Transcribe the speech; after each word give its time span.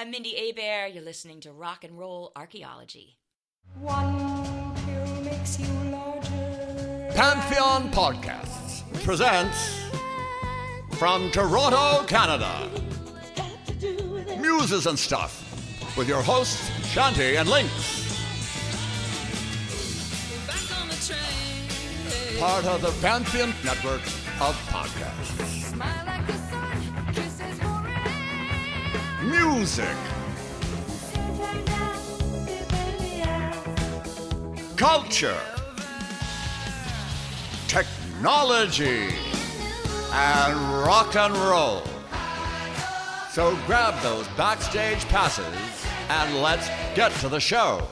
I'm 0.00 0.12
Mindy 0.12 0.36
Abear. 0.36 0.86
You're 0.86 1.02
listening 1.02 1.40
to 1.40 1.50
Rock 1.50 1.82
and 1.82 1.98
Roll 1.98 2.30
Archaeology. 2.36 3.18
One 3.80 4.72
pill 4.86 5.22
makes 5.24 5.58
you 5.58 5.66
larger. 5.90 7.12
Pantheon 7.16 7.90
Podcasts 7.90 8.84
presents 9.02 9.88
from 11.00 11.32
Toronto, 11.32 12.04
Canada, 12.06 12.70
Muses 14.38 14.86
and 14.86 14.96
Stuff 14.96 15.44
with 15.96 16.06
your 16.06 16.22
hosts 16.22 16.70
Shanti 16.94 17.36
and 17.36 17.48
Lynx. 17.48 18.06
Part 22.38 22.66
of 22.66 22.82
the 22.82 22.92
Pantheon 23.04 23.52
network 23.64 24.02
of 24.40 24.54
podcasts. 24.70 25.57
Music, 29.40 29.96
culture, 34.76 35.38
technology, 37.68 39.10
and 40.12 40.56
rock 40.84 41.14
and 41.14 41.34
roll. 41.36 41.82
So 43.30 43.56
grab 43.66 44.00
those 44.02 44.26
backstage 44.36 45.04
passes 45.06 45.46
and 46.08 46.42
let's 46.42 46.68
get 46.96 47.12
to 47.20 47.28
the 47.28 47.40
show. 47.40 47.86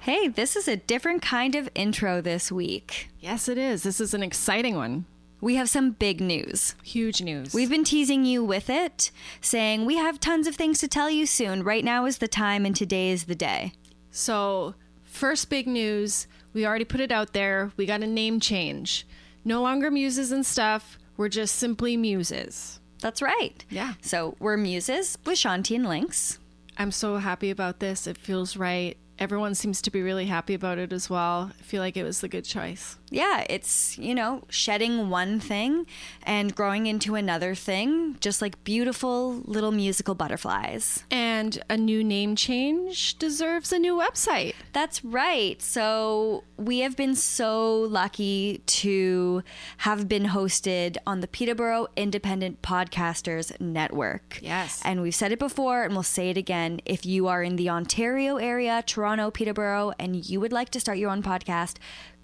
Hey, 0.00 0.28
this 0.28 0.56
is 0.56 0.66
a 0.66 0.76
different 0.76 1.22
kind 1.22 1.54
of 1.54 1.68
intro 1.74 2.20
this 2.20 2.50
week. 2.50 3.10
Yes, 3.20 3.48
it 3.48 3.58
is. 3.58 3.84
This 3.84 4.00
is 4.00 4.12
an 4.12 4.22
exciting 4.22 4.74
one. 4.74 5.06
We 5.44 5.56
have 5.56 5.68
some 5.68 5.90
big 5.90 6.22
news. 6.22 6.74
Huge 6.82 7.20
news. 7.20 7.52
We've 7.52 7.68
been 7.68 7.84
teasing 7.84 8.24
you 8.24 8.42
with 8.42 8.70
it, 8.70 9.10
saying 9.42 9.84
we 9.84 9.96
have 9.96 10.18
tons 10.18 10.46
of 10.46 10.56
things 10.56 10.78
to 10.78 10.88
tell 10.88 11.10
you 11.10 11.26
soon. 11.26 11.62
Right 11.62 11.84
now 11.84 12.06
is 12.06 12.16
the 12.16 12.26
time, 12.26 12.64
and 12.64 12.74
today 12.74 13.10
is 13.10 13.24
the 13.24 13.34
day. 13.34 13.74
so, 14.10 14.74
first 15.02 15.50
big 15.50 15.66
news. 15.66 16.26
We 16.54 16.64
already 16.64 16.86
put 16.86 17.02
it 17.02 17.12
out 17.12 17.34
there. 17.34 17.72
We 17.76 17.84
got 17.84 18.02
a 18.02 18.06
name 18.06 18.40
change. 18.40 19.06
No 19.44 19.60
longer 19.60 19.90
muses 19.90 20.32
and 20.32 20.46
stuff. 20.46 20.98
We're 21.18 21.28
just 21.28 21.56
simply 21.56 21.94
muses. 21.98 22.80
That's 23.02 23.20
right. 23.20 23.66
Yeah. 23.68 23.94
So 24.00 24.36
we're 24.38 24.56
muses 24.56 25.18
with 25.26 25.36
Shanti 25.36 25.76
and 25.76 25.86
Lynx. 25.86 26.38
I'm 26.78 26.90
so 26.90 27.18
happy 27.18 27.50
about 27.50 27.80
this. 27.80 28.06
It 28.06 28.16
feels 28.16 28.56
right. 28.56 28.96
Everyone 29.18 29.54
seems 29.54 29.82
to 29.82 29.90
be 29.90 30.00
really 30.00 30.26
happy 30.26 30.54
about 30.54 30.78
it 30.78 30.90
as 30.90 31.10
well. 31.10 31.52
I 31.58 31.62
feel 31.62 31.82
like 31.82 31.98
it 31.98 32.02
was 32.02 32.22
the 32.22 32.28
good 32.28 32.46
choice. 32.46 32.96
Yeah, 33.10 33.44
it's, 33.48 33.96
you 33.98 34.14
know, 34.14 34.42
shedding 34.48 35.10
one 35.10 35.38
thing 35.38 35.86
and 36.24 36.54
growing 36.54 36.86
into 36.86 37.14
another 37.14 37.54
thing, 37.54 38.16
just 38.20 38.42
like 38.42 38.62
beautiful 38.64 39.42
little 39.44 39.70
musical 39.70 40.14
butterflies. 40.14 41.04
And 41.10 41.62
a 41.68 41.76
new 41.76 42.02
name 42.02 42.34
change 42.34 43.16
deserves 43.18 43.72
a 43.72 43.78
new 43.78 43.96
website. 43.96 44.54
That's 44.72 45.04
right. 45.04 45.60
So 45.62 46.44
we 46.56 46.80
have 46.80 46.96
been 46.96 47.14
so 47.14 47.82
lucky 47.82 48.62
to 48.66 49.42
have 49.78 50.08
been 50.08 50.24
hosted 50.24 50.96
on 51.06 51.20
the 51.20 51.28
Peterborough 51.28 51.88
Independent 51.96 52.62
Podcasters 52.62 53.60
Network. 53.60 54.40
Yes. 54.42 54.80
And 54.84 55.02
we've 55.02 55.14
said 55.14 55.30
it 55.30 55.38
before 55.38 55.84
and 55.84 55.94
we'll 55.94 56.02
say 56.02 56.30
it 56.30 56.36
again. 56.36 56.80
If 56.84 57.06
you 57.06 57.28
are 57.28 57.42
in 57.42 57.56
the 57.56 57.70
Ontario 57.70 58.36
area, 58.38 58.82
Toronto, 58.86 59.30
Peterborough, 59.30 59.92
and 59.98 60.28
you 60.28 60.40
would 60.40 60.52
like 60.52 60.70
to 60.70 60.80
start 60.80 60.98
your 60.98 61.10
own 61.10 61.22
podcast, 61.22 61.76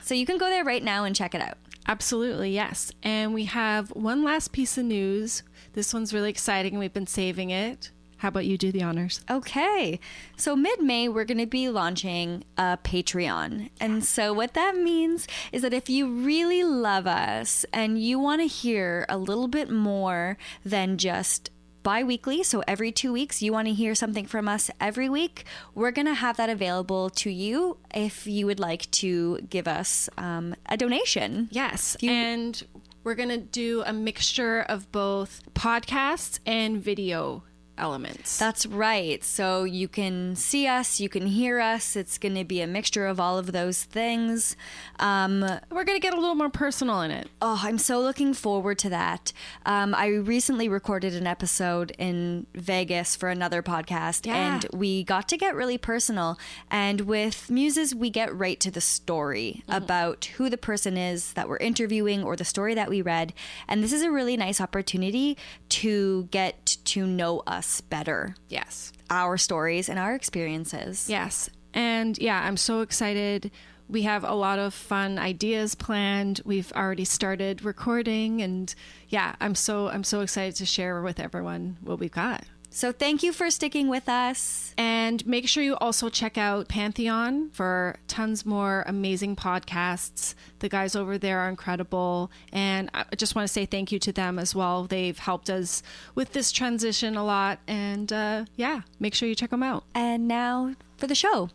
So 0.02 0.16
you 0.16 0.26
can 0.26 0.40
go 0.40 0.50
there 0.50 0.64
right 0.64 0.84
now 0.84 1.04
and 1.04 1.16
check 1.16 1.36
it 1.36 1.42
out. 1.42 1.58
Absolutely, 1.88 2.52
yes. 2.52 2.92
And 3.02 3.34
we 3.34 3.46
have 3.46 3.90
one 3.92 4.24
last 4.24 4.52
piece 4.52 4.78
of 4.78 4.86
news. 4.86 5.44
This 5.74 5.94
one's 5.94 6.14
really 6.14 6.30
exciting. 6.30 6.78
We've 6.78 6.94
been 6.94 7.08
saving 7.08 7.50
it. 7.50 7.92
How 8.18 8.30
about 8.30 8.46
you 8.46 8.58
do 8.58 8.72
the 8.72 8.82
honors? 8.82 9.22
Okay. 9.30 10.00
So 10.36 10.56
mid 10.56 10.82
May, 10.82 11.08
we're 11.08 11.24
going 11.24 11.38
to 11.38 11.46
be 11.46 11.70
launching 11.70 12.44
a 12.58 12.78
Patreon. 12.84 13.70
And 13.80 14.04
so 14.04 14.34
what 14.34 14.56
that 14.56 14.76
means 14.76 15.28
is 15.52 15.62
that 15.62 15.74
if 15.74 15.88
you 15.88 16.08
really 16.08 16.64
love 16.64 17.06
us 17.06 17.64
and 17.72 18.02
you 18.02 18.18
want 18.18 18.42
to 18.42 18.48
hear 18.48 19.06
a 19.08 19.18
little 19.20 19.48
bit 19.48 19.70
more 19.70 20.38
than 20.66 20.98
just 20.98 21.52
bi 21.88 22.04
weekly, 22.04 22.44
so 22.44 22.62
every 22.68 22.92
two 22.92 23.14
weeks, 23.14 23.42
you 23.42 23.54
want 23.54 23.66
to 23.70 23.74
hear 23.74 23.96
something 23.96 24.26
from 24.26 24.46
us 24.50 24.70
every 24.82 25.08
week, 25.08 25.46
we're 25.74 25.92
going 25.92 26.06
to 26.06 26.14
have 26.26 26.36
that 26.36 26.50
available 26.50 27.10
to 27.10 27.30
you 27.30 27.78
if 27.96 28.28
you 28.28 28.46
would 28.46 28.60
like 28.60 28.92
to 28.92 29.40
give 29.50 29.70
us 29.70 30.10
um, 30.18 30.54
a 30.66 30.76
donation. 30.76 31.48
Yes. 31.50 31.96
You- 32.02 32.12
and 32.12 32.62
we're 33.06 33.16
going 33.16 33.30
to 33.30 33.38
do 33.38 33.84
a 33.86 33.94
mixture 33.94 34.60
of 34.68 34.92
both 34.92 35.42
podcasts 35.54 36.40
and 36.46 36.84
video 36.84 37.44
elements. 37.78 38.38
That's 38.38 38.66
right. 38.66 39.24
So 39.24 39.64
you 39.64 39.88
can 39.88 40.36
see 40.36 40.68
us, 40.68 41.00
you 41.00 41.10
can 41.10 41.28
hear 41.28 41.60
us. 41.60 41.96
It's 41.96 42.18
going 42.18 42.36
to 42.36 42.44
be 42.44 42.62
a 42.62 42.68
mixture 42.68 43.06
of 43.08 43.20
all 43.20 43.38
of 43.38 43.52
those 43.52 43.84
things. 43.84 44.56
Um, 45.00 45.42
we're 45.70 45.84
going 45.84 46.00
to 46.00 46.02
get 46.02 46.14
a 46.14 46.20
little 46.20 46.36
more 46.36 46.50
personal 46.50 47.02
in 47.02 47.12
it. 47.12 47.30
oh, 47.42 47.62
I'm 47.64 47.78
so 47.78 48.00
looking 48.00 48.34
forward 48.34 48.80
to 48.80 48.90
that. 48.90 49.32
Um, 49.66 49.94
I 49.96 50.08
recently 50.08 50.68
recorded 50.70 51.14
an 51.16 51.28
episode 51.28 51.92
in 51.98 52.48
Vegas 52.56 53.16
for 53.16 53.30
another 53.30 53.62
podcast, 53.62 54.26
Yeah. 54.26 54.56
and 54.56 54.66
we 54.74 55.04
got 55.04 55.28
to 55.30 55.38
get 55.38 55.56
really 55.56 55.78
personal. 55.78 56.38
And 56.72 57.02
with 57.02 57.50
Muses, 57.52 57.94
we 57.94 58.10
get 58.10 58.36
right 58.36 58.60
to 58.60 58.72
the 58.72 58.82
story 58.82 59.64
about 59.68 60.26
who 60.38 60.50
the 60.50 60.58
person 60.58 60.98
is 60.98 61.34
that 61.34 61.48
we're 61.48 61.58
interviewing 61.58 62.24
or 62.24 62.36
the 62.36 62.46
story 62.46 62.74
that 62.74 62.90
we 62.90 63.02
read. 63.02 63.34
And 63.68 63.84
this 63.84 63.94
is 63.94 64.02
a 64.02 64.12
really 64.12 64.36
nice 64.38 64.60
opportunity 64.60 65.38
to 65.70 66.28
get 66.32 66.78
to 66.86 67.06
know 67.06 67.44
us 67.46 67.67
better 67.82 68.36
Yes. 68.50 68.92
our 69.10 69.38
stories 69.38 69.90
and 69.90 69.98
our 70.00 70.14
experiences. 70.16 71.08
Yes. 71.10 71.50
And 71.74 72.18
yeah, 72.18 72.42
I'm 72.44 72.58
so 72.58 72.82
excited. 72.82 73.52
We 73.90 74.02
have 74.04 74.24
a 74.24 74.34
lot 74.34 74.60
of 74.60 74.74
fun 74.74 75.18
ideas 75.18 75.76
planned. 75.76 76.42
We've 76.44 76.72
already 76.74 77.06
started 77.06 77.64
recording 77.64 78.42
and 78.42 78.74
yeah, 79.10 79.36
I'm 79.40 79.56
so 79.56 79.88
I'm 79.90 80.04
so 80.04 80.22
excited 80.22 80.56
to 80.58 80.66
share 80.66 81.02
with 81.02 81.20
everyone 81.20 81.78
what 81.82 82.00
we've 82.00 82.12
got. 82.12 82.44
So 82.70 82.92
thank 82.92 83.24
you 83.24 83.34
for 83.34 83.50
sticking 83.50 83.88
with 83.88 84.08
us. 84.08 84.74
And 84.78 85.26
make 85.26 85.48
sure 85.48 85.64
you 85.64 85.76
also 85.78 86.10
check 86.10 86.38
out 86.38 86.68
Pantheon 86.68 87.50
for 87.52 87.98
tons 88.08 88.46
more 88.46 88.84
amazing 88.86 89.36
podcasts. 89.36 90.36
The 90.60 90.70
guys 90.70 90.96
over 90.96 91.18
there 91.18 91.40
are 91.40 91.50
incredible. 91.50 92.32
And 92.54 92.90
I 92.94 93.06
just 93.16 93.36
want 93.36 93.48
to 93.48 93.52
say 93.52 93.66
thank 93.66 93.92
you 93.92 94.00
to 94.00 94.12
them 94.12 94.38
as 94.38 94.54
well. 94.54 94.84
They've 94.84 95.18
helped 95.18 95.50
us 95.50 95.82
with 96.14 96.34
this 96.34 96.52
transition 96.52 97.16
a 97.16 97.26
lot. 97.26 97.60
And 97.68 98.14
uh, 98.14 98.46
yeah, 98.56 98.82
make 99.00 99.16
sure 99.16 99.28
you 99.28 99.36
check 99.36 99.50
them 99.50 99.64
out. 99.64 99.84
And 99.96 100.28
now 100.28 100.76
for 100.98 101.08
the 101.08 101.16
show. 101.16 101.50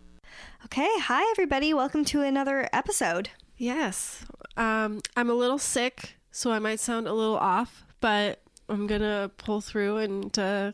Okay, 0.65 0.89
hi 0.99 1.29
everybody. 1.33 1.75
Welcome 1.75 2.05
to 2.07 2.23
another 2.23 2.69
episode. 2.73 3.31
Yes. 3.57 4.25
Um, 4.57 5.01
I'm 5.17 5.31
a 5.31 5.35
little 5.35 5.59
sick, 5.59 6.17
so 6.31 6.51
I 6.51 6.59
might 6.59 6.81
sound 6.81 7.07
a 7.07 7.13
little 7.13 7.37
off, 7.37 7.85
but 8.01 8.41
I'm 8.69 8.87
going 8.87 9.03
to 9.03 9.31
pull 9.37 9.61
through 9.61 9.99
and 9.99 10.39
uh, 10.39 10.73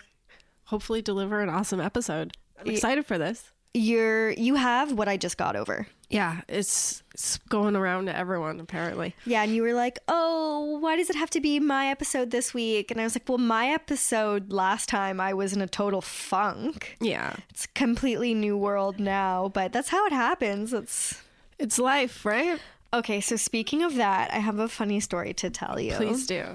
hopefully 0.69 1.03
deliver 1.03 1.41
an 1.41 1.49
awesome 1.49 1.81
episode. 1.81 2.37
I'm 2.61 2.69
excited 2.69 3.07
for 3.07 3.19
this. 3.19 3.53
You're 3.75 4.31
you 4.31 4.55
have 4.55 4.93
what 4.93 5.09
I 5.09 5.17
just 5.17 5.37
got 5.37 5.57
over. 5.57 5.87
Yeah, 6.11 6.41
it's, 6.49 7.03
it's 7.13 7.37
going 7.51 7.77
around 7.77 8.07
to 8.07 8.17
everyone, 8.17 8.61
apparently. 8.61 9.15
Yeah, 9.27 9.43
and 9.43 9.55
you 9.55 9.61
were 9.63 9.75
like, 9.75 9.99
"Oh, 10.09 10.79
why 10.81 10.97
does 10.97 11.11
it 11.11 11.17
have 11.17 11.29
to 11.31 11.41
be 11.41 11.61
my 11.61 11.89
episode 11.89 12.31
this 12.31 12.55
week?" 12.55 12.91
And 12.91 12.99
I 12.99 13.05
was 13.05 13.15
like, 13.15 13.29
"Well, 13.29 13.37
my 13.39 13.69
episode 13.69 14.51
last 14.51 14.89
time 14.89 15.21
I 15.21 15.35
was 15.35 15.53
in 15.53 15.61
a 15.61 15.67
total 15.67 16.01
funk. 16.01 16.97
Yeah. 17.01 17.37
It's 17.51 17.67
completely 17.67 18.33
new 18.33 18.57
world 18.57 18.99
now, 18.99 19.51
but 19.53 19.73
that's 19.73 19.91
how 19.91 20.07
it 20.07 20.13
happens. 20.13 20.73
It's 20.73 21.23
It's 21.59 21.79
life, 21.79 22.25
right? 22.25 22.59
Okay, 22.93 23.21
so 23.21 23.37
speaking 23.37 23.83
of 23.83 23.97
that, 23.97 24.33
I 24.33 24.39
have 24.39 24.59
a 24.59 24.69
funny 24.69 25.01
story 25.01 25.35
to 25.35 25.51
tell 25.51 25.79
you. 25.79 25.93
Please 25.93 26.27
do. 26.27 26.55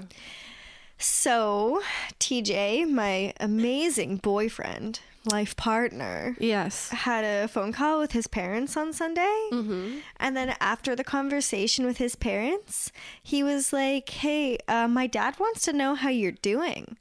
So, 1.04 1.82
TJ, 2.18 2.88
my 2.90 3.34
amazing 3.38 4.16
boyfriend, 4.16 5.00
life 5.30 5.54
partner, 5.54 6.34
Yes. 6.40 6.88
had 6.88 7.24
a 7.24 7.46
phone 7.46 7.72
call 7.72 7.98
with 8.00 8.12
his 8.12 8.26
parents 8.26 8.74
on 8.74 8.94
Sunday. 8.94 9.48
Mm-hmm. 9.52 9.98
And 10.18 10.34
then 10.34 10.56
after 10.60 10.96
the 10.96 11.04
conversation 11.04 11.84
with 11.84 11.98
his 11.98 12.14
parents, 12.16 12.90
he 13.22 13.42
was 13.42 13.70
like, 13.70 14.08
Hey, 14.08 14.56
uh, 14.66 14.88
my 14.88 15.06
dad 15.06 15.38
wants 15.38 15.62
to 15.66 15.74
know 15.74 15.94
how 15.94 16.08
you're 16.08 16.32
doing. 16.32 16.96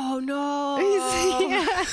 Oh 0.00 0.20
no. 0.20 0.78
Yeah. 1.48 1.84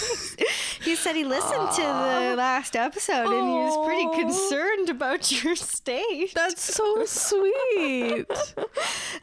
he 0.83 0.95
said 0.95 1.15
he 1.15 1.23
listened 1.23 1.71
to 1.71 1.81
the 1.81 2.35
last 2.37 2.75
episode 2.75 3.25
and 3.31 3.47
he 3.49 3.55
was 3.55 3.87
pretty 3.87 4.21
concerned 4.21 4.89
about 4.89 5.43
your 5.43 5.55
state. 5.55 6.33
That's 6.35 6.61
so 6.61 7.05
sweet. 7.05 8.27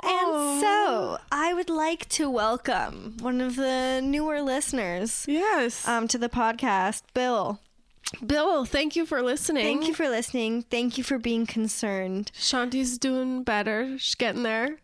And 0.05 0.61
so 0.61 1.19
I 1.31 1.55
would 1.55 1.71
like 1.71 2.09
to 2.11 2.29
welcome 2.29 3.17
one 3.21 3.41
of 3.41 3.55
the 3.55 4.01
newer 4.03 4.43
listeners 4.43 5.25
yes. 5.29 5.87
um, 5.87 6.09
to 6.09 6.19
the 6.19 6.29
podcast, 6.29 7.03
Bill. 7.15 7.61
Bill, 8.27 8.65
thank 8.65 8.97
you 8.97 9.07
for 9.07 9.23
listening. 9.23 9.63
Thank 9.65 9.87
you 9.87 9.95
for 9.95 10.09
listening. 10.09 10.63
Thank 10.63 10.99
you 10.99 11.05
for 11.05 11.19
being 11.19 11.47
concerned. 11.47 12.33
Shanti's 12.35 12.99
doing 12.99 13.45
better. 13.45 13.97
She's 13.99 14.17
getting 14.17 14.43
there. 14.43 14.79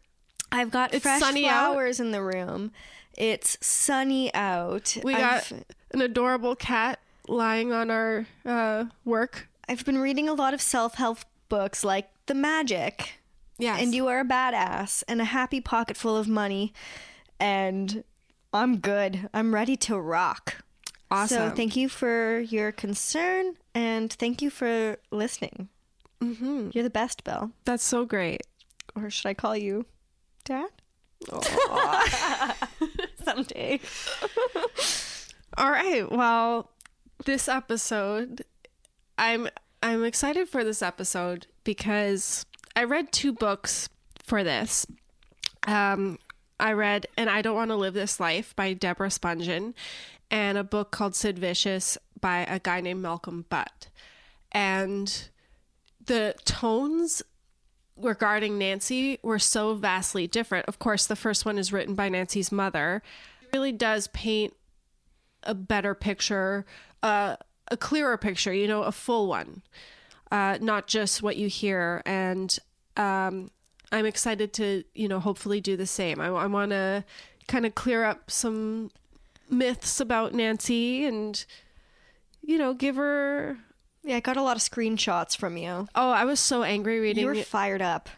I've 0.53 0.71
got 0.71 0.95
It's 0.95 1.03
fresh 1.03 1.21
sunny 1.21 1.49
out. 1.49 1.73
flowers 1.73 1.99
in 1.99 2.13
the 2.13 2.23
room. 2.23 2.71
It's 3.19 3.59
sunny 3.61 4.33
out. 4.33 4.97
We 5.03 5.13
I've, 5.15 5.21
got 5.21 5.53
an 5.91 6.01
adorable 6.01 6.55
cat 6.55 7.01
lying 7.27 7.73
on 7.73 7.91
our 7.91 8.27
uh, 8.47 8.85
work. 9.05 9.49
I've 9.69 9.85
been 9.85 9.99
reading 9.99 10.29
a 10.29 10.35
lot 10.35 10.55
of 10.55 10.63
self-help 10.63 11.19
books 11.49 11.83
like 11.83 12.09
The 12.27 12.35
Magic. 12.35 13.19
Yes. 13.59 13.83
and 13.83 13.93
you 13.93 14.07
are 14.07 14.21
a 14.21 14.25
badass 14.25 15.03
and 15.09 15.21
a 15.21 15.25
happy 15.25 15.61
pocket 15.61 15.97
full 15.97 16.17
of 16.17 16.29
money 16.29 16.73
and 17.41 18.05
i'm 18.53 18.79
good 18.79 19.29
i'm 19.35 19.53
ready 19.53 19.77
to 19.77 19.99
rock 19.99 20.63
Awesome. 21.11 21.51
so 21.51 21.57
thank 21.57 21.75
you 21.75 21.89
for 21.89 22.39
your 22.39 22.71
concern 22.71 23.55
and 23.75 24.13
thank 24.13 24.41
you 24.41 24.51
for 24.51 24.99
listening 25.11 25.69
mm-hmm. 26.23 26.71
you're 26.73 26.85
the 26.85 26.89
best 26.91 27.25
bill 27.25 27.51
That's 27.65 27.83
so 27.83 28.05
great. 28.05 28.43
or 28.95 29.11
should 29.11 29.27
i 29.27 29.35
call 29.35 29.57
you 29.57 29.87
dad 30.45 30.71
someday 33.29 33.81
All 35.57 35.71
right. 35.71 36.11
Well, 36.11 36.71
this 37.25 37.49
episode, 37.49 38.45
I'm 39.17 39.49
I'm 39.83 40.05
excited 40.05 40.49
for 40.49 40.63
this 40.63 40.83
episode 40.83 41.49
because 41.65 42.47
I 42.77 42.85
read 42.85 43.11
two 43.11 43.33
books 43.33 43.89
for 44.23 44.45
this. 44.45 44.87
Um, 45.67 46.19
I 46.61 46.73
read 46.73 47.07
"And 47.17 47.29
I 47.29 47.43
Don't 47.43 47.57
Want 47.57 47.71
to 47.71 47.77
Live 47.77 47.95
This 47.95 48.21
Life" 48.21 48.55
by 48.55 48.73
Deborah 48.73 49.09
Spungen, 49.09 49.75
and 50.31 50.57
a 50.57 50.63
book 50.63 50.93
called 50.93 51.17
"Sid 51.17 51.41
Vicious" 51.41 51.99
by 52.21 52.47
a 52.49 52.61
guy 52.61 52.81
named 52.81 53.03
Malcolm 53.03 53.45
Butt, 53.49 53.89
and 54.53 55.29
the 56.05 56.35
tones 56.45 57.23
regarding 58.01 58.59
Nancy 58.59 59.19
were 59.23 59.39
so 59.39 59.75
vastly 59.75 60.27
different. 60.27 60.67
Of 60.67 60.79
course, 60.79 61.07
the 61.07 61.17
first 61.17 61.45
one 61.45 61.59
is 61.59 61.73
written 61.73 61.95
by 61.95 62.09
Nancy's 62.09 62.53
mother. 62.53 63.03
It 63.43 63.57
really 63.57 63.73
does 63.73 64.09
paint 64.09 64.55
a 65.43 65.55
better 65.55 65.95
picture, 65.95 66.67
uh, 67.03 67.37
a 67.71 67.77
clearer 67.77 68.17
picture, 68.17 68.53
you 68.53 68.67
know, 68.67 68.83
a 68.83 68.93
full 68.93 69.29
one, 69.29 69.63
uh, 70.31 70.59
not 70.61 70.87
just 70.87 71.23
what 71.23 71.37
you 71.37 71.49
hear. 71.49 72.03
And 72.07 72.59
um, 72.97 73.51
I'm 73.93 74.07
excited 74.07 74.53
to, 74.55 74.85
you 74.95 75.09
know, 75.09 75.21
hopefully 75.21 75.61
do 75.61 75.77
the 75.77 75.87
same. 75.87 76.21
I, 76.21 76.29
I 76.29 76.47
want 76.47 76.71
to 76.71 77.05
kind 77.47 77.67
of 77.67 77.75
clear 77.75 78.05
up 78.05 78.31
some 78.31 78.91
myths 79.51 80.01
about 80.01 80.35
Nancy 80.35 81.07
and, 81.07 81.45
you 82.43 82.59
know, 82.59 82.75
give 82.75 82.97
her. 82.97 83.59
Yeah 84.03 84.17
i 84.17 84.21
got 84.21 84.37
a 84.37 84.43
lot 84.43 84.57
of 84.57 84.63
screenshots 84.63 85.37
from 85.37 85.57
you 85.57 85.87
Oh, 85.95 86.11
I 86.11 86.25
was 86.25 86.41
so 86.41 86.63
angry 86.63 86.99
reading. 87.01 87.21
you 87.23 87.27
were 87.27 87.35
it. 87.35 87.47
fired 87.47 87.83
up 87.83 88.09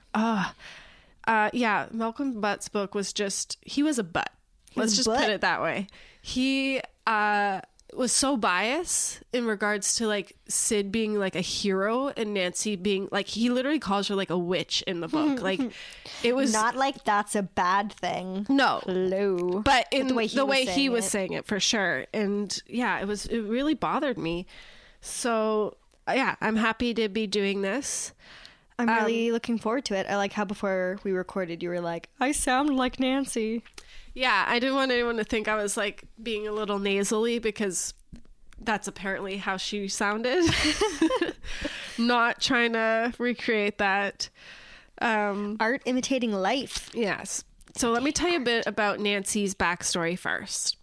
Uh, 1.26 1.50
yeah, 1.52 1.86
Malcolm 1.92 2.40
Butt's 2.40 2.68
book 2.68 2.94
was 2.94 3.12
just 3.12 3.56
he 3.62 3.82
was 3.82 3.98
a 3.98 4.02
butt. 4.04 4.30
Let's 4.74 4.96
just 4.96 5.06
butt. 5.06 5.20
put 5.20 5.28
it 5.30 5.42
that 5.42 5.62
way. 5.62 5.86
He 6.22 6.80
uh 7.06 7.60
was 7.92 8.10
so 8.12 8.36
biased 8.36 9.22
in 9.32 9.44
regards 9.46 9.96
to 9.96 10.06
like 10.06 10.36
Sid 10.48 10.90
being 10.90 11.14
like 11.16 11.36
a 11.36 11.40
hero 11.40 12.08
and 12.16 12.32
Nancy 12.34 12.74
being 12.76 13.08
like 13.12 13.26
he 13.28 13.50
literally 13.50 13.78
calls 13.78 14.08
her 14.08 14.14
like 14.14 14.30
a 14.30 14.38
witch 14.38 14.82
in 14.86 15.00
the 15.00 15.08
book. 15.08 15.40
Like 15.42 15.60
it 16.24 16.34
was 16.34 16.52
not 16.52 16.74
like 16.74 17.04
that's 17.04 17.34
a 17.36 17.42
bad 17.42 17.92
thing 17.92 18.46
no. 18.48 18.80
hello 18.86 19.60
But 19.64 19.86
in 19.92 20.06
the 20.08 20.14
way 20.14 20.26
he 20.26 20.40
was 20.40 20.58
he 20.60 20.66
saying 20.74 20.92
was 20.92 21.04
saying 21.04 21.32
it 21.34 21.46
for 21.46 21.60
sure. 21.60 22.06
And 22.14 22.56
yeah, 22.66 22.98
it 23.00 23.06
was 23.06 23.26
it 23.26 23.40
really 23.42 23.74
bothered 23.74 24.18
me. 24.18 24.46
So 25.00 25.76
yeah, 26.08 26.34
I'm 26.40 26.56
happy 26.56 26.92
to 26.94 27.08
be 27.08 27.26
doing 27.26 27.62
this. 27.62 28.12
I'm 28.78 28.88
Um, 28.88 28.96
really 28.96 29.30
looking 29.30 29.58
forward 29.58 29.84
to 29.86 29.94
it. 29.94 30.06
I 30.08 30.16
like 30.16 30.32
how 30.32 30.44
before 30.44 30.98
we 31.04 31.12
recorded, 31.12 31.62
you 31.62 31.68
were 31.68 31.80
like, 31.80 32.08
"I 32.18 32.32
sound 32.32 32.76
like 32.76 32.98
Nancy." 32.98 33.62
Yeah, 34.14 34.44
I 34.48 34.58
didn't 34.58 34.74
want 34.74 34.90
anyone 34.90 35.16
to 35.18 35.24
think 35.24 35.46
I 35.48 35.54
was 35.56 35.76
like 35.76 36.04
being 36.22 36.48
a 36.48 36.52
little 36.52 36.78
nasally 36.78 37.38
because 37.38 37.94
that's 38.62 38.88
apparently 38.88 39.36
how 39.36 39.56
she 39.56 39.86
sounded. 39.88 40.44
Not 41.98 42.40
trying 42.40 42.72
to 42.72 43.12
recreate 43.18 43.78
that. 43.78 44.28
Um, 45.00 45.56
Art 45.60 45.82
imitating 45.84 46.32
life. 46.32 46.90
yes. 46.94 47.44
So 47.76 47.92
let 47.92 48.02
me 48.02 48.10
tell 48.10 48.28
you 48.28 48.38
a 48.38 48.44
bit 48.44 48.66
about 48.66 48.98
Nancy's 48.98 49.54
backstory 49.54 50.18
first. 50.18 50.76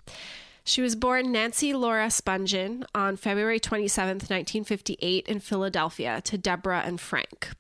She 0.68 0.82
was 0.82 0.98
born 0.98 1.32
Nancy 1.32 1.72
Laura 1.72 2.08
Spungen 2.08 2.84
on 2.94 3.16
February 3.16 3.58
27th, 3.58 4.30
1958, 4.30 5.26
in 5.26 5.40
Philadelphia 5.40 6.20
to 6.26 6.38
Deborah 6.38 6.84
and 6.86 7.00
Frank. 7.00 7.52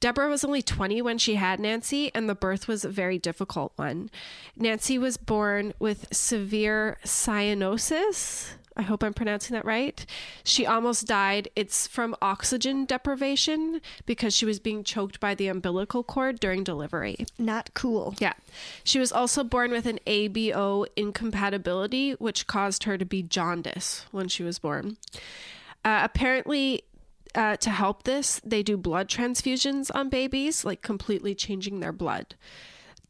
Deborah 0.00 0.30
was 0.30 0.42
only 0.42 0.62
20 0.62 1.02
when 1.02 1.18
she 1.18 1.34
had 1.34 1.60
Nancy, 1.60 2.10
and 2.14 2.30
the 2.30 2.34
birth 2.34 2.66
was 2.66 2.82
a 2.82 2.88
very 2.88 3.18
difficult 3.18 3.74
one. 3.76 4.08
Nancy 4.56 4.96
was 4.96 5.18
born 5.18 5.74
with 5.78 6.08
severe 6.12 6.96
cyanosis. 7.04 8.54
I 8.76 8.82
hope 8.82 9.02
I'm 9.02 9.14
pronouncing 9.14 9.54
that 9.54 9.64
right. 9.64 10.04
She 10.44 10.64
almost 10.64 11.06
died. 11.06 11.48
It's 11.56 11.86
from 11.86 12.16
oxygen 12.22 12.84
deprivation 12.84 13.80
because 14.06 14.34
she 14.34 14.46
was 14.46 14.60
being 14.60 14.84
choked 14.84 15.20
by 15.20 15.34
the 15.34 15.48
umbilical 15.48 16.02
cord 16.02 16.40
during 16.40 16.64
delivery. 16.64 17.26
Not 17.38 17.70
cool. 17.74 18.14
Yeah. 18.18 18.34
She 18.84 18.98
was 18.98 19.12
also 19.12 19.44
born 19.44 19.70
with 19.70 19.86
an 19.86 19.98
ABO 20.06 20.86
incompatibility, 20.96 22.12
which 22.12 22.46
caused 22.46 22.84
her 22.84 22.96
to 22.96 23.04
be 23.04 23.22
jaundice 23.22 24.06
when 24.12 24.28
she 24.28 24.42
was 24.42 24.58
born. 24.58 24.96
Uh, 25.84 26.00
apparently, 26.04 26.82
uh, 27.34 27.56
to 27.56 27.70
help 27.70 28.04
this, 28.04 28.40
they 28.44 28.62
do 28.62 28.76
blood 28.76 29.08
transfusions 29.08 29.90
on 29.94 30.08
babies, 30.08 30.64
like 30.64 30.82
completely 30.82 31.34
changing 31.34 31.80
their 31.80 31.92
blood. 31.92 32.34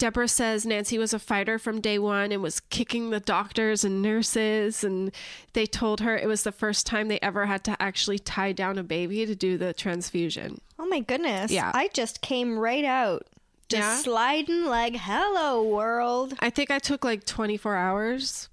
Deborah 0.01 0.29
says 0.29 0.65
Nancy 0.65 0.97
was 0.97 1.13
a 1.13 1.19
fighter 1.19 1.59
from 1.59 1.83
day 1.83 1.99
one 1.99 2.33
and 2.33 2.43
was 2.43 2.59
kicking 2.59 3.11
the 3.11 3.21
doctors 3.21 3.85
and 3.85 4.01
nurses, 4.01 4.83
and 4.83 5.13
they 5.53 5.67
told 5.67 6.01
her 6.01 6.17
it 6.17 6.27
was 6.27 6.43
the 6.43 6.53
first 6.53 6.87
time 6.87 7.09
they 7.09 7.21
ever 7.21 7.45
had 7.45 7.63
to 7.65 7.77
actually 7.81 8.19
tie 8.19 8.53
down 8.53 8.79
a 8.79 8.83
baby 8.83 9.27
to 9.27 9.35
do 9.35 9.59
the 9.59 9.75
transfusion. 9.75 10.59
Oh 10.79 10.87
my 10.87 11.01
goodness. 11.01 11.51
Yeah. 11.53 11.71
I 11.75 11.89
just 11.93 12.23
came 12.23 12.59
right 12.59 12.85
out. 12.85 13.27
Just 13.69 13.83
Yeah? 13.83 13.97
sliding 13.99 14.65
like, 14.65 14.97
hello, 14.97 15.63
world. 15.63 16.33
I 16.41 16.49
think 16.49 16.71
I 16.71 16.79
took 16.79 17.05
like 17.05 17.27
24 17.27 17.77
hours. 17.77 18.49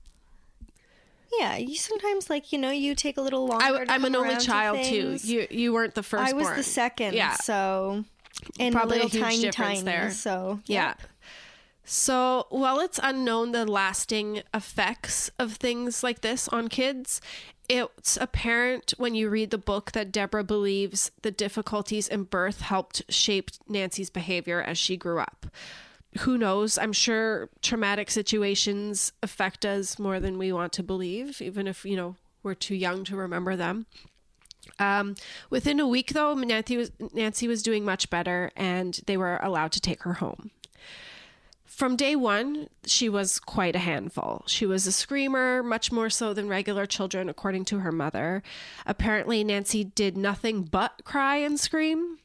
Yeah, 1.40 1.56
you 1.56 1.76
sometimes, 1.78 2.30
like, 2.30 2.52
you 2.52 2.60
know, 2.60 2.72
you 2.72 2.94
take 2.94 3.16
a 3.16 3.22
little 3.22 3.48
longer. 3.48 3.64
I, 3.64 3.86
I'm 3.96 4.04
an 4.06 4.16
only 4.18 4.30
around 4.32 4.40
to 4.42 4.46
child 4.46 4.84
too. 4.84 5.18
You 5.22 5.48
you 5.50 5.74
weren't 5.74 5.94
the 5.96 6.04
first. 6.04 6.30
I 6.30 6.34
was 6.34 6.50
the 6.56 6.64
second. 6.64 7.14
Yeah. 7.14 7.34
So, 7.36 8.04
and 8.60 8.74
Probably 8.74 8.98
a 9.00 9.04
little 9.04 9.10
huge 9.10 9.24
tiny, 9.24 9.42
difference 9.44 9.80
tiny. 9.80 9.82
there. 9.84 10.12
So, 10.12 10.60
Yeah. 10.66 10.94
So 11.90 12.48
while 12.50 12.82
it's 12.82 13.00
unknown 13.02 13.54
the 13.54 13.66
lasting 13.66 14.44
effects 14.54 15.32
of 15.40 15.54
things 15.54 16.04
like 16.04 16.20
this 16.20 16.50
on 16.50 16.68
kids, 16.68 17.22
it's 17.70 18.18
apparent 18.18 18.94
when 18.98 19.16
you 19.16 19.30
read 19.30 19.52
the 19.52 19.58
book 19.58 19.94
that 19.94 20.12
Deborah 20.12 20.44
believes 20.44 21.12
the 21.22 21.32
difficulties 21.32 22.10
in 22.10 22.24
birth 22.24 22.60
helped 22.60 23.04
shape 23.08 23.52
Nancy's 23.70 24.10
behavior 24.10 24.62
as 24.62 24.78
she 24.78 24.98
grew 24.98 25.20
up. 25.20 25.46
Who 26.20 26.38
knows? 26.38 26.78
I'm 26.78 26.92
sure 26.92 27.48
traumatic 27.62 28.12
situations 28.12 29.14
affect 29.24 29.66
us 29.66 29.98
more 29.98 30.20
than 30.20 30.38
we 30.38 30.52
want 30.52 30.74
to 30.74 30.84
believe, 30.84 31.42
even 31.42 31.68
if, 31.68 31.86
you 31.86 31.96
know, 31.96 32.18
we're 32.44 32.54
too 32.54 32.76
young 32.76 33.06
to 33.06 33.16
remember 33.16 33.56
them. 33.56 33.86
Um, 34.78 35.16
within 35.50 35.80
a 35.80 35.88
week, 35.88 36.12
though, 36.12 36.34
Nancy 36.34 36.76
was, 36.76 36.92
Nancy 37.14 37.48
was 37.48 37.64
doing 37.64 37.86
much 37.86 38.10
better 38.10 38.52
and 38.58 39.00
they 39.06 39.16
were 39.16 39.38
allowed 39.42 39.72
to 39.72 39.80
take 39.80 40.04
her 40.04 40.16
home. 40.16 40.52
From 41.78 41.96
day 41.96 42.16
one, 42.16 42.70
she 42.88 43.08
was 43.08 43.38
quite 43.38 43.76
a 43.76 43.80
handful. 43.80 44.44
She 44.48 44.66
was 44.66 44.88
a 44.88 44.92
screamer, 44.92 45.62
much 45.62 45.92
more 45.92 46.10
so 46.10 46.34
than 46.34 46.48
regular 46.48 46.88
children, 46.88 47.30
according 47.30 47.66
to 47.66 47.82
her 47.82 47.92
mother. 47.92 48.42
Apparently, 48.88 49.44
Nancy 49.44 49.84
did 49.84 50.18
nothing 50.18 50.64
but 50.64 51.02
cry 51.04 51.36
and 51.38 51.60
scream. 51.60 52.18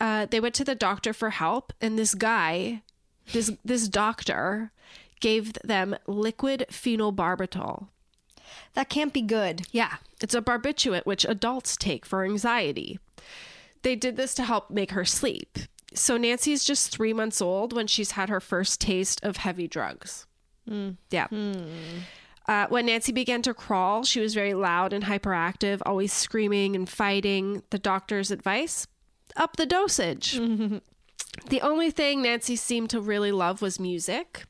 Uh, 0.00 0.26
they 0.28 0.40
went 0.40 0.56
to 0.56 0.64
the 0.64 0.74
doctor 0.74 1.12
for 1.12 1.30
help, 1.30 1.72
and 1.80 1.96
this 1.96 2.12
guy, 2.12 2.82
this 3.32 3.52
this 3.64 3.86
doctor, 3.86 4.72
gave 5.20 5.52
them 5.62 5.96
liquid 6.08 6.66
phenobarbital. 6.68 7.86
that 8.74 8.88
can't 8.88 9.12
be 9.12 9.22
good. 9.22 9.62
Yeah, 9.70 9.98
it's 10.20 10.34
a 10.34 10.42
barbiturate 10.42 11.06
which 11.06 11.24
adults 11.24 11.76
take 11.76 12.04
for 12.04 12.24
anxiety. 12.24 12.98
They 13.82 13.94
did 13.94 14.16
this 14.16 14.34
to 14.34 14.42
help 14.42 14.70
make 14.70 14.90
her 14.90 15.04
sleep. 15.04 15.56
So 15.94 16.16
Nancy's 16.16 16.64
just 16.64 16.90
three 16.90 17.12
months 17.12 17.40
old 17.42 17.72
when 17.72 17.86
she's 17.86 18.12
had 18.12 18.28
her 18.28 18.40
first 18.40 18.80
taste 18.80 19.20
of 19.22 19.38
heavy 19.38 19.68
drugs. 19.68 20.26
Yeah. 21.10 21.26
Uh, 21.32 21.54
Uh, 22.48 22.66
when 22.70 22.86
Nancy 22.86 23.12
began 23.12 23.40
to 23.42 23.54
crawl, 23.54 24.02
she 24.02 24.18
was 24.18 24.34
very 24.34 24.52
loud 24.52 24.92
and 24.92 25.04
hyperactive, 25.04 25.80
always 25.86 26.12
screaming 26.12 26.74
and 26.74 26.88
fighting. 26.88 27.62
The 27.70 27.78
doctor's 27.78 28.32
advice 28.32 28.88
up 29.36 29.56
the 29.56 29.64
dosage. 29.66 30.32
the 31.48 31.60
only 31.60 31.90
thing 31.92 32.22
Nancy 32.22 32.56
seemed 32.56 32.90
to 32.90 33.00
really 33.00 33.30
love 33.30 33.62
was 33.62 33.78
music. 33.78 34.44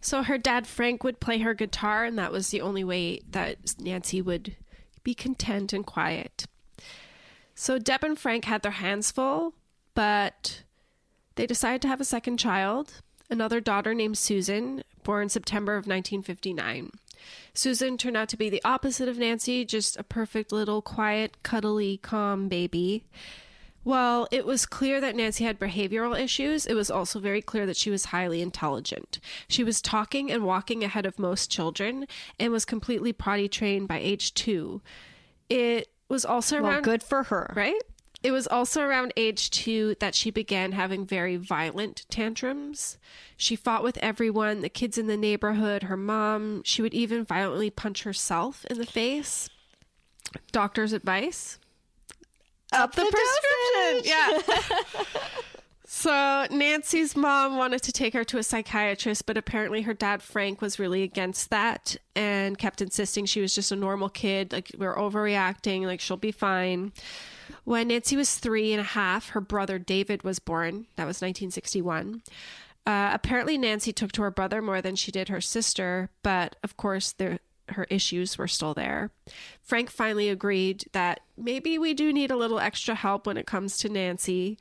So 0.00 0.22
her 0.22 0.38
dad, 0.38 0.66
Frank, 0.66 1.02
would 1.02 1.18
play 1.18 1.38
her 1.38 1.54
guitar, 1.54 2.04
and 2.04 2.16
that 2.18 2.30
was 2.30 2.50
the 2.50 2.60
only 2.60 2.84
way 2.84 3.20
that 3.30 3.58
Nancy 3.80 4.22
would 4.22 4.54
be 5.02 5.12
content 5.14 5.72
and 5.72 5.84
quiet. 5.84 6.44
So 7.56 7.78
Deb 7.78 8.04
and 8.04 8.18
Frank 8.18 8.44
had 8.44 8.62
their 8.62 8.72
hands 8.72 9.10
full, 9.10 9.54
but 9.94 10.62
they 11.36 11.46
decided 11.46 11.82
to 11.82 11.88
have 11.88 12.00
a 12.00 12.04
second 12.04 12.38
child, 12.38 13.02
another 13.30 13.60
daughter 13.60 13.94
named 13.94 14.18
Susan, 14.18 14.82
born 15.02 15.28
September 15.28 15.72
of 15.72 15.86
1959. 15.86 16.90
Susan 17.54 17.96
turned 17.96 18.16
out 18.16 18.28
to 18.28 18.36
be 18.36 18.50
the 18.50 18.62
opposite 18.64 19.08
of 19.08 19.18
Nancy, 19.18 19.64
just 19.64 19.96
a 19.96 20.02
perfect 20.04 20.52
little 20.52 20.82
quiet, 20.82 21.42
cuddly, 21.42 21.96
calm 21.98 22.48
baby. 22.48 23.04
While 23.82 24.28
it 24.30 24.46
was 24.46 24.64
clear 24.64 25.00
that 25.00 25.14
Nancy 25.14 25.44
had 25.44 25.58
behavioral 25.60 26.18
issues, 26.18 26.64
it 26.64 26.74
was 26.74 26.90
also 26.90 27.20
very 27.20 27.42
clear 27.42 27.66
that 27.66 27.76
she 27.76 27.90
was 27.90 28.06
highly 28.06 28.40
intelligent. 28.40 29.20
She 29.46 29.62
was 29.62 29.82
talking 29.82 30.32
and 30.32 30.44
walking 30.44 30.82
ahead 30.82 31.04
of 31.04 31.18
most 31.18 31.50
children 31.50 32.06
and 32.40 32.50
was 32.50 32.64
completely 32.64 33.12
potty 33.12 33.46
trained 33.46 33.88
by 33.88 33.98
age 33.98 34.32
two. 34.32 34.80
It 35.50 35.88
was 36.08 36.24
also 36.24 36.62
Well, 36.62 36.72
around 36.72 36.82
good 36.84 37.02
for 37.02 37.24
her. 37.24 37.52
right? 37.54 37.80
It 38.24 38.32
was 38.32 38.46
also 38.46 38.80
around 38.80 39.12
age 39.18 39.50
two 39.50 39.96
that 40.00 40.14
she 40.14 40.30
began 40.30 40.72
having 40.72 41.04
very 41.04 41.36
violent 41.36 42.06
tantrums. 42.08 42.96
She 43.36 43.54
fought 43.54 43.82
with 43.82 43.98
everyone, 43.98 44.62
the 44.62 44.70
kids 44.70 44.96
in 44.96 45.08
the 45.08 45.16
neighborhood, 45.18 45.82
her 45.82 45.96
mom. 45.98 46.62
She 46.64 46.80
would 46.80 46.94
even 46.94 47.26
violently 47.26 47.68
punch 47.68 48.04
herself 48.04 48.64
in 48.70 48.78
the 48.78 48.86
face. 48.86 49.50
Doctor's 50.52 50.94
advice 50.94 51.58
Up 52.72 52.94
the, 52.94 53.02
prescription. 53.02 54.10
Yeah. 54.10 55.02
so 55.86 56.46
Nancy's 56.50 57.14
mom 57.14 57.58
wanted 57.58 57.82
to 57.82 57.92
take 57.92 58.14
her 58.14 58.24
to 58.24 58.38
a 58.38 58.42
psychiatrist, 58.42 59.26
but 59.26 59.36
apparently 59.36 59.82
her 59.82 59.92
dad 59.92 60.22
Frank 60.22 60.62
was 60.62 60.78
really 60.78 61.02
against 61.02 61.50
that 61.50 61.94
and 62.16 62.56
kept 62.56 62.80
insisting 62.80 63.26
she 63.26 63.42
was 63.42 63.54
just 63.54 63.70
a 63.70 63.76
normal 63.76 64.08
kid. 64.08 64.50
Like 64.50 64.70
we're 64.78 64.96
overreacting. 64.96 65.82
Like 65.82 66.00
she'll 66.00 66.16
be 66.16 66.32
fine. 66.32 66.92
When 67.64 67.88
Nancy 67.88 68.16
was 68.16 68.36
three 68.36 68.72
and 68.72 68.80
a 68.80 68.84
half, 68.84 69.30
her 69.30 69.40
brother 69.40 69.78
David 69.78 70.22
was 70.22 70.38
born. 70.38 70.86
That 70.96 71.06
was 71.06 71.16
1961. 71.16 72.22
Uh, 72.86 73.10
apparently, 73.12 73.56
Nancy 73.56 73.92
took 73.92 74.12
to 74.12 74.22
her 74.22 74.30
brother 74.30 74.60
more 74.60 74.82
than 74.82 74.96
she 74.96 75.10
did 75.10 75.28
her 75.28 75.40
sister, 75.40 76.10
but 76.22 76.56
of 76.62 76.76
course, 76.76 77.12
there 77.12 77.38
her 77.70 77.86
issues 77.88 78.36
were 78.36 78.46
still 78.48 78.74
there. 78.74 79.10
Frank 79.62 79.90
finally 79.90 80.28
agreed 80.28 80.84
that 80.92 81.20
maybe 81.36 81.78
we 81.78 81.94
do 81.94 82.12
need 82.12 82.30
a 82.30 82.36
little 82.36 82.60
extra 82.60 82.94
help 82.94 83.26
when 83.26 83.38
it 83.38 83.46
comes 83.46 83.78
to 83.78 83.88
Nancy, 83.88 84.58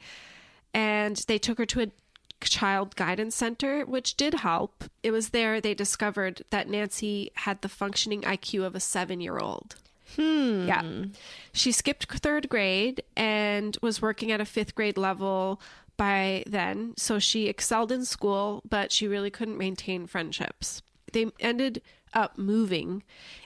and 0.73 1.17
they 1.27 1.37
took 1.37 1.57
her 1.57 1.65
to 1.65 1.81
a 1.81 1.91
child 2.39 2.95
guidance 2.95 3.35
center, 3.35 3.85
which 3.85 4.15
did 4.15 4.35
help. 4.35 4.85
It 5.01 5.11
was 5.11 5.29
there 5.29 5.59
they 5.59 5.73
discovered 5.73 6.43
that 6.49 6.69
Nancy 6.69 7.31
had 7.35 7.61
the 7.61 7.69
functioning 7.69 8.21
IQ 8.21 8.65
of 8.65 8.75
a 8.75 8.79
seven 8.79 9.21
year 9.21 9.37
old. 9.37 9.75
Hmm. 10.15 10.67
Yeah. 10.67 11.05
She 11.53 11.71
skipped 11.71 12.11
third 12.19 12.49
grade 12.49 13.03
and 13.15 13.77
was 13.81 14.01
working 14.01 14.31
at 14.31 14.41
a 14.41 14.45
fifth 14.45 14.75
grade 14.75 14.97
level 14.97 15.61
by 15.97 16.43
then. 16.47 16.93
So 16.97 17.19
she 17.19 17.47
excelled 17.47 17.91
in 17.91 18.05
school, 18.05 18.61
but 18.67 18.91
she 18.91 19.07
really 19.07 19.31
couldn't 19.31 19.57
maintain 19.57 20.07
friendships. 20.07 20.81
They 21.11 21.27
ended 21.39 21.81
up 22.13 22.37
moving 22.37 23.03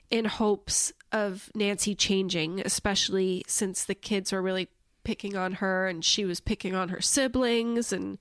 in 0.09 0.25
hopes 0.25 0.93
of 1.11 1.49
Nancy 1.53 1.95
changing, 1.95 2.61
especially 2.61 3.43
since 3.47 3.83
the 3.83 3.95
kids 3.95 4.31
were 4.31 4.41
really 4.41 4.69
picking 5.03 5.35
on 5.37 5.53
her 5.53 5.87
and 5.87 6.03
she 6.03 6.25
was 6.25 6.39
picking 6.39 6.75
on 6.75 6.89
her 6.89 7.01
siblings. 7.01 7.93
And, 7.93 8.17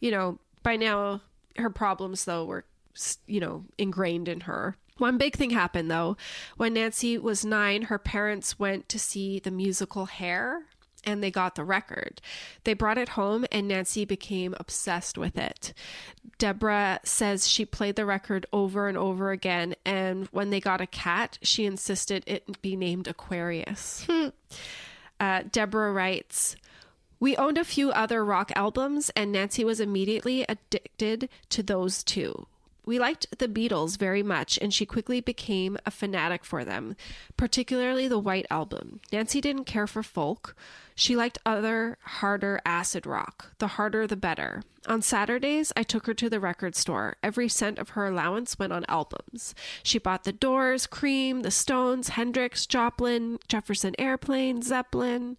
you 0.00 0.10
know, 0.10 0.38
by 0.62 0.76
now 0.76 1.20
her 1.56 1.70
problems, 1.70 2.24
though, 2.24 2.44
were, 2.44 2.64
you 3.26 3.40
know, 3.40 3.64
ingrained 3.78 4.28
in 4.28 4.40
her. 4.40 4.76
One 5.02 5.18
big 5.18 5.34
thing 5.34 5.50
happened 5.50 5.90
though. 5.90 6.16
When 6.56 6.74
Nancy 6.74 7.18
was 7.18 7.44
nine, 7.44 7.82
her 7.82 7.98
parents 7.98 8.60
went 8.60 8.88
to 8.88 9.00
see 9.00 9.40
the 9.40 9.50
musical 9.50 10.06
Hair 10.06 10.62
and 11.02 11.20
they 11.20 11.32
got 11.32 11.56
the 11.56 11.64
record. 11.64 12.20
They 12.62 12.74
brought 12.74 12.98
it 12.98 13.08
home 13.08 13.44
and 13.50 13.66
Nancy 13.66 14.04
became 14.04 14.54
obsessed 14.60 15.18
with 15.18 15.36
it. 15.36 15.74
Deborah 16.38 17.00
says 17.02 17.48
she 17.48 17.64
played 17.64 17.96
the 17.96 18.06
record 18.06 18.46
over 18.52 18.86
and 18.86 18.96
over 18.96 19.32
again. 19.32 19.74
And 19.84 20.28
when 20.28 20.50
they 20.50 20.60
got 20.60 20.80
a 20.80 20.86
cat, 20.86 21.36
she 21.42 21.64
insisted 21.64 22.22
it 22.28 22.62
be 22.62 22.76
named 22.76 23.08
Aquarius. 23.08 24.06
uh, 25.18 25.42
Deborah 25.50 25.92
writes, 25.92 26.54
we 27.18 27.36
owned 27.36 27.58
a 27.58 27.64
few 27.64 27.90
other 27.90 28.24
rock 28.24 28.52
albums, 28.54 29.10
and 29.16 29.32
Nancy 29.32 29.64
was 29.64 29.80
immediately 29.80 30.44
addicted 30.48 31.28
to 31.48 31.64
those 31.64 32.04
two. 32.04 32.46
We 32.84 32.98
liked 32.98 33.38
the 33.38 33.48
Beatles 33.48 33.96
very 33.96 34.22
much, 34.22 34.58
and 34.60 34.74
she 34.74 34.84
quickly 34.84 35.20
became 35.20 35.78
a 35.86 35.90
fanatic 35.90 36.44
for 36.44 36.64
them, 36.64 36.96
particularly 37.36 38.08
the 38.08 38.18
White 38.18 38.46
Album. 38.50 39.00
Nancy 39.12 39.40
didn't 39.40 39.64
care 39.64 39.86
for 39.86 40.02
folk. 40.02 40.56
She 41.02 41.16
liked 41.16 41.38
other, 41.44 41.98
harder 42.04 42.60
acid 42.64 43.06
rock. 43.06 43.56
The 43.58 43.66
harder, 43.66 44.06
the 44.06 44.14
better. 44.14 44.62
On 44.86 45.02
Saturdays, 45.02 45.72
I 45.74 45.82
took 45.82 46.06
her 46.06 46.14
to 46.14 46.30
the 46.30 46.38
record 46.38 46.76
store. 46.76 47.16
Every 47.24 47.48
cent 47.48 47.80
of 47.80 47.90
her 47.90 48.06
allowance 48.06 48.56
went 48.56 48.72
on 48.72 48.84
albums. 48.86 49.52
She 49.82 49.98
bought 49.98 50.22
The 50.22 50.32
Doors, 50.32 50.86
Cream, 50.86 51.42
The 51.42 51.50
Stones, 51.50 52.10
Hendrix, 52.10 52.66
Joplin, 52.66 53.40
Jefferson 53.48 53.96
Airplane, 53.98 54.62
Zeppelin. 54.62 55.38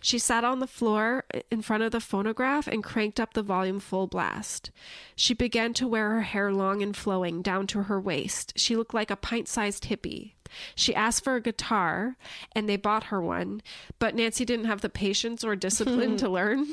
She 0.00 0.16
sat 0.16 0.44
on 0.44 0.60
the 0.60 0.68
floor 0.68 1.24
in 1.50 1.60
front 1.60 1.82
of 1.82 1.90
the 1.90 1.98
phonograph 1.98 2.68
and 2.68 2.84
cranked 2.84 3.18
up 3.18 3.34
the 3.34 3.42
volume 3.42 3.80
full 3.80 4.06
blast. 4.06 4.70
She 5.16 5.34
began 5.34 5.74
to 5.74 5.88
wear 5.88 6.10
her 6.10 6.22
hair 6.22 6.52
long 6.52 6.84
and 6.84 6.96
flowing 6.96 7.42
down 7.42 7.66
to 7.66 7.82
her 7.82 8.00
waist. 8.00 8.52
She 8.54 8.76
looked 8.76 8.94
like 8.94 9.10
a 9.10 9.16
pint 9.16 9.48
sized 9.48 9.86
hippie. 9.86 10.34
She 10.74 10.94
asked 10.94 11.24
for 11.24 11.36
a 11.36 11.40
guitar 11.40 12.16
and 12.52 12.68
they 12.68 12.76
bought 12.76 13.04
her 13.04 13.20
one, 13.20 13.62
but 13.98 14.14
Nancy 14.14 14.44
didn't 14.44 14.66
have 14.66 14.80
the 14.80 14.88
patience 14.88 15.44
or 15.44 15.56
discipline 15.56 16.16
to 16.18 16.28
learn. 16.38 16.66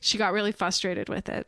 She 0.00 0.18
got 0.18 0.32
really 0.32 0.52
frustrated 0.52 1.08
with 1.08 1.28
it. 1.28 1.46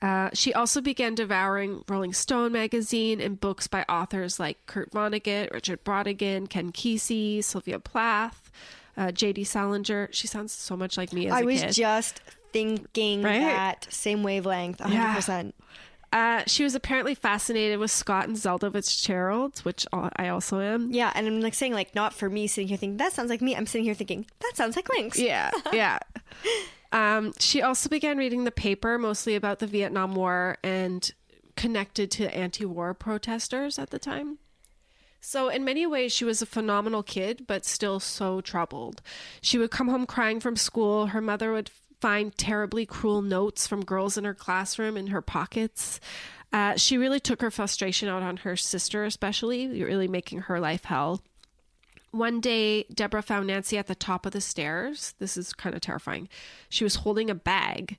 Uh, 0.00 0.30
she 0.32 0.54
also 0.54 0.80
began 0.80 1.14
devouring 1.14 1.82
Rolling 1.88 2.12
Stone 2.12 2.52
magazine 2.52 3.20
and 3.20 3.40
books 3.40 3.66
by 3.66 3.82
authors 3.88 4.38
like 4.38 4.64
Kurt 4.66 4.92
Vonnegut, 4.92 5.52
Richard 5.52 5.82
Brautigan, 5.84 6.48
Ken 6.48 6.70
Kesey, 6.70 7.42
Sylvia 7.42 7.80
Plath, 7.80 8.50
uh, 8.96 9.10
J.D. 9.10 9.42
Salinger. 9.42 10.08
She 10.12 10.28
sounds 10.28 10.52
so 10.52 10.76
much 10.76 10.96
like 10.96 11.12
me 11.12 11.26
as 11.26 11.32
I 11.32 11.40
a 11.40 11.44
was 11.44 11.60
kid. 11.62 11.72
just 11.72 12.20
thinking 12.52 13.22
Right? 13.22 13.40
that 13.40 13.88
same 13.90 14.22
wavelength, 14.22 14.78
100%. 14.78 15.52
Uh, 16.12 16.42
she 16.46 16.62
was 16.62 16.74
apparently 16.74 17.14
fascinated 17.14 17.78
with 17.78 17.90
Scott 17.90 18.28
and 18.28 18.36
Zelda 18.36 18.70
Fitzgerald, 18.70 19.60
which 19.60 19.86
I 19.92 20.28
also 20.28 20.60
am. 20.60 20.92
Yeah, 20.92 21.10
and 21.14 21.26
I'm 21.26 21.40
like 21.40 21.54
saying, 21.54 21.72
like, 21.72 21.94
not 21.94 22.12
for 22.12 22.28
me 22.28 22.46
sitting 22.46 22.68
here 22.68 22.76
thinking, 22.76 22.98
that 22.98 23.12
sounds 23.12 23.30
like 23.30 23.40
me. 23.40 23.56
I'm 23.56 23.66
sitting 23.66 23.84
here 23.84 23.94
thinking, 23.94 24.26
that 24.40 24.52
sounds 24.54 24.76
like 24.76 24.88
Lynx. 24.90 25.18
Yeah, 25.18 25.50
yeah. 25.72 25.98
Um, 26.92 27.32
she 27.38 27.62
also 27.62 27.88
began 27.88 28.18
reading 28.18 28.44
the 28.44 28.50
paper, 28.50 28.98
mostly 28.98 29.34
about 29.34 29.58
the 29.58 29.66
Vietnam 29.66 30.14
War 30.14 30.58
and 30.62 31.10
connected 31.56 32.10
to 32.12 32.34
anti 32.34 32.66
war 32.66 32.92
protesters 32.92 33.78
at 33.78 33.90
the 33.90 33.98
time. 33.98 34.38
So, 35.24 35.48
in 35.48 35.64
many 35.64 35.86
ways, 35.86 36.12
she 36.12 36.24
was 36.24 36.42
a 36.42 36.46
phenomenal 36.46 37.04
kid, 37.04 37.46
but 37.46 37.64
still 37.64 38.00
so 38.00 38.40
troubled. 38.40 39.00
She 39.40 39.56
would 39.56 39.70
come 39.70 39.88
home 39.88 40.04
crying 40.04 40.40
from 40.40 40.56
school. 40.56 41.06
Her 41.06 41.20
mother 41.20 41.52
would 41.52 41.70
find 42.02 42.36
terribly 42.36 42.84
cruel 42.84 43.22
notes 43.22 43.68
from 43.68 43.84
girls 43.84 44.18
in 44.18 44.24
her 44.24 44.34
classroom 44.34 44.96
in 44.96 45.06
her 45.06 45.22
pockets. 45.22 46.00
Uh, 46.52 46.76
she 46.76 46.98
really 46.98 47.20
took 47.20 47.40
her 47.40 47.50
frustration 47.50 48.08
out 48.08 48.24
on 48.24 48.38
her 48.38 48.56
sister, 48.56 49.04
especially, 49.04 49.68
really 49.68 50.08
making 50.08 50.40
her 50.40 50.58
life 50.58 50.84
hell. 50.84 51.22
One 52.12 52.40
day, 52.40 52.84
Deborah 52.94 53.22
found 53.22 53.46
Nancy 53.46 53.78
at 53.78 53.86
the 53.86 53.94
top 53.94 54.26
of 54.26 54.32
the 54.32 54.40
stairs. 54.42 55.14
This 55.18 55.36
is 55.38 55.54
kind 55.54 55.74
of 55.74 55.80
terrifying. 55.80 56.28
She 56.68 56.84
was 56.84 56.96
holding 56.96 57.30
a 57.30 57.34
bag. 57.34 57.96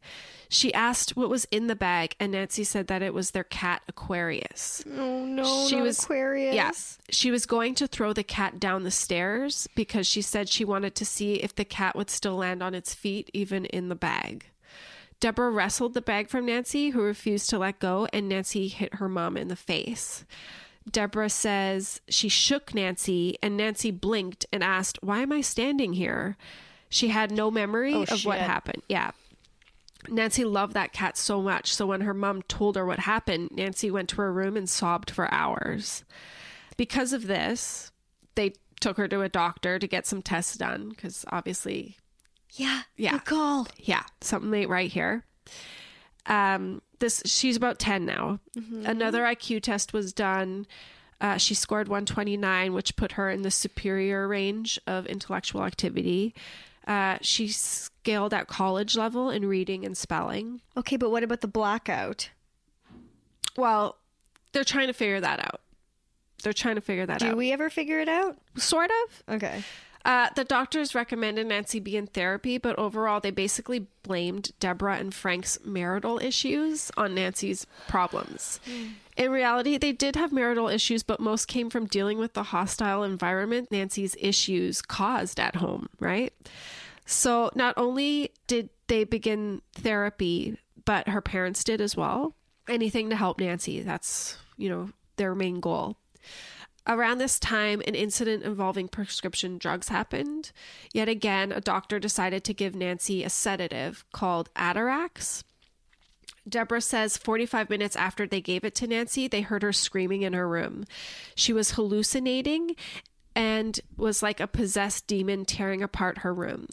She 0.49 0.71
asked 0.71 1.17
what 1.17 1.29
was 1.31 1.45
in 1.45 1.65
the 1.65 1.75
bag, 1.75 2.15
and 2.19 2.31
Nancy 2.31 2.63
said 2.63 2.85
that 2.87 3.01
it 3.01 3.11
was 3.11 3.31
their 3.31 3.43
cat 3.43 3.81
Aquarius. 3.87 4.83
Oh, 4.87 5.25
no, 5.25 5.67
She 5.67 5.81
was- 5.81 6.03
Aquarius. 6.03 6.53
Yeah. 6.55 6.71
She 7.09 7.31
was 7.31 7.47
going 7.47 7.73
to 7.75 7.87
throw 7.87 8.13
the 8.13 8.23
cat 8.23 8.59
down 8.59 8.83
the 8.83 8.91
stairs 8.91 9.67
because 9.73 10.05
she 10.05 10.21
said 10.21 10.47
she 10.47 10.63
wanted 10.63 10.93
to 10.93 11.05
see 11.05 11.35
if 11.35 11.55
the 11.55 11.65
cat 11.65 11.95
would 11.95 12.11
still 12.11 12.35
land 12.35 12.61
on 12.61 12.75
its 12.75 12.93
feet, 12.93 13.31
even 13.33 13.65
in 13.65 13.89
the 13.89 13.95
bag. 13.95 14.45
Deborah 15.19 15.49
wrestled 15.49 15.95
the 15.95 16.01
bag 16.01 16.29
from 16.29 16.45
Nancy, 16.45 16.89
who 16.91 17.01
refused 17.01 17.49
to 17.49 17.57
let 17.57 17.79
go, 17.79 18.07
and 18.13 18.29
Nancy 18.29 18.67
hit 18.67 18.95
her 18.95 19.09
mom 19.09 19.37
in 19.37 19.47
the 19.47 19.55
face. 19.55 20.23
Deborah 20.89 21.29
says 21.29 22.01
she 22.09 22.29
shook 22.29 22.73
Nancy, 22.75 23.37
and 23.41 23.55
Nancy 23.57 23.91
blinked 23.91 24.45
and 24.51 24.63
asked, 24.63 24.99
Why 25.01 25.19
am 25.21 25.31
I 25.31 25.41
standing 25.41 25.93
here? 25.93 26.37
She 26.89 27.07
had 27.07 27.31
no 27.31 27.49
memory 27.49 27.93
Oh, 27.93 28.03
of 28.03 28.25
what 28.25 28.39
happened. 28.39 28.83
Yeah. 28.87 29.11
Nancy 30.09 30.43
loved 30.43 30.73
that 30.73 30.91
cat 30.93 31.17
so 31.17 31.41
much. 31.41 31.73
So 31.73 31.85
when 31.87 32.01
her 32.01 32.13
mom 32.13 32.41
told 32.43 32.75
her 32.75 32.85
what 32.85 32.99
happened, 32.99 33.51
Nancy 33.53 33.89
went 33.89 34.09
to 34.09 34.17
her 34.17 34.31
room 34.33 34.57
and 34.57 34.69
sobbed 34.69 35.09
for 35.09 35.33
hours. 35.33 36.03
Because 36.75 37.13
of 37.13 37.27
this, 37.27 37.91
they 38.35 38.53
took 38.81 38.97
her 38.97 39.07
to 39.07 39.21
a 39.21 39.29
doctor 39.29 39.79
to 39.79 39.87
get 39.87 40.05
some 40.05 40.21
tests 40.21 40.57
done 40.57 40.89
because 40.89 41.23
obviously 41.31 41.95
Yeah. 42.51 42.81
Yeah. 42.97 43.11
Good 43.13 43.25
call. 43.25 43.67
yeah, 43.77 44.03
something 44.21 44.53
ain't 44.53 44.69
right 44.69 44.91
here. 44.91 45.23
Um, 46.25 46.81
this 46.99 47.21
she's 47.25 47.57
about 47.57 47.79
ten 47.79 48.05
now. 48.05 48.39
Another 48.85 49.23
IQ 49.23 49.61
test 49.61 49.93
was 49.93 50.13
done. 50.13 50.65
Uh, 51.21 51.37
she 51.37 51.53
scored 51.53 51.87
129, 51.87 52.73
which 52.73 52.97
put 52.97 53.13
her 53.13 53.29
in 53.29 53.43
the 53.43 53.51
superior 53.51 54.27
range 54.27 54.77
of 54.85 55.05
intellectual 55.05 55.63
activity. 55.63 56.35
Uh, 56.85 57.17
she 57.21 57.47
scaled 57.47 58.33
at 58.33 58.47
college 58.47 58.97
level 58.97 59.29
in 59.29 59.45
reading 59.45 59.85
and 59.85 59.95
spelling. 59.97 60.59
Okay, 60.75 60.97
but 60.97 61.11
what 61.11 61.23
about 61.23 61.39
the 61.39 61.47
blackout? 61.47 62.29
Well, 63.55 63.95
they're 64.51 64.65
trying 64.65 64.87
to 64.87 64.93
figure 64.93 65.21
that 65.21 65.39
out. 65.39 65.61
They're 66.43 66.51
trying 66.51 66.75
to 66.75 66.81
figure 66.81 67.05
that 67.05 67.19
Do 67.19 67.27
out. 67.27 67.31
Do 67.31 67.37
we 67.37 67.53
ever 67.53 67.69
figure 67.69 67.99
it 68.01 68.09
out? 68.09 68.37
sort 68.57 68.91
of. 69.05 69.35
Okay. 69.35 69.63
Uh, 70.05 70.29
the 70.35 70.43
doctors 70.43 70.93
recommended 70.93 71.47
Nancy 71.47 71.79
be 71.79 71.95
in 71.95 72.07
therapy, 72.07 72.57
but 72.57 72.77
overall, 72.77 73.21
they 73.21 73.31
basically 73.31 73.87
blamed 74.03 74.51
Deborah 74.59 74.97
and 74.97 75.13
Frank's 75.13 75.57
marital 75.63 76.19
issues 76.19 76.91
on 76.97 77.15
Nancy's 77.15 77.65
problems. 77.87 78.59
In 79.15 79.31
reality, 79.31 79.77
they 79.77 79.93
did 79.93 80.17
have 80.17 80.33
marital 80.33 80.67
issues, 80.67 81.03
but 81.03 81.21
most 81.21 81.47
came 81.47 81.69
from 81.69 81.85
dealing 81.85 82.17
with 82.17 82.33
the 82.33 82.43
hostile 82.43 83.03
environment 83.03 83.71
Nancy's 83.71 84.17
issues 84.19 84.81
caused 84.81 85.39
at 85.39 85.55
home, 85.55 85.87
right? 85.99 86.33
So, 87.05 87.49
not 87.55 87.73
only 87.77 88.31
did 88.47 88.69
they 88.87 89.05
begin 89.05 89.61
therapy, 89.73 90.57
but 90.83 91.07
her 91.07 91.21
parents 91.21 91.63
did 91.63 91.79
as 91.79 91.95
well. 91.95 92.35
Anything 92.67 93.09
to 93.09 93.15
help 93.15 93.39
Nancy. 93.39 93.81
That's, 93.81 94.37
you 94.57 94.69
know, 94.69 94.89
their 95.15 95.35
main 95.35 95.59
goal. 95.59 95.97
Around 96.85 97.19
this 97.19 97.39
time, 97.39 97.81
an 97.87 97.95
incident 97.95 98.43
involving 98.43 98.89
prescription 98.89 99.57
drugs 99.57 99.87
happened. 99.87 100.51
Yet 100.93 101.07
again, 101.07 101.51
a 101.51 101.61
doctor 101.61 101.97
decided 101.97 102.43
to 102.43 102.53
give 102.53 102.75
Nancy 102.75 103.23
a 103.23 103.29
sedative 103.29 104.03
called 104.11 104.53
Atarax. 104.55 105.43
Deborah 106.47 106.81
says 106.81 107.15
45 107.15 107.69
minutes 107.69 107.95
after 107.95 108.27
they 108.27 108.41
gave 108.41 108.65
it 108.65 108.75
to 108.75 108.87
Nancy, 108.87 109.29
they 109.29 109.41
heard 109.41 109.63
her 109.63 109.71
screaming 109.71 110.23
in 110.23 110.33
her 110.33 110.47
room. 110.47 110.83
She 111.35 111.53
was 111.53 111.71
hallucinating 111.71 112.75
and 113.35 113.79
was 113.97 114.21
like 114.21 114.39
a 114.39 114.47
possessed 114.47 115.07
demon 115.07 115.45
tearing 115.45 115.81
apart 115.81 116.19
her 116.19 116.33
room. 116.33 116.67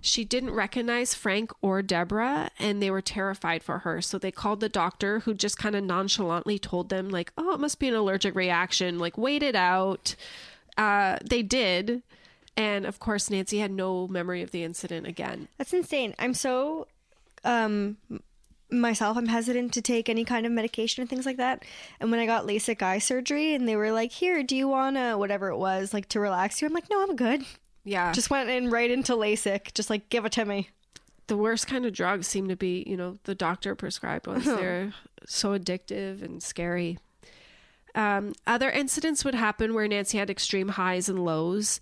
She 0.00 0.24
didn't 0.24 0.52
recognize 0.52 1.14
Frank 1.14 1.52
or 1.62 1.80
Deborah 1.82 2.50
and 2.58 2.82
they 2.82 2.90
were 2.90 3.00
terrified 3.00 3.62
for 3.62 3.80
her. 3.80 4.02
So 4.02 4.18
they 4.18 4.30
called 4.30 4.60
the 4.60 4.68
doctor 4.68 5.20
who 5.20 5.34
just 5.34 5.58
kind 5.58 5.74
of 5.74 5.84
nonchalantly 5.84 6.58
told 6.58 6.88
them 6.88 7.08
like, 7.08 7.32
"Oh, 7.38 7.54
it 7.54 7.60
must 7.60 7.78
be 7.78 7.88
an 7.88 7.94
allergic 7.94 8.34
reaction. 8.34 8.98
Like 8.98 9.16
wait 9.16 9.42
it 9.42 9.56
out." 9.56 10.14
Uh 10.76 11.18
they 11.24 11.42
did. 11.42 12.02
And 12.56 12.84
of 12.84 12.98
course 12.98 13.30
Nancy 13.30 13.58
had 13.58 13.70
no 13.70 14.06
memory 14.06 14.42
of 14.42 14.50
the 14.50 14.64
incident 14.64 15.06
again. 15.06 15.48
That's 15.56 15.72
insane. 15.72 16.14
I'm 16.18 16.34
so 16.34 16.88
um 17.44 17.96
myself 18.72 19.16
I'm 19.16 19.26
hesitant 19.26 19.72
to 19.74 19.82
take 19.82 20.08
any 20.08 20.24
kind 20.24 20.46
of 20.46 20.52
medication 20.52 21.00
and 21.02 21.08
things 21.10 21.26
like 21.26 21.36
that. 21.36 21.64
And 22.00 22.10
when 22.10 22.20
I 22.20 22.26
got 22.26 22.46
LASIK 22.46 22.82
eye 22.82 22.98
surgery 22.98 23.54
and 23.54 23.68
they 23.68 23.76
were 23.76 23.92
like, 23.92 24.12
"Here, 24.12 24.42
do 24.42 24.56
you 24.56 24.66
want 24.68 24.96
to 24.96 25.14
whatever 25.16 25.48
it 25.48 25.58
was, 25.58 25.92
like 25.94 26.08
to 26.10 26.20
relax 26.20 26.60
you?" 26.60 26.66
I'm 26.66 26.74
like, 26.74 26.90
"No, 26.90 27.02
I'm 27.02 27.14
good." 27.16 27.44
Yeah. 27.84 28.12
Just 28.12 28.30
went 28.30 28.48
in 28.48 28.70
right 28.70 28.90
into 28.90 29.12
LASIK, 29.14 29.74
just 29.74 29.90
like 29.90 30.08
give 30.08 30.24
it 30.24 30.32
to 30.32 30.44
me. 30.44 30.70
the 31.28 31.36
worst 31.36 31.66
kind 31.66 31.86
of 31.86 31.92
drugs 31.92 32.26
seem 32.26 32.48
to 32.48 32.56
be, 32.56 32.84
you 32.86 32.96
know, 32.96 33.18
the 33.24 33.34
doctor 33.34 33.74
prescribed 33.74 34.26
ones. 34.26 34.44
They're 34.44 34.92
so 35.24 35.56
addictive 35.58 36.22
and 36.22 36.42
scary. 36.42 36.98
Um, 37.94 38.32
other 38.46 38.70
incidents 38.70 39.24
would 39.24 39.34
happen 39.34 39.72
where 39.74 39.86
Nancy 39.86 40.18
had 40.18 40.30
extreme 40.30 40.70
highs 40.70 41.08
and 41.08 41.24
lows. 41.24 41.80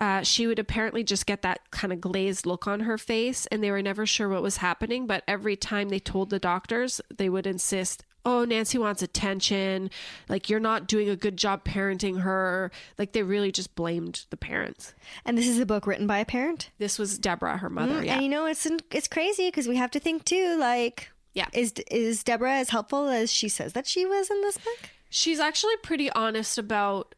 Uh, 0.00 0.22
she 0.22 0.46
would 0.46 0.58
apparently 0.58 1.04
just 1.04 1.26
get 1.26 1.42
that 1.42 1.60
kind 1.70 1.92
of 1.92 2.00
glazed 2.00 2.46
look 2.46 2.66
on 2.66 2.80
her 2.80 2.96
face, 2.98 3.46
and 3.46 3.62
they 3.62 3.70
were 3.70 3.82
never 3.82 4.06
sure 4.06 4.28
what 4.28 4.42
was 4.42 4.56
happening. 4.56 5.06
But 5.06 5.22
every 5.28 5.54
time 5.56 5.90
they 5.90 5.98
told 6.00 6.30
the 6.30 6.38
doctors, 6.38 7.00
they 7.14 7.28
would 7.28 7.46
insist, 7.46 8.02
Oh, 8.24 8.44
Nancy 8.44 8.76
wants 8.76 9.00
attention. 9.02 9.88
Like, 10.28 10.50
you're 10.50 10.60
not 10.60 10.86
doing 10.86 11.08
a 11.08 11.16
good 11.16 11.38
job 11.38 11.64
parenting 11.64 12.20
her. 12.20 12.70
Like, 12.98 13.12
they 13.12 13.22
really 13.22 13.50
just 13.50 13.74
blamed 13.74 14.26
the 14.28 14.36
parents. 14.36 14.92
And 15.24 15.38
this 15.38 15.48
is 15.48 15.58
a 15.58 15.64
book 15.64 15.86
written 15.86 16.06
by 16.06 16.18
a 16.18 16.26
parent. 16.26 16.68
This 16.78 16.98
was 16.98 17.18
Deborah, 17.18 17.56
her 17.58 17.70
mother. 17.70 18.04
Yeah. 18.04 18.14
And 18.14 18.22
you 18.22 18.28
know, 18.28 18.44
it's 18.46 18.66
it's 18.90 19.08
crazy 19.08 19.48
because 19.48 19.68
we 19.68 19.76
have 19.76 19.90
to 19.92 20.00
think 20.00 20.24
too. 20.26 20.56
Like, 20.58 21.10
Yeah. 21.34 21.46
is 21.54 21.72
is 21.90 22.22
Deborah 22.24 22.56
as 22.56 22.68
helpful 22.70 23.08
as 23.08 23.32
she 23.32 23.48
says 23.48 23.72
that 23.72 23.86
she 23.86 24.04
was 24.04 24.30
in 24.30 24.40
this 24.42 24.58
book? 24.58 24.90
she's 25.12 25.40
actually 25.40 25.76
pretty 25.82 26.08
honest 26.12 26.56
about 26.58 27.14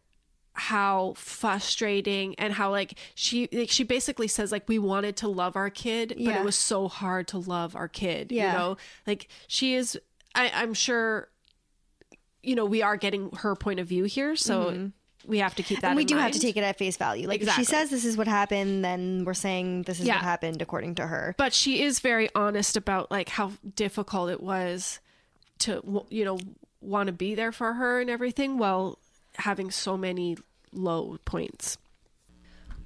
how 0.54 1.14
frustrating 1.16 2.34
and 2.36 2.52
how 2.52 2.70
like 2.70 2.98
she 3.14 3.48
like 3.52 3.70
she 3.70 3.84
basically 3.84 4.28
says 4.28 4.52
like 4.52 4.68
we 4.68 4.78
wanted 4.78 5.16
to 5.16 5.26
love 5.28 5.56
our 5.56 5.70
kid 5.70 6.08
but 6.10 6.18
Yeah. 6.18 6.40
it 6.40 6.44
was 6.44 6.56
so 6.56 6.88
hard 6.88 7.28
to 7.28 7.38
love 7.38 7.74
our 7.74 7.88
kid 7.88 8.30
Yeah. 8.30 8.52
you 8.52 8.58
know 8.58 8.76
like 9.06 9.28
she 9.48 9.74
is 9.74 9.98
I, 10.34 10.50
i'm 10.54 10.74
sure 10.74 11.28
you 12.42 12.54
know 12.54 12.64
we 12.66 12.82
are 12.82 12.96
getting 12.96 13.30
her 13.38 13.54
point 13.56 13.80
of 13.80 13.86
view 13.86 14.04
here 14.04 14.36
so 14.36 14.90
we 15.24 15.38
have 15.38 15.54
to 15.54 15.62
keep 15.62 15.80
that 15.80 15.86
Mm-hmm. 15.86 15.90
and 15.90 15.96
we 15.96 16.04
do 16.04 16.16
have 16.16 16.32
to 16.32 16.40
take 16.40 16.56
it 16.56 16.64
at 16.64 16.76
face 16.78 16.96
value. 16.96 17.28
Like, 17.28 17.40
Exactly. 17.40 17.62
if 17.62 17.68
she 17.68 17.72
says 17.72 17.90
this 17.90 18.04
is 18.04 18.16
what 18.16 18.26
happened, 18.26 18.84
then 18.84 19.22
we're 19.24 19.34
saying 19.34 19.82
this 19.82 20.00
is 20.00 20.06
Yeah. 20.06 20.14
what 20.16 20.24
happened 20.24 20.60
according 20.60 20.96
to 20.96 21.06
her. 21.06 21.36
but 21.38 21.52
she 21.54 21.80
is 21.80 22.00
very 22.00 22.28
honest 22.34 22.76
about 22.76 23.08
like 23.12 23.28
how 23.28 23.52
difficult 23.76 24.30
it 24.30 24.42
was 24.42 24.98
to 25.60 26.04
you 26.10 26.24
know 26.24 26.38
want 26.80 27.06
to 27.06 27.12
be 27.12 27.36
there 27.36 27.52
for 27.52 27.74
her 27.74 28.00
and 28.00 28.10
everything 28.10 28.58
while 28.58 28.98
having 29.36 29.70
so 29.70 29.96
many 29.96 30.36
low 30.72 31.18
points 31.24 31.78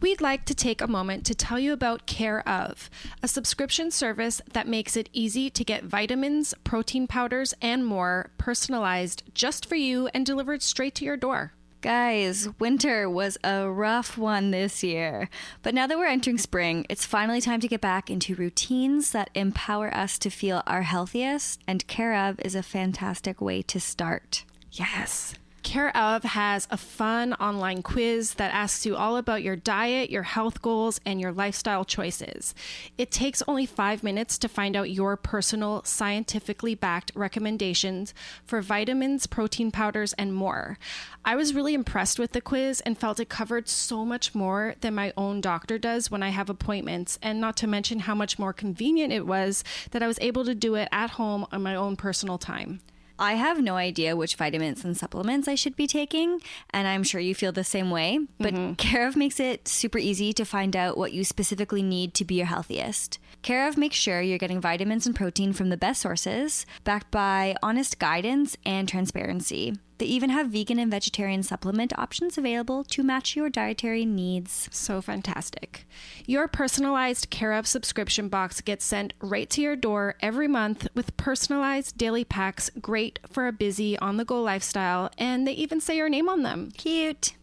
We'd 0.01 0.21
like 0.21 0.45
to 0.45 0.55
take 0.55 0.83
a 0.83 0.87
moment 0.87 1.25
to 1.27 1.35
tell 1.35 1.59
you 1.59 1.73
about 1.73 2.07
Care 2.07 2.47
of, 2.47 2.91
a 3.23 3.29
subscription 3.29 3.91
service 3.91 4.43
that 4.53 4.69
makes 4.69 4.95
it 4.95 5.09
easy 5.13 5.49
to 5.49 5.65
get 5.65 5.85
vitamins, 5.85 6.55
protein 6.65 7.07
powders, 7.07 7.55
and 7.63 7.87
more 7.87 8.31
personalized 8.37 9.23
just 9.33 9.65
for 9.65 9.75
you 9.75 10.09
and 10.13 10.27
delivered 10.27 10.63
straight 10.63 10.95
to 10.97 11.05
your 11.05 11.17
door. 11.17 11.53
Guys, 11.81 12.49
winter 12.59 13.09
was 13.09 13.39
a 13.43 13.71
rough 13.71 14.19
one 14.19 14.51
this 14.51 14.83
year. 14.83 15.31
But 15.63 15.75
now 15.75 15.87
that 15.87 15.99
we're 15.99 16.07
entering 16.07 16.39
spring, 16.39 16.85
it's 16.91 17.07
finally 17.07 17.41
time 17.41 17.61
to 17.61 17.69
get 17.69 17.81
back 17.81 18.11
into 18.11 18.35
routines 18.35 19.13
that 19.13 19.31
empower 19.35 19.95
us 19.95 20.19
to 20.19 20.31
feel 20.31 20.63
our 20.67 20.83
healthiest, 20.83 21.63
and 21.67 21.87
Care 21.87 22.15
of 22.15 22.39
is 22.41 22.55
a 22.55 22.63
fantastic 22.63 23.41
way 23.41 23.63
to 23.63 23.81
start. 23.81 24.45
Yes. 24.73 25.35
Care 25.67 25.95
of 25.97 26.23
has 26.23 26.69
a 26.71 26.77
fun 26.77 27.33
online 27.35 27.83
quiz 27.83 28.35
that 28.35 28.55
asks 28.55 28.87
you 28.87 28.95
all 28.95 29.17
about 29.17 29.43
your 29.43 29.57
diet, 29.57 30.11
your 30.11 30.23
health 30.23 30.63
goals, 30.63 31.01
and 31.05 31.21
your 31.21 31.33
lifestyle 31.33 31.85
choices. 31.85 32.55
It 32.97 33.11
takes 33.11 33.43
only 33.49 33.67
five 33.67 34.05
minutes 34.05 34.39
to 34.39 34.49
find 34.49 34.77
out 34.77 34.93
your 34.93 35.17
personal, 35.17 35.83
scientifically 35.83 36.77
backed 36.77 37.11
recommendations 37.17 38.15
for 38.45 38.63
vitamins, 38.63 39.27
protein 39.27 39.73
powders, 39.73 40.13
and 40.13 40.33
more. 40.33 40.79
I 41.25 41.35
was 41.35 41.53
really 41.53 41.75
impressed 41.75 42.21
with 42.21 42.31
the 42.31 42.41
quiz 42.41 42.81
and 42.83 42.97
felt 42.97 43.19
it 43.19 43.29
covered 43.29 43.69
so 43.69 44.05
much 44.05 44.37
more 44.37 44.77
than 44.83 44.95
my 44.95 45.13
own 45.17 45.41
doctor 45.41 45.79
does 45.79 46.13
when 46.13 46.23
I 46.23 46.29
have 46.29 46.49
appointments, 46.49 47.19
and 47.21 47.41
not 47.41 47.57
to 47.57 47.67
mention 47.67 47.99
how 47.99 48.15
much 48.15 48.39
more 48.39 48.53
convenient 48.53 49.13
it 49.13 49.27
was 49.27 49.65
that 49.91 50.03
I 50.03 50.07
was 50.07 50.21
able 50.21 50.45
to 50.45 50.55
do 50.55 50.77
it 50.77 50.89
at 50.93 51.11
home 51.11 51.45
on 51.51 51.61
my 51.61 51.75
own 51.75 51.97
personal 51.97 52.39
time. 52.39 52.83
I 53.19 53.35
have 53.35 53.63
no 53.63 53.77
idea 53.77 54.17
which 54.17 54.37
vitamins 54.37 54.85
and 54.85 54.97
supplements 54.97 55.49
I 55.49 55.55
should 55.55 55.77
be 55.77 55.87
taking, 55.87 56.41
and 56.71 56.87
I'm 56.87 57.03
sure 57.03 57.21
you 57.21 57.35
feel 57.35 57.53
the 57.53 57.65
same 57.65 57.91
way. 57.91 58.19
But 58.39 58.55
mm-hmm. 58.55 58.75
Care 58.75 59.07
of 59.07 59.17
makes 59.17 59.41
it 59.41 59.69
super 59.69 59.99
easy 59.99 60.33
to 60.35 60.45
find 60.45 60.77
out 60.77 60.99
what 60.99 61.13
you 61.13 61.25
specifically 61.25 61.83
need 61.83 62.15
to 62.15 62.25
be 62.25 62.37
your 62.37 62.47
healthiest. 62.47 63.19
Care 63.43 63.69
of 63.69 63.77
makes 63.77 63.97
sure 63.97 64.21
you're 64.21 64.39
getting 64.39 64.61
vitamins 64.61 65.07
and 65.07 65.15
protein 65.15 65.53
from 65.53 65.71
the 65.71 65.77
best 65.77 66.03
sources, 66.03 66.67
backed 66.85 67.11
by 67.11 67.55
honest 67.63 67.99
guidance 67.99 68.57
and 68.67 68.89
transparency. 68.89 69.75
They 69.99 70.07
even 70.07 70.31
have 70.31 70.51
vegan 70.51 70.79
and 70.79 70.91
vegetarian 70.91 71.43
supplement 71.43 71.99
options 71.99 72.37
available 72.37 72.85
to 72.85 73.03
match 73.03 73.35
your 73.35 73.49
dietary 73.49 74.05
needs. 74.05 74.69
So 74.71 75.01
fantastic. 75.01 75.87
Your 76.27 76.49
personalized 76.49 77.31
Care 77.31 77.53
of 77.53 77.67
subscription 77.67 78.29
box 78.29 78.61
gets 78.61 78.85
sent 78.85 79.15
right 79.21 79.49
to 79.51 79.63
your 79.63 79.77
door 79.77 80.17
every 80.21 80.49
month 80.49 80.87
with 80.95 81.17
personalized 81.17 81.97
daily 81.97 82.25
packs, 82.25 82.71
great 82.81 83.19
for 83.31 83.47
a 83.47 83.53
busy, 83.53 83.99
on 83.99 84.17
the 84.17 84.25
go 84.25 84.43
lifestyle, 84.43 85.11
and 85.17 85.47
they 85.47 85.53
even 85.53 85.81
say 85.81 85.97
your 85.97 86.09
name 86.09 86.29
on 86.29 86.43
them. 86.43 86.71
Cute. 86.77 87.35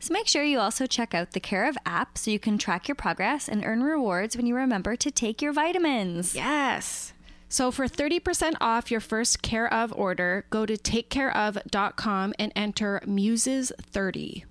So 0.00 0.12
make 0.12 0.28
sure 0.28 0.42
you 0.42 0.58
also 0.58 0.86
check 0.86 1.14
out 1.14 1.32
the 1.32 1.40
Care 1.40 1.68
of 1.68 1.76
app 1.84 2.16
so 2.18 2.30
you 2.30 2.38
can 2.38 2.58
track 2.58 2.88
your 2.88 2.94
progress 2.94 3.48
and 3.48 3.64
earn 3.64 3.82
rewards 3.82 4.36
when 4.36 4.46
you 4.46 4.54
remember 4.54 4.96
to 4.96 5.10
take 5.10 5.42
your 5.42 5.52
vitamins. 5.52 6.34
Yes. 6.34 7.12
So 7.48 7.70
for 7.70 7.86
30% 7.86 8.54
off 8.60 8.90
your 8.90 9.00
first 9.00 9.42
Care 9.42 9.72
of 9.72 9.92
order, 9.94 10.44
go 10.50 10.66
to 10.66 10.76
takecareof.com 10.76 12.34
and 12.38 12.52
enter 12.54 13.00
Muses30. 13.06 14.44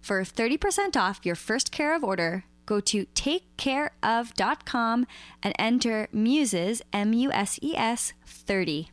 For 0.00 0.22
30% 0.22 0.96
off 0.96 1.20
your 1.24 1.34
first 1.34 1.70
Care 1.70 1.94
of 1.94 2.02
order, 2.02 2.44
go 2.66 2.80
to 2.80 3.06
takecareof.com 3.06 5.06
and 5.42 5.54
enter 5.58 6.08
muses 6.12 6.82
m 6.92 7.12
u 7.12 7.30
s 7.32 7.58
e 7.62 7.76
s 7.76 8.12
30 8.26 8.90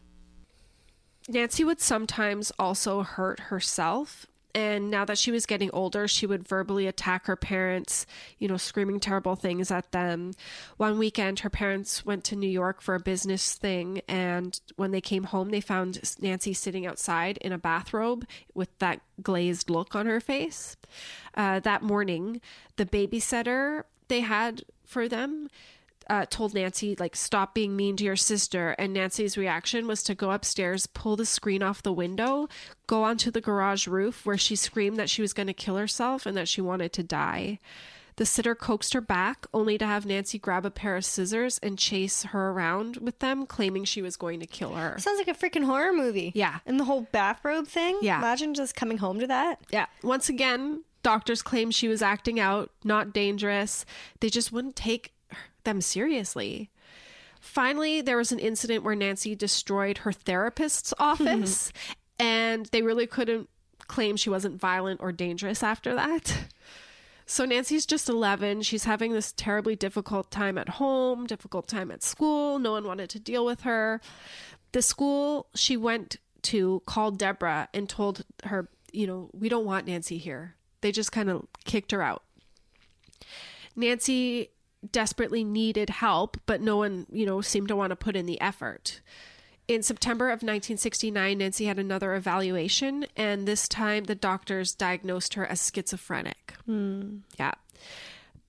Nancy 1.29 1.63
would 1.63 1.79
sometimes 1.79 2.51
also 2.59 3.03
hurt 3.03 3.39
herself. 3.51 4.25
And 4.53 4.89
now 4.89 5.05
that 5.05 5.17
she 5.17 5.31
was 5.31 5.45
getting 5.45 5.69
older, 5.71 6.07
she 6.07 6.25
would 6.25 6.47
verbally 6.47 6.87
attack 6.87 7.25
her 7.25 7.35
parents, 7.35 8.05
you 8.39 8.47
know, 8.47 8.57
screaming 8.57 8.99
terrible 8.99 9.35
things 9.35 9.71
at 9.71 9.91
them. 9.91 10.33
One 10.77 10.97
weekend, 10.97 11.39
her 11.39 11.49
parents 11.49 12.05
went 12.05 12.23
to 12.25 12.35
New 12.35 12.49
York 12.49 12.81
for 12.81 12.95
a 12.95 12.99
business 12.99 13.55
thing. 13.55 14.01
And 14.07 14.59
when 14.75 14.91
they 14.91 15.01
came 15.01 15.25
home, 15.25 15.49
they 15.49 15.61
found 15.61 16.01
Nancy 16.21 16.53
sitting 16.53 16.85
outside 16.85 17.37
in 17.37 17.51
a 17.51 17.57
bathrobe 17.57 18.25
with 18.53 18.77
that 18.79 19.01
glazed 19.21 19.69
look 19.69 19.95
on 19.95 20.05
her 20.05 20.19
face. 20.19 20.77
Uh, 21.35 21.59
that 21.59 21.83
morning, 21.83 22.41
the 22.75 22.85
babysitter 22.85 23.83
they 24.07 24.21
had 24.21 24.63
for 24.85 25.07
them 25.07 25.49
uh, 26.11 26.25
told 26.29 26.53
Nancy, 26.53 26.93
like, 26.99 27.15
stop 27.15 27.55
being 27.55 27.73
mean 27.77 27.95
to 27.95 28.03
your 28.03 28.17
sister. 28.17 28.75
And 28.77 28.91
Nancy's 28.91 29.37
reaction 29.37 29.87
was 29.87 30.03
to 30.03 30.13
go 30.13 30.31
upstairs, 30.31 30.85
pull 30.85 31.15
the 31.15 31.25
screen 31.25 31.63
off 31.63 31.81
the 31.81 31.93
window, 31.93 32.49
go 32.85 33.03
onto 33.03 33.31
the 33.31 33.39
garage 33.39 33.87
roof 33.87 34.25
where 34.25 34.37
she 34.37 34.57
screamed 34.57 34.97
that 34.97 35.09
she 35.09 35.21
was 35.21 35.31
going 35.31 35.47
to 35.47 35.53
kill 35.53 35.77
herself 35.77 36.25
and 36.25 36.35
that 36.35 36.49
she 36.49 36.59
wanted 36.59 36.91
to 36.93 37.01
die. 37.01 37.59
The 38.17 38.25
sitter 38.25 38.55
coaxed 38.55 38.91
her 38.91 38.99
back, 38.99 39.47
only 39.53 39.77
to 39.77 39.85
have 39.85 40.05
Nancy 40.05 40.37
grab 40.37 40.65
a 40.65 40.69
pair 40.69 40.97
of 40.97 41.05
scissors 41.05 41.59
and 41.63 41.79
chase 41.79 42.23
her 42.23 42.49
around 42.51 42.97
with 42.97 43.19
them, 43.19 43.45
claiming 43.45 43.85
she 43.85 44.01
was 44.01 44.17
going 44.17 44.41
to 44.41 44.45
kill 44.45 44.73
her. 44.73 44.99
Sounds 44.99 45.17
like 45.17 45.29
a 45.29 45.39
freaking 45.39 45.63
horror 45.63 45.93
movie. 45.93 46.33
Yeah. 46.35 46.59
And 46.65 46.77
the 46.77 46.83
whole 46.83 47.07
bathrobe 47.13 47.67
thing. 47.67 47.97
Yeah. 48.01 48.17
Imagine 48.17 48.53
just 48.53 48.75
coming 48.75 48.97
home 48.97 49.21
to 49.21 49.27
that. 49.27 49.61
Yeah. 49.71 49.85
Once 50.03 50.27
again, 50.27 50.83
doctors 51.03 51.41
claimed 51.41 51.73
she 51.73 51.87
was 51.87 52.01
acting 52.01 52.37
out, 52.37 52.69
not 52.83 53.13
dangerous. 53.13 53.85
They 54.19 54.29
just 54.29 54.51
wouldn't 54.51 54.75
take 54.75 55.13
them 55.63 55.81
seriously. 55.81 56.69
Finally, 57.39 58.01
there 58.01 58.17
was 58.17 58.31
an 58.31 58.39
incident 58.39 58.83
where 58.83 58.95
Nancy 58.95 59.35
destroyed 59.35 59.99
her 59.99 60.11
therapist's 60.11 60.93
mm-hmm. 60.99 61.27
office, 61.27 61.73
and 62.19 62.67
they 62.67 62.81
really 62.81 63.07
couldn't 63.07 63.49
claim 63.87 64.15
she 64.15 64.29
wasn't 64.29 64.59
violent 64.59 65.01
or 65.01 65.11
dangerous 65.11 65.63
after 65.63 65.93
that. 65.95 66.45
So 67.25 67.45
Nancy's 67.45 67.85
just 67.85 68.09
11. 68.09 68.61
She's 68.63 68.83
having 68.83 69.13
this 69.13 69.31
terribly 69.31 69.75
difficult 69.75 70.31
time 70.31 70.57
at 70.57 70.67
home, 70.67 71.25
difficult 71.25 71.67
time 71.67 71.89
at 71.89 72.03
school. 72.03 72.59
No 72.59 72.73
one 72.73 72.83
wanted 72.83 73.09
to 73.11 73.19
deal 73.19 73.45
with 73.45 73.61
her. 73.61 74.01
The 74.73 74.81
school 74.81 75.47
she 75.55 75.77
went 75.77 76.17
to 76.43 76.81
called 76.85 77.17
Deborah 77.17 77.69
and 77.73 77.87
told 77.87 78.25
her, 78.43 78.69
you 78.91 79.07
know, 79.07 79.29
we 79.33 79.49
don't 79.49 79.65
want 79.65 79.87
Nancy 79.87 80.17
here. 80.17 80.55
They 80.81 80.91
just 80.91 81.11
kind 81.11 81.29
of 81.29 81.47
kicked 81.63 81.91
her 81.91 82.01
out. 82.01 82.23
Nancy 83.75 84.49
desperately 84.89 85.43
needed 85.43 85.89
help, 85.89 86.37
but 86.45 86.61
no 86.61 86.77
one, 86.77 87.05
you 87.11 87.25
know, 87.25 87.41
seemed 87.41 87.67
to 87.67 87.75
want 87.75 87.91
to 87.91 87.95
put 87.95 88.15
in 88.15 88.25
the 88.25 88.39
effort. 88.41 89.01
In 89.67 89.83
September 89.83 90.25
of 90.27 90.37
1969, 90.41 91.37
Nancy 91.37 91.65
had 91.65 91.77
another 91.79 92.15
evaluation, 92.15 93.05
and 93.15 93.47
this 93.47 93.67
time 93.67 94.05
the 94.05 94.15
doctors 94.15 94.73
diagnosed 94.73 95.35
her 95.35 95.45
as 95.45 95.71
schizophrenic. 95.73 96.53
Hmm. 96.65 97.17
Yeah. 97.39 97.53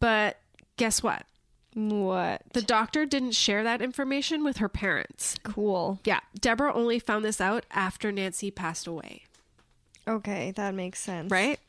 But 0.01 0.39
guess 0.77 1.03
what? 1.03 1.25
What? 1.75 2.43
The 2.53 2.63
doctor 2.63 3.07
didn't 3.07 3.33
share 3.33 3.63
that 3.63 3.81
information 3.81 4.43
with 4.45 4.57
her 4.59 4.69
parents. 4.69 5.37
Cool. 5.43 6.01
Yeah. 6.05 6.21
Deborah 6.39 6.75
only 6.75 6.99
found 6.99 7.25
this 7.25 7.41
out 7.41 7.65
after 7.71 8.11
Nancy 8.11 8.51
passed 8.51 8.87
away. 8.87 9.23
Okay, 10.09 10.53
that 10.57 10.75
makes 10.75 10.99
sense. 10.99 11.31
right? 11.31 11.61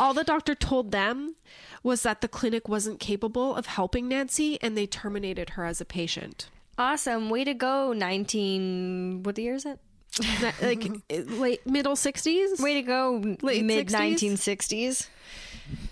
All 0.00 0.14
the 0.14 0.24
doctor 0.24 0.54
told 0.54 0.92
them 0.92 1.36
was 1.82 2.02
that 2.02 2.20
the 2.20 2.28
clinic 2.28 2.68
wasn't 2.68 3.00
capable 3.00 3.54
of 3.54 3.66
helping 3.66 4.08
Nancy 4.08 4.60
and 4.62 4.76
they 4.76 4.86
terminated 4.86 5.50
her 5.50 5.64
as 5.64 5.80
a 5.80 5.84
patient. 5.84 6.48
Awesome. 6.78 7.28
Way 7.30 7.44
to 7.44 7.54
go, 7.54 7.92
19. 7.92 9.22
What 9.22 9.34
the 9.34 9.42
year 9.42 9.54
is 9.54 9.66
it? 9.66 9.78
Like 10.60 10.84
late 11.10 11.66
middle 11.66 11.94
60s. 11.94 12.60
Way 12.60 12.74
to 12.74 12.82
go, 12.82 13.36
Late 13.42 13.64
mid 13.64 13.88
1960s. 13.88 15.08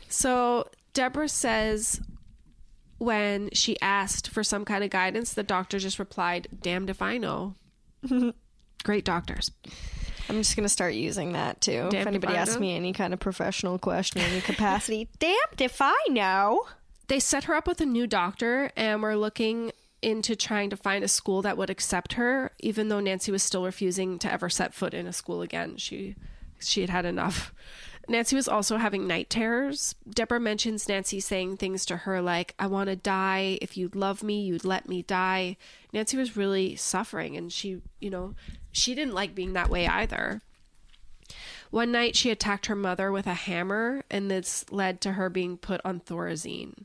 So 0.09 0.69
Deborah 0.93 1.29
says 1.29 2.01
when 2.99 3.49
she 3.53 3.81
asked 3.81 4.29
for 4.29 4.45
some 4.45 4.65
kind 4.65 4.85
of 4.85 4.91
guidance, 4.91 5.33
the 5.33 5.43
doctor 5.43 5.79
just 5.79 5.99
replied, 5.99 6.49
"Damned 6.61 6.91
if 6.91 7.01
I 7.01 7.17
know." 7.17 7.55
Great 8.85 9.05
doctors. 9.05 9.51
I'm 10.31 10.39
just 10.39 10.57
going 10.57 10.65
to 10.65 10.71
start 10.71 10.95
using 10.95 11.33
that 11.33 11.61
too. 11.61 11.89
Damned 11.91 11.95
if 11.95 12.07
anybody 12.07 12.37
asks 12.37 12.59
me 12.59 12.75
any 12.75 12.93
kind 12.93 13.13
of 13.13 13.21
professional 13.21 13.79
question 13.79 14.21
in 14.21 14.31
any 14.31 14.41
capacity, 14.41 15.09
damned 15.19 15.61
if 15.61 15.81
I 15.81 15.97
know. 16.09 16.67
They 17.09 17.19
set 17.19 17.45
her 17.45 17.55
up 17.55 17.67
with 17.67 17.81
a 17.81 17.87
new 17.87 18.07
doctor 18.07 18.71
and 18.77 19.03
we're 19.03 19.17
looking 19.17 19.73
into 20.01 20.37
trying 20.37 20.71
to 20.71 20.77
find 20.77 21.03
a 21.03 21.09
school 21.09 21.43
that 21.43 21.57
would 21.57 21.69
accept 21.69 22.13
her, 22.13 22.53
even 22.61 22.89
though 22.89 23.01
Nancy 23.01 23.33
was 23.33 23.43
still 23.43 23.65
refusing 23.65 24.17
to 24.21 24.33
ever 24.33 24.49
set 24.49 24.73
foot 24.73 24.95
in 24.95 25.09
a 25.09 25.13
school 25.13 25.43
again. 25.43 25.77
She 25.77 26.15
she 26.61 26.83
had 26.83 26.91
had 26.91 27.05
enough. 27.05 27.53
Nancy 28.09 28.35
was 28.35 28.49
also 28.49 28.77
having 28.77 29.07
night 29.07 29.31
terrors. 29.31 29.95
Deborah 30.09 30.41
mentions 30.41 30.89
Nancy 30.89 31.21
saying 31.21 31.57
things 31.57 31.85
to 31.87 31.99
her 31.99 32.21
like, 32.21 32.55
I 32.59 32.67
want 32.67 32.89
to 32.89 32.97
die. 32.97 33.59
If 33.63 33.77
you'd 33.77 33.95
love 33.95 34.23
me, 34.23 34.43
you'd 34.43 34.65
let 34.65 34.89
me 34.89 35.03
die. 35.03 35.57
Nancy 35.93 36.17
was 36.17 36.37
really 36.37 36.75
suffering 36.75 37.37
and 37.37 37.53
she, 37.53 37.81
you 38.01 38.11
know, 38.11 38.35
she 38.73 38.95
didn't 38.95 39.15
like 39.15 39.35
being 39.35 39.53
that 39.55 39.71
way 39.71 39.87
either. 39.87 40.41
One 41.71 41.93
night 41.93 42.17
she 42.17 42.31
attacked 42.31 42.67
her 42.67 42.75
mother 42.75 43.13
with 43.13 43.27
a 43.27 43.35
hammer, 43.35 44.03
and 44.11 44.31
this 44.31 44.65
led 44.71 45.01
to 45.03 45.13
her 45.13 45.31
being 45.31 45.57
put 45.57 45.81
on 45.85 46.01
Thorazine. 46.01 46.85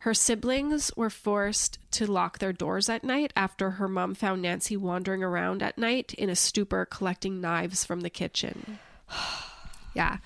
Her 0.00 0.14
siblings 0.14 0.92
were 0.96 1.10
forced 1.10 1.78
to 1.92 2.06
lock 2.06 2.38
their 2.38 2.52
doors 2.52 2.88
at 2.88 3.02
night 3.02 3.32
after 3.34 3.70
her 3.70 3.88
mom 3.88 4.14
found 4.14 4.42
Nancy 4.42 4.76
wandering 4.76 5.24
around 5.24 5.62
at 5.64 5.78
night 5.78 6.14
in 6.14 6.30
a 6.30 6.36
stupor 6.36 6.84
collecting 6.84 7.40
knives 7.40 7.84
from 7.84 8.02
the 8.02 8.10
kitchen. 8.10 8.78
yeah. 9.94 10.18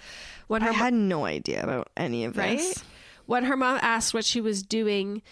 When 0.48 0.60
her 0.60 0.68
I 0.68 0.72
mo- 0.72 0.78
had 0.78 0.92
no 0.92 1.24
idea 1.24 1.62
about 1.62 1.88
any 1.96 2.24
of 2.24 2.36
right? 2.36 2.58
this. 2.58 2.84
When 3.24 3.44
her 3.44 3.56
mom 3.56 3.78
asked 3.80 4.12
what 4.12 4.26
she 4.26 4.42
was 4.42 4.62
doing, 4.62 5.22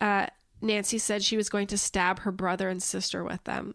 uh, 0.00 0.26
Nancy 0.60 0.98
said 0.98 1.24
she 1.24 1.36
was 1.36 1.48
going 1.48 1.66
to 1.68 1.78
stab 1.78 2.20
her 2.20 2.30
brother 2.30 2.68
and 2.68 2.80
sister 2.80 3.24
with 3.24 3.42
them. 3.42 3.74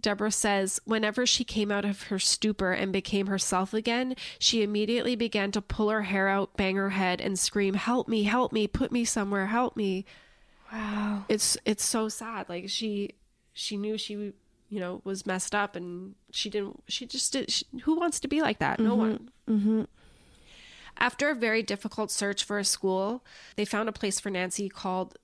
Deborah 0.00 0.30
says, 0.30 0.80
whenever 0.84 1.26
she 1.26 1.44
came 1.44 1.70
out 1.70 1.84
of 1.84 2.04
her 2.04 2.18
stupor 2.18 2.72
and 2.72 2.92
became 2.92 3.26
herself 3.26 3.74
again, 3.74 4.14
she 4.38 4.62
immediately 4.62 5.16
began 5.16 5.50
to 5.52 5.62
pull 5.62 5.90
her 5.90 6.02
hair 6.02 6.28
out, 6.28 6.56
bang 6.56 6.76
her 6.76 6.90
head, 6.90 7.20
and 7.20 7.38
scream, 7.38 7.74
Help 7.74 8.08
me, 8.08 8.24
help 8.24 8.52
me, 8.52 8.66
put 8.66 8.92
me 8.92 9.04
somewhere, 9.04 9.46
help 9.46 9.76
me. 9.76 10.04
Wow. 10.72 11.24
It's 11.28 11.56
it's 11.64 11.84
so 11.84 12.08
sad. 12.08 12.48
Like 12.48 12.68
she 12.68 13.14
she 13.52 13.76
knew 13.76 13.96
she 13.96 14.32
you 14.68 14.80
know 14.80 15.00
was 15.04 15.26
messed 15.26 15.54
up 15.54 15.76
and 15.76 16.14
she 16.30 16.50
didn't 16.50 16.82
she 16.88 17.06
just 17.06 17.32
did 17.32 17.50
she, 17.50 17.64
who 17.84 17.98
wants 17.98 18.20
to 18.20 18.28
be 18.28 18.42
like 18.42 18.58
that? 18.58 18.78
No 18.78 18.94
one. 18.94 19.30
Mm-hmm. 19.48 19.84
After 20.98 21.30
a 21.30 21.34
very 21.34 21.62
difficult 21.62 22.10
search 22.10 22.44
for 22.44 22.58
a 22.58 22.64
school, 22.64 23.24
they 23.56 23.64
found 23.64 23.88
a 23.88 23.92
place 23.92 24.18
for 24.18 24.30
Nancy 24.30 24.68
called 24.68 25.16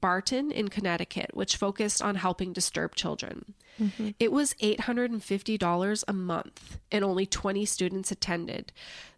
Barton 0.00 0.50
in 0.50 0.68
Connecticut, 0.68 1.30
which 1.32 1.56
focused 1.56 2.02
on 2.02 2.16
helping 2.16 2.52
disturbed 2.52 2.96
children. 2.96 3.54
Mm-hmm. 3.80 4.10
It 4.18 4.32
was 4.32 4.54
$850 4.54 6.04
a 6.06 6.12
month, 6.12 6.78
and 6.92 7.04
only 7.04 7.26
20 7.26 7.64
students 7.64 8.10
attended. 8.10 8.72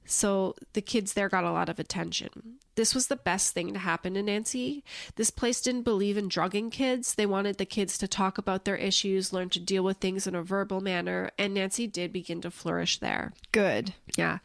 So 0.05 0.55
the 0.73 0.83
kids 0.83 1.13
there 1.13 1.29
got 1.29 1.45
a 1.45 1.51
lot 1.51 1.69
of 1.69 1.79
attention. 1.79 2.59
This 2.77 2.95
was 2.95 3.09
the 3.09 3.17
best 3.17 3.55
thing 3.55 3.73
to 3.73 3.79
happen 3.79 4.15
to 4.15 4.23
Nancy. 4.23 4.85
This 5.17 5.31
place 5.31 5.61
didn't 5.61 5.83
believe 5.83 6.17
in 6.17 6.29
drugging 6.29 6.71
kids. 6.71 7.15
They 7.15 7.27
wanted 7.27 7.59
the 7.59 7.65
kids 7.65 7.99
to 7.99 8.09
talk 8.09 8.39
about 8.39 8.65
their 8.65 8.77
issues, 8.77 9.33
learn 9.33 9.49
to 9.51 9.61
deal 9.61 9.83
with 9.83 9.97
things 9.97 10.27
in 10.27 10.35
a 10.35 10.43
verbal 10.43 10.81
manner, 10.81 11.31
and 11.39 11.55
Nancy 11.55 11.87
did 11.87 12.13
begin 12.13 12.41
to 12.43 12.51
flourish 12.51 12.99
there. 12.99 13.33
Good. 13.51 13.95
Yeah. 14.17 14.39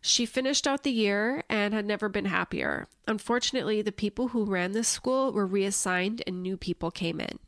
She 0.00 0.24
finished 0.26 0.68
out 0.68 0.84
the 0.84 0.92
year 0.92 1.42
and 1.48 1.74
had 1.74 1.84
never 1.84 2.08
been 2.08 2.26
happier. 2.26 2.86
Unfortunately, 3.08 3.82
the 3.82 3.90
people 3.90 4.28
who 4.28 4.44
ran 4.44 4.70
this 4.70 4.88
school 4.88 5.32
were 5.32 5.46
reassigned 5.46 6.22
and 6.26 6.42
new 6.42 6.56
people 6.56 6.92
came 6.92 7.20
in. 7.20 7.40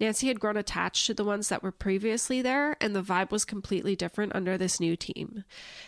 Nancy 0.00 0.28
had 0.28 0.40
grown 0.40 0.56
attached 0.56 1.06
to 1.06 1.14
the 1.14 1.24
ones 1.24 1.48
that 1.48 1.62
were 1.62 1.72
previously 1.72 2.42
there, 2.42 2.76
and 2.80 2.94
the 2.94 3.02
vibe 3.02 3.30
was 3.30 3.44
completely 3.44 3.96
different 3.96 4.34
under 4.34 4.56
this 4.56 4.80
new 4.80 4.96
team. 4.96 5.44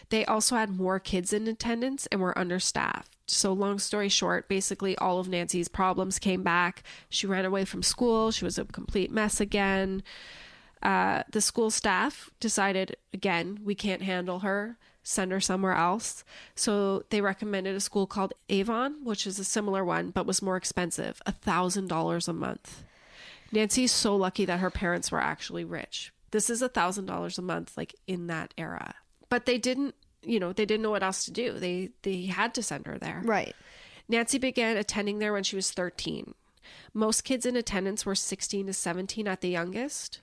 They 0.08 0.24
also 0.24 0.56
had 0.56 0.76
more 0.76 0.98
kids 0.98 1.32
in 1.32 1.46
attendance 1.46 2.06
and 2.06 2.20
were 2.20 2.36
understaffed. 2.38 3.16
So, 3.26 3.52
long 3.52 3.78
story 3.78 4.08
short, 4.08 4.48
basically 4.48 4.98
all 4.98 5.20
of 5.20 5.28
Nancy's 5.28 5.68
problems 5.68 6.18
came 6.18 6.42
back. 6.42 6.82
She 7.08 7.26
ran 7.26 7.44
away 7.44 7.64
from 7.64 7.82
school, 7.82 8.30
she 8.30 8.44
was 8.44 8.58
a 8.58 8.64
complete 8.64 9.10
mess 9.10 9.40
again 9.40 10.02
uh, 10.82 11.22
the 11.30 11.40
school 11.40 11.70
staff 11.70 12.30
decided 12.40 12.96
again 13.12 13.60
we 13.64 13.74
can't 13.74 14.02
handle 14.02 14.40
her 14.40 14.78
send 15.02 15.32
her 15.32 15.40
somewhere 15.40 15.74
else 15.74 16.24
so 16.54 17.04
they 17.10 17.20
recommended 17.20 17.74
a 17.74 17.80
school 17.80 18.06
called 18.06 18.32
avon 18.48 19.04
which 19.04 19.26
is 19.26 19.38
a 19.38 19.44
similar 19.44 19.84
one 19.84 20.10
but 20.10 20.26
was 20.26 20.42
more 20.42 20.56
expensive 20.56 21.20
a 21.26 21.32
thousand 21.32 21.88
dollars 21.88 22.28
a 22.28 22.32
month 22.32 22.84
nancy's 23.52 23.92
so 23.92 24.14
lucky 24.16 24.44
that 24.44 24.60
her 24.60 24.70
parents 24.70 25.10
were 25.10 25.20
actually 25.20 25.64
rich 25.64 26.12
this 26.30 26.48
is 26.50 26.62
a 26.62 26.68
thousand 26.68 27.06
dollars 27.06 27.38
a 27.38 27.42
month 27.42 27.76
like 27.76 27.94
in 28.06 28.26
that 28.26 28.52
era 28.56 28.94
but 29.28 29.46
they 29.46 29.58
didn't 29.58 29.94
you 30.22 30.38
know 30.38 30.52
they 30.52 30.66
didn't 30.66 30.82
know 30.82 30.90
what 30.90 31.02
else 31.02 31.24
to 31.24 31.30
do 31.30 31.52
they 31.58 31.90
they 32.02 32.26
had 32.26 32.54
to 32.54 32.62
send 32.62 32.86
her 32.86 32.98
there 32.98 33.22
Right. 33.24 33.54
Nancy 34.08 34.38
began 34.38 34.76
attending 34.76 35.20
there 35.20 35.32
when 35.32 35.44
she 35.44 35.54
was 35.54 35.70
13. 35.70 36.34
Most 36.92 37.22
kids 37.22 37.46
in 37.46 37.54
attendance 37.54 38.04
were 38.04 38.16
16 38.16 38.66
to 38.66 38.72
17 38.72 39.28
at 39.28 39.40
the 39.40 39.48
youngest. 39.48 40.20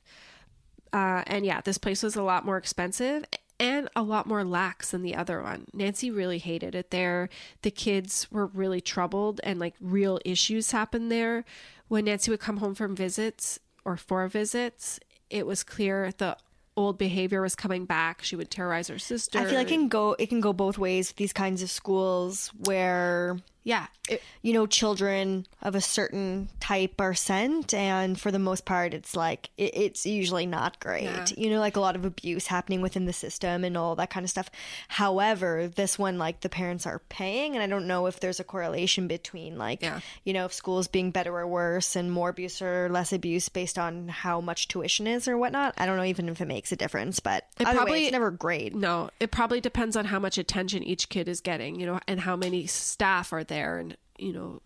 Uh, 0.92 1.24
and 1.26 1.46
yeah, 1.46 1.62
this 1.62 1.78
place 1.78 2.04
was 2.04 2.18
a 2.18 2.22
lot 2.22 2.46
more 2.46 2.58
expensive 2.58 3.24
and 3.60 3.88
a 3.96 4.04
lot 4.04 4.28
more 4.28 4.44
lax 4.44 4.92
than 4.92 5.04
the 5.04 5.16
other 5.16 5.42
one. 5.42 5.68
Nancy 5.74 6.12
really 6.12 6.38
hated 6.38 6.76
it 6.76 6.92
there. 6.92 7.30
The 7.62 7.72
kids 7.72 8.28
were 8.30 8.48
really 8.48 8.82
troubled 8.82 9.40
and 9.44 9.58
like 9.58 9.76
real 9.80 10.20
issues 10.26 10.72
happened 10.72 11.10
there. 11.10 11.46
When 11.88 12.06
Nancy 12.06 12.32
would 12.32 12.40
come 12.40 12.58
home 12.58 12.76
from 12.76 12.96
visits 12.96 13.60
or 13.86 13.98
for 13.98 14.28
visits, 14.28 15.00
it 15.30 15.46
was 15.46 15.64
clear 15.64 16.12
the 16.18 16.38
old 16.76 16.98
behavior 16.98 17.42
was 17.42 17.56
coming 17.56 17.86
back. 17.86 18.24
She 18.24 18.36
would 18.36 18.52
terrorize 18.52 18.88
her 18.88 19.00
sister. 19.00 19.40
I 19.40 19.46
feel 19.46 19.56
like 19.56 19.68
it 19.68 19.72
can 19.72 19.88
go 19.88 20.16
it 20.20 20.28
can 20.28 20.42
go 20.42 20.54
both 20.54 20.78
ways 20.78 21.12
these 21.14 21.34
kinds 21.34 21.62
of 21.64 21.70
schools 21.70 22.52
where 22.66 23.38
yeah, 23.68 23.88
it, 24.08 24.22
you 24.42 24.54
know 24.54 24.66
children 24.66 25.46
of 25.62 25.76
a 25.76 25.82
certain 25.82 26.48
type 26.62 27.02
are 27.02 27.14
sent 27.14 27.74
and 27.74 28.18
for 28.18 28.32
the 28.32 28.40
most 28.40 28.64
part 28.64 28.94
it's 28.94 29.14
like 29.18 29.50
it, 29.58 29.72
it's 29.76 30.06
usually 30.06 30.46
not 30.46 30.80
great. 30.80 31.04
Yeah. 31.04 31.26
you 31.36 31.50
know 31.50 31.60
like 31.60 31.76
a 31.76 31.82
lot 31.82 31.98
of 31.98 32.06
abuse 32.06 32.48
happening 32.48 32.82
within 32.82 33.04
the 33.06 33.12
system 33.12 33.66
and 33.66 33.76
all 33.76 33.96
that 33.98 34.10
kind 34.10 34.24
of 34.24 34.30
stuff. 34.30 34.50
However 34.88 35.68
this 35.76 36.00
one 36.00 36.18
like 36.18 36.40
the 36.40 36.50
parents 36.50 36.86
are 36.86 37.00
paying 37.10 37.54
and 37.56 37.62
i 37.62 37.68
don't 37.68 37.86
know 37.88 38.06
if 38.08 38.20
there's 38.22 38.40
a 38.40 38.44
correlation 38.44 39.08
between 39.08 39.58
like 39.58 39.82
Yeah. 39.82 40.00
you 40.24 40.32
know 40.34 40.46
if 40.46 40.54
schools 40.54 40.88
being 40.88 41.12
better 41.12 41.36
or 41.38 41.46
worse 41.46 41.96
and 41.98 42.10
more 42.12 42.30
abuse 42.30 42.62
or 42.62 42.88
less 42.90 43.12
abuse 43.12 43.50
based 43.50 43.78
on 43.78 44.08
how 44.08 44.40
much 44.40 44.70
tuition 44.70 45.06
is 45.08 45.28
or 45.28 45.38
whatnot. 45.38 45.74
I 45.78 45.86
don't 45.86 45.98
know 45.98 46.04
even 46.06 46.30
if 46.30 46.40
it 46.40 46.48
makes 46.48 46.72
a 46.72 46.78
difference 46.78 47.20
but 47.20 47.46
It 47.60 47.68
either 47.68 47.72
way, 47.80 47.84
probably- 47.84 48.04
it's 48.06 48.12
never 48.14 48.32
great. 48.32 48.74
No, 48.74 49.10
it 49.20 49.32
probably 49.32 49.60
depends 49.60 49.98
on 49.98 50.06
how 50.06 50.20
much 50.20 50.38
attention 50.38 50.84
each 50.84 51.10
kid 51.10 51.28
is 51.28 51.42
getting, 51.42 51.78
you 51.80 51.86
know, 51.86 52.00
and 52.08 52.22
how 52.22 52.36
many 52.38 52.66
staff 52.68 53.34
are 53.34 53.44
there 53.44 53.57
and, 53.64 53.98
you 54.18 54.34
know, 54.34 54.62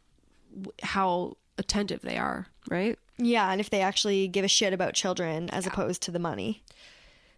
how 0.83 1.37
attentive 1.57 2.01
they 2.01 2.17
are, 2.17 2.47
right? 2.69 2.97
yeah 3.17 3.51
and 3.51 3.61
if 3.61 3.69
they 3.69 3.81
actually 3.81 4.27
give 4.27 4.43
a 4.43 4.47
shit 4.47 4.73
about 4.73 4.95
children 4.95 5.47
as 5.51 5.67
opposed 5.67 6.01
to 6.01 6.09
the 6.09 6.17
money 6.17 6.63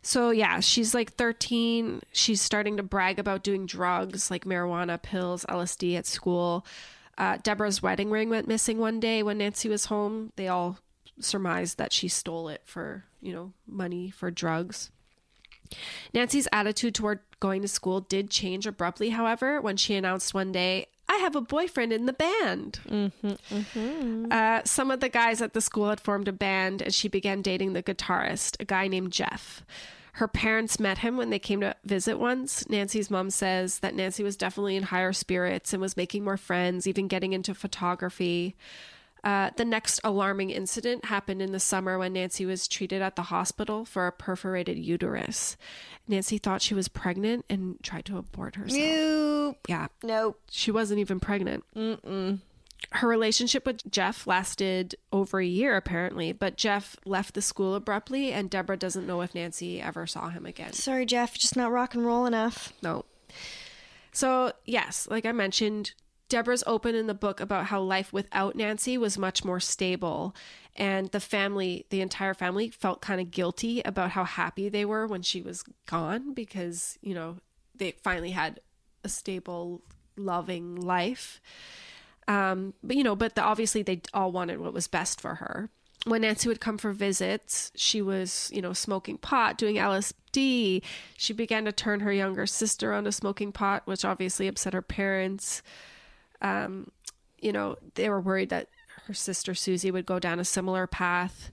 So 0.02 0.32
yeah, 0.32 0.60
she's 0.60 0.94
like 0.94 1.14
13. 1.14 2.02
She's 2.12 2.42
starting 2.42 2.78
to 2.78 2.84
brag 2.84 3.20
about 3.20 3.44
doing 3.44 3.66
drugs 3.66 4.30
like 4.30 4.44
marijuana, 4.46 5.02
pills, 5.02 5.46
LSD 5.48 5.98
at 5.98 6.06
school. 6.06 6.66
Uh, 7.18 7.38
Deborah's 7.42 7.82
wedding 7.82 8.10
ring 8.12 8.30
went 8.30 8.48
missing 8.48 8.80
one 8.80 9.00
day 9.00 9.24
when 9.24 9.38
Nancy 9.38 9.70
was 9.70 9.86
home. 9.86 10.32
They 10.36 10.48
all 10.50 10.78
surmised 11.20 11.78
that 11.78 11.94
she 11.94 12.08
stole 12.10 12.50
it 12.50 12.62
for, 12.66 13.06
you 13.22 13.34
know, 13.34 13.54
money 13.66 14.10
for 14.10 14.30
drugs. 14.30 14.92
Nancy's 16.14 16.48
attitude 16.52 16.96
toward 16.96 17.20
going 17.44 17.62
to 17.62 17.68
school 17.68 18.00
did 18.00 18.30
change 18.30 18.66
abruptly, 18.66 19.10
however, 19.10 19.60
when 19.60 19.76
she 19.76 19.96
announced 19.96 20.34
one 20.34 20.54
day, 20.54 20.88
I 21.10 21.18
have 21.18 21.36
a 21.36 21.42
boyfriend 21.42 21.92
in 21.92 22.06
the 22.06 22.14
band. 22.14 22.80
Uh, 24.32 24.62
some 24.64 24.90
of 24.90 25.02
the 25.02 25.10
guys 25.10 25.42
at 25.42 25.52
the 25.52 25.60
school 25.60 25.90
had 25.90 26.00
formed 26.00 26.30
a 26.30 26.32
band, 26.32 26.82
and 26.82 26.94
she 26.94 27.10
began 27.10 27.42
dating 27.42 27.74
the 27.74 27.84
guitarist, 27.84 28.56
a 28.62 28.66
guy 28.66 28.88
named 28.88 29.12
Jeff. 29.12 29.66
Her 30.14 30.30
parents 30.30 30.80
met 30.80 31.00
him 31.00 31.18
when 31.18 31.32
they 31.32 31.40
came 31.40 31.60
to 31.60 31.76
visit 31.84 32.18
once. 32.18 32.70
Nancy's 32.70 33.12
mom 33.12 33.30
says 33.30 33.80
that 33.80 33.94
Nancy 33.94 34.24
was 34.24 34.38
definitely 34.38 34.78
in 34.78 34.84
higher 34.84 35.12
spirits 35.12 35.74
and 35.74 35.82
was 35.82 35.98
making 35.98 36.24
more 36.24 36.38
friends, 36.38 36.88
even 36.88 37.10
getting 37.10 37.34
into 37.34 37.54
photography. 37.54 38.56
Uh, 39.24 39.52
the 39.56 39.64
next 39.64 40.02
alarming 40.04 40.50
incident 40.50 41.06
happened 41.06 41.42
in 41.42 41.54
the 41.54 41.60
summer 41.60 41.98
when 41.98 42.12
Nancy 42.14 42.46
was 42.46 42.68
treated 42.68 43.02
at 43.02 43.16
the 43.16 43.24
hospital 43.24 43.86
for 43.86 44.06
a 44.06 44.12
perforated 44.12 44.78
uterus. 44.78 45.56
Nancy 46.10 46.38
thought 46.38 46.62
she 46.62 46.74
was 46.74 46.90
pregnant 46.90 47.46
and 47.50 47.82
tried 47.82 48.04
to 48.06 48.18
abort 48.18 48.56
herself. 48.56 48.82
nope 48.82 49.58
Yeah, 49.70 49.88
nope 50.04 50.42
she 50.50 50.72
wasn't 50.72 51.00
even 51.00 51.22
pregnant. 51.22 51.64
Mm-mm. 51.74 52.40
Her 52.92 53.08
relationship 53.08 53.66
with 53.66 53.90
Jeff 53.90 54.28
lasted 54.28 54.96
over 55.14 55.40
a 55.40 55.46
year, 55.46 55.78
apparently, 55.78 56.34
but 56.34 56.58
Jeff 56.58 56.98
left 57.06 57.34
the 57.34 57.42
school 57.42 57.76
abruptly, 57.76 58.34
and 58.34 58.50
Deborah 58.50 58.76
doesn't 58.76 59.08
know 59.08 59.22
if 59.22 59.34
Nancy 59.34 59.80
ever 59.82 60.06
saw 60.06 60.28
him 60.30 60.46
again. 60.46 60.74
sorry 60.74 61.06
jeff 61.06 61.34
just 61.38 61.56
not 61.56 61.72
rock 61.72 61.94
and 61.96 62.06
roll 62.06 62.26
enough 62.26 62.74
No. 62.82 63.06
So, 64.12 64.52
yes, 64.66 65.08
like 65.10 65.26
I 65.26 65.32
mentioned, 65.32 65.94
Deborah's 66.30 66.64
open 66.66 66.96
in 66.96 67.08
the 67.08 67.14
book 67.14 67.40
about 67.40 67.68
how 67.68 67.82
life 67.82 68.12
without 68.12 68.56
Nancy 68.56 68.98
was 68.98 69.18
much 69.18 69.44
more 69.44 69.60
stable. 69.60 70.36
And 70.76 71.12
the 71.12 71.20
family, 71.20 71.86
the 71.90 72.02
entire 72.02 72.34
family, 72.34 72.70
felt 72.70 73.02
kind 73.02 73.22
of 73.22 73.30
guilty 73.30 73.82
about 73.84 74.12
how 74.12 74.24
happy 74.24 74.70
they 74.70 74.86
were 74.86 75.06
when 75.06 75.22
she 75.22 75.42
was 75.42 75.64
gone 75.86 76.34
because, 76.34 76.98
you 77.02 77.14
know, 77.14 77.38
they 77.76 77.92
finally 77.92 78.32
had 78.32 78.60
a 79.04 79.10
stable, 79.10 79.82
loving 80.18 80.76
life. 80.76 81.40
Um, 82.28 82.74
but, 82.84 82.96
you 82.96 83.04
know, 83.04 83.16
but 83.16 83.36
the, 83.36 83.44
obviously 83.44 83.84
they 83.84 84.02
all 84.14 84.32
wanted 84.32 84.60
what 84.60 84.74
was 84.74 84.88
best 84.88 85.22
for 85.22 85.36
her. 85.36 85.70
When 86.06 86.22
Nancy 86.22 86.50
would 86.50 86.60
come 86.60 86.78
for 86.78 86.92
visits, 86.92 87.72
she 87.76 88.02
was, 88.02 88.50
you 88.54 88.62
know, 88.62 88.74
smoking 88.74 89.18
pot, 89.18 89.58
doing 89.58 89.76
LSD. 89.76 90.82
She 91.18 91.34
began 91.34 91.64
to 91.66 91.72
turn 91.72 92.02
her 92.02 92.12
younger 92.12 92.46
sister 92.46 92.94
onto 92.94 93.12
smoking 93.12 93.52
pot, 93.52 93.84
which 93.86 94.04
obviously 94.04 94.48
upset 94.48 94.74
her 94.74 94.82
parents. 94.82 95.62
Um, 96.44 96.92
you 97.40 97.52
know, 97.52 97.78
they 97.96 98.10
were 98.10 98.22
worried 98.22 98.50
that 98.50 98.68
her 99.08 99.14
sister 99.14 99.56
Susie 99.56 99.92
would 99.92 100.06
go 100.06 100.20
down 100.20 100.40
a 100.40 100.46
similar 100.46 100.88
path. 100.88 101.52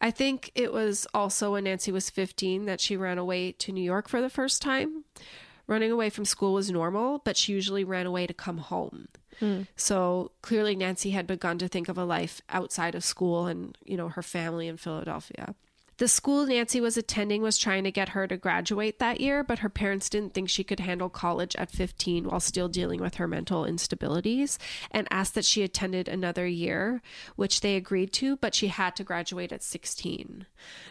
I 0.00 0.10
think 0.10 0.50
it 0.54 0.72
was 0.72 1.06
also 1.12 1.52
when 1.52 1.64
Nancy 1.64 1.92
was 1.92 2.08
15 2.08 2.64
that 2.64 2.80
she 2.80 2.96
ran 2.96 3.18
away 3.18 3.52
to 3.52 3.72
New 3.72 3.82
York 3.82 4.08
for 4.08 4.20
the 4.22 4.30
first 4.30 4.62
time. 4.62 5.04
Running 5.66 5.92
away 5.92 6.10
from 6.10 6.24
school 6.24 6.54
was 6.54 6.70
normal, 6.70 7.18
but 7.24 7.36
she 7.36 7.52
usually 7.52 7.84
ran 7.84 8.06
away 8.06 8.26
to 8.26 8.34
come 8.34 8.58
home. 8.58 9.08
So 9.76 10.32
clearly 10.42 10.74
Nancy 10.74 11.10
had 11.10 11.26
begun 11.26 11.58
to 11.58 11.68
think 11.68 11.88
of 11.88 11.96
a 11.98 12.04
life 12.04 12.40
outside 12.48 12.94
of 12.94 13.04
school 13.04 13.46
and, 13.46 13.76
you 13.84 13.96
know, 13.96 14.08
her 14.08 14.22
family 14.22 14.66
in 14.66 14.76
Philadelphia. 14.78 15.54
The 16.00 16.08
school 16.08 16.46
Nancy 16.46 16.80
was 16.80 16.96
attending 16.96 17.42
was 17.42 17.58
trying 17.58 17.84
to 17.84 17.90
get 17.90 18.08
her 18.08 18.26
to 18.26 18.38
graduate 18.38 19.00
that 19.00 19.20
year, 19.20 19.44
but 19.44 19.58
her 19.58 19.68
parents 19.68 20.08
didn't 20.08 20.32
think 20.32 20.48
she 20.48 20.64
could 20.64 20.80
handle 20.80 21.10
college 21.10 21.54
at 21.56 21.70
15 21.70 22.24
while 22.24 22.40
still 22.40 22.68
dealing 22.68 23.02
with 23.02 23.16
her 23.16 23.28
mental 23.28 23.64
instabilities 23.64 24.56
and 24.90 25.06
asked 25.10 25.34
that 25.34 25.44
she 25.44 25.62
attended 25.62 26.08
another 26.08 26.46
year, 26.46 27.02
which 27.36 27.60
they 27.60 27.76
agreed 27.76 28.14
to, 28.14 28.36
but 28.36 28.54
she 28.54 28.68
had 28.68 28.96
to 28.96 29.04
graduate 29.04 29.52
at 29.52 29.62
16. 29.62 30.46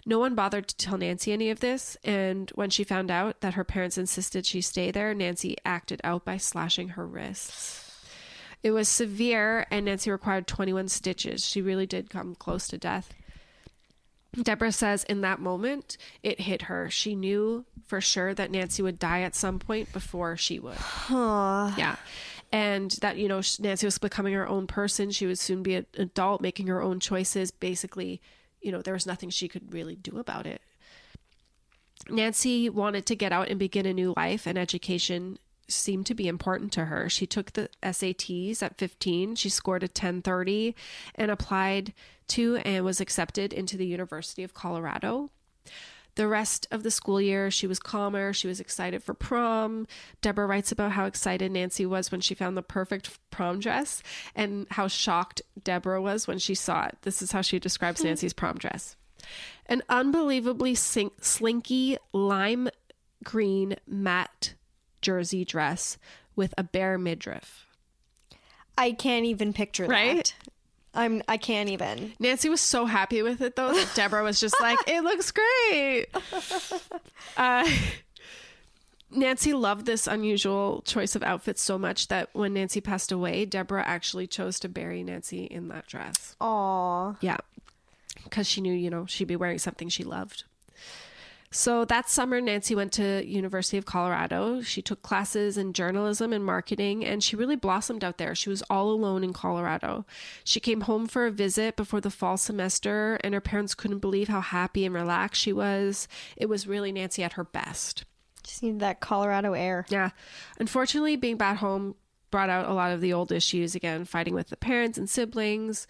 No 0.05 0.19
one 0.19 0.35
bothered 0.35 0.67
to 0.67 0.77
tell 0.77 0.99
Nancy 0.99 1.33
any 1.33 1.49
of 1.49 1.59
this, 1.59 1.97
and 2.03 2.51
when 2.53 2.69
she 2.69 2.83
found 2.83 3.09
out 3.09 3.41
that 3.41 3.55
her 3.55 3.63
parents 3.63 3.97
insisted 3.97 4.45
she 4.45 4.61
stay 4.61 4.91
there, 4.91 5.15
Nancy 5.15 5.57
acted 5.65 5.99
out 6.03 6.23
by 6.23 6.37
slashing 6.37 6.89
her 6.89 7.07
wrists. 7.07 7.83
It 8.61 8.71
was 8.71 8.87
severe, 8.87 9.65
and 9.71 9.85
Nancy 9.85 10.11
required 10.11 10.45
21 10.45 10.87
stitches. 10.89 11.43
She 11.43 11.63
really 11.63 11.87
did 11.87 12.11
come 12.11 12.35
close 12.35 12.67
to 12.67 12.77
death. 12.77 13.11
Deborah 14.43 14.71
says 14.71 15.03
in 15.05 15.21
that 15.21 15.39
moment, 15.39 15.97
it 16.23 16.41
hit 16.41 16.63
her. 16.63 16.89
She 16.89 17.15
knew 17.15 17.65
for 17.85 18.01
sure 18.01 18.33
that 18.33 18.51
Nancy 18.51 18.81
would 18.81 18.99
die 18.99 19.21
at 19.21 19.35
some 19.35 19.59
point 19.59 19.91
before 19.93 20.37
she 20.37 20.59
would. 20.59 20.77
Yeah. 21.09 21.95
And 22.51 22.91
that, 23.01 23.17
you 23.17 23.27
know, 23.27 23.41
Nancy 23.59 23.85
was 23.85 23.97
becoming 23.97 24.33
her 24.33 24.47
own 24.47 24.67
person. 24.67 25.11
She 25.11 25.25
would 25.27 25.37
soon 25.39 25.61
be 25.61 25.75
an 25.75 25.85
adult, 25.97 26.41
making 26.41 26.67
her 26.67 26.81
own 26.81 26.99
choices. 26.99 27.51
Basically, 27.51 28.21
you 28.61 28.71
know, 28.71 28.81
there 28.81 28.93
was 28.93 29.05
nothing 29.05 29.29
she 29.29 29.47
could 29.47 29.73
really 29.73 29.95
do 29.95 30.17
about 30.17 30.47
it. 30.47 30.61
Nancy 32.09 32.69
wanted 32.69 33.05
to 33.05 33.15
get 33.15 33.31
out 33.31 33.49
and 33.49 33.59
begin 33.59 33.85
a 33.85 33.93
new 33.93 34.13
life, 34.17 34.47
and 34.47 34.57
education 34.57 35.37
seemed 35.69 36.05
to 36.07 36.15
be 36.15 36.27
important 36.27 36.71
to 36.73 36.85
her. 36.85 37.09
She 37.09 37.25
took 37.25 37.53
the 37.53 37.69
SATs 37.83 38.61
at 38.61 38.77
15. 38.77 39.35
She 39.35 39.49
scored 39.49 39.83
a 39.83 39.85
1030 39.85 40.75
and 41.15 41.31
applied 41.31 41.93
to 42.29 42.57
and 42.57 42.85
was 42.85 43.01
accepted 43.01 43.53
into 43.53 43.77
the 43.77 43.87
University 43.87 44.43
of 44.43 44.53
Colorado. 44.53 45.29
The 46.15 46.27
rest 46.27 46.67
of 46.71 46.83
the 46.83 46.91
school 46.91 47.21
year, 47.21 47.49
she 47.49 47.67
was 47.67 47.79
calmer. 47.79 48.33
She 48.33 48.47
was 48.47 48.59
excited 48.59 49.03
for 49.03 49.13
prom. 49.13 49.87
Deborah 50.21 50.47
writes 50.47 50.71
about 50.71 50.91
how 50.91 51.05
excited 51.05 51.51
Nancy 51.51 51.85
was 51.85 52.11
when 52.11 52.19
she 52.19 52.35
found 52.35 52.57
the 52.57 52.61
perfect 52.61 53.17
prom 53.31 53.59
dress 53.59 54.03
and 54.35 54.67
how 54.71 54.87
shocked 54.87 55.41
Deborah 55.63 56.01
was 56.01 56.27
when 56.27 56.39
she 56.39 56.55
saw 56.55 56.85
it. 56.85 56.97
This 57.03 57.21
is 57.21 57.31
how 57.31 57.41
she 57.41 57.59
describes 57.59 58.01
hmm. 58.01 58.07
Nancy's 58.07 58.33
prom 58.33 58.57
dress 58.57 58.95
an 59.65 59.83
unbelievably 59.89 60.75
sink- 60.75 61.23
slinky 61.23 61.97
lime 62.13 62.69
green 63.23 63.75
matte 63.87 64.55
jersey 65.01 65.45
dress 65.45 65.97
with 66.35 66.53
a 66.57 66.63
bare 66.63 66.97
midriff. 66.97 67.65
I 68.77 68.91
can't 68.93 69.25
even 69.25 69.51
picture 69.53 69.85
Right? 69.85 70.17
that. 70.17 70.33
I'm 70.93 71.21
I 71.27 71.37
can't 71.37 71.69
even. 71.69 72.13
Nancy 72.19 72.49
was 72.49 72.61
so 72.61 72.85
happy 72.85 73.21
with 73.21 73.41
it 73.41 73.55
though 73.55 73.73
that 73.73 73.91
Deborah 73.93 74.23
was 74.23 74.39
just 74.39 74.55
like, 74.59 74.79
"It 74.87 75.03
looks 75.03 75.31
great." 75.31 76.05
Uh, 77.37 77.69
Nancy 79.11 79.53
loved 79.53 79.85
this 79.85 80.07
unusual 80.07 80.81
choice 80.85 81.15
of 81.15 81.23
outfits 81.23 81.61
so 81.61 81.77
much 81.77 82.07
that 82.09 82.29
when 82.33 82.53
Nancy 82.53 82.79
passed 82.81 83.11
away, 83.11 83.45
Deborah 83.45 83.83
actually 83.85 84.27
chose 84.27 84.59
to 84.59 84.69
bury 84.69 85.03
Nancy 85.03 85.45
in 85.45 85.67
that 85.69 85.87
dress. 85.87 86.35
Aw. 86.41 87.15
Yeah. 87.21 87.37
Because 88.23 88.47
she 88.47 88.61
knew, 88.61 88.73
you 88.73 88.89
know, 88.89 89.05
she'd 89.07 89.27
be 89.27 89.35
wearing 89.35 89.57
something 89.59 89.89
she 89.89 90.03
loved. 90.03 90.43
So 91.51 91.83
that 91.85 92.09
summer, 92.09 92.39
Nancy 92.39 92.75
went 92.75 92.91
to 92.93 93.25
University 93.25 93.77
of 93.77 93.85
Colorado. 93.85 94.61
She 94.61 94.83
took 94.83 95.01
classes 95.01 95.57
in 95.57 95.73
journalism 95.73 96.31
and 96.31 96.45
marketing, 96.45 97.03
and 97.03 97.23
she 97.23 97.35
really 97.35 97.55
blossomed 97.55 98.03
out 98.03 98.19
there. 98.19 98.35
She 98.35 98.49
was 98.49 98.61
all 98.69 98.91
alone 98.91 99.23
in 99.23 99.33
Colorado. 99.33 100.05
She 100.43 100.59
came 100.59 100.81
home 100.81 101.07
for 101.07 101.25
a 101.25 101.31
visit 101.31 101.75
before 101.75 102.01
the 102.01 102.11
fall 102.11 102.37
semester, 102.37 103.19
and 103.23 103.33
her 103.33 103.41
parents 103.41 103.73
couldn't 103.73 103.99
believe 103.99 104.27
how 104.27 104.41
happy 104.41 104.85
and 104.85 104.93
relaxed 104.93 105.41
she 105.41 105.51
was. 105.51 106.07
It 106.37 106.49
was 106.49 106.67
really 106.67 106.91
Nancy 106.91 107.23
at 107.23 107.33
her 107.33 107.43
best. 107.43 108.05
Just 108.43 108.61
need 108.61 108.79
that 108.79 108.99
Colorado 108.99 109.53
air. 109.53 109.87
Yeah. 109.89 110.11
Unfortunately, 110.59 111.15
being 111.15 111.37
back 111.37 111.57
home 111.57 111.95
brought 112.29 112.49
out 112.51 112.69
a 112.69 112.73
lot 112.73 112.91
of 112.91 113.01
the 113.01 113.13
old 113.13 113.31
issues 113.31 113.73
again, 113.73 114.05
fighting 114.05 114.35
with 114.35 114.49
the 114.49 114.57
parents 114.57 114.99
and 114.99 115.09
siblings. 115.09 115.87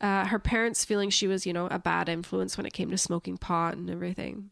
Uh, 0.00 0.26
her 0.26 0.38
parents 0.38 0.84
feeling 0.84 1.10
she 1.10 1.26
was, 1.26 1.46
you 1.46 1.52
know, 1.52 1.66
a 1.70 1.78
bad 1.78 2.08
influence 2.08 2.56
when 2.56 2.66
it 2.66 2.72
came 2.72 2.90
to 2.90 2.98
smoking 2.98 3.36
pot 3.36 3.76
and 3.76 3.90
everything. 3.90 4.50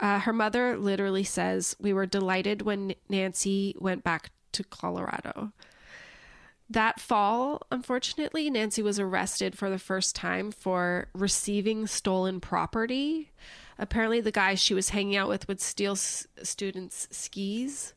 Uh, 0.00 0.20
her 0.20 0.32
mother 0.32 0.76
literally 0.76 1.24
says, 1.24 1.76
We 1.80 1.92
were 1.92 2.06
delighted 2.06 2.62
when 2.62 2.94
Nancy 3.08 3.74
went 3.78 4.04
back 4.04 4.30
to 4.52 4.64
Colorado. 4.64 5.52
That 6.70 7.00
fall, 7.00 7.62
unfortunately, 7.72 8.50
Nancy 8.50 8.82
was 8.82 9.00
arrested 9.00 9.56
for 9.56 9.70
the 9.70 9.78
first 9.78 10.14
time 10.14 10.50
for 10.52 11.08
receiving 11.14 11.86
stolen 11.86 12.40
property. 12.40 13.30
Apparently, 13.78 14.20
the 14.20 14.30
guy 14.32 14.54
she 14.54 14.74
was 14.74 14.90
hanging 14.90 15.16
out 15.16 15.28
with 15.28 15.48
would 15.48 15.60
steal 15.62 15.92
s- 15.92 16.26
students' 16.42 17.08
skis. 17.10 17.94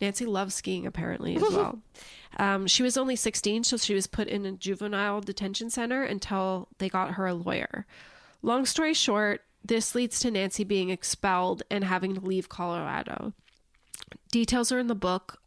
Nancy 0.00 0.24
loves 0.24 0.54
skiing, 0.54 0.86
apparently, 0.86 1.34
as 1.34 1.42
well. 1.50 1.80
um, 2.36 2.66
she 2.68 2.82
was 2.84 2.96
only 2.96 3.16
16, 3.16 3.64
so 3.64 3.76
she 3.76 3.94
was 3.94 4.06
put 4.06 4.28
in 4.28 4.46
a 4.46 4.52
juvenile 4.52 5.20
detention 5.20 5.68
center 5.68 6.04
until 6.04 6.68
they 6.78 6.88
got 6.88 7.12
her 7.14 7.26
a 7.26 7.34
lawyer. 7.34 7.86
Long 8.40 8.66
story 8.66 8.94
short, 8.94 9.40
this 9.64 9.94
leads 9.94 10.20
to 10.20 10.30
Nancy 10.30 10.64
being 10.64 10.90
expelled 10.90 11.62
and 11.70 11.84
having 11.84 12.14
to 12.14 12.20
leave 12.20 12.48
Colorado. 12.48 13.32
Details 14.30 14.72
are 14.72 14.78
in 14.78 14.88
the 14.88 14.94
book. 14.94 15.40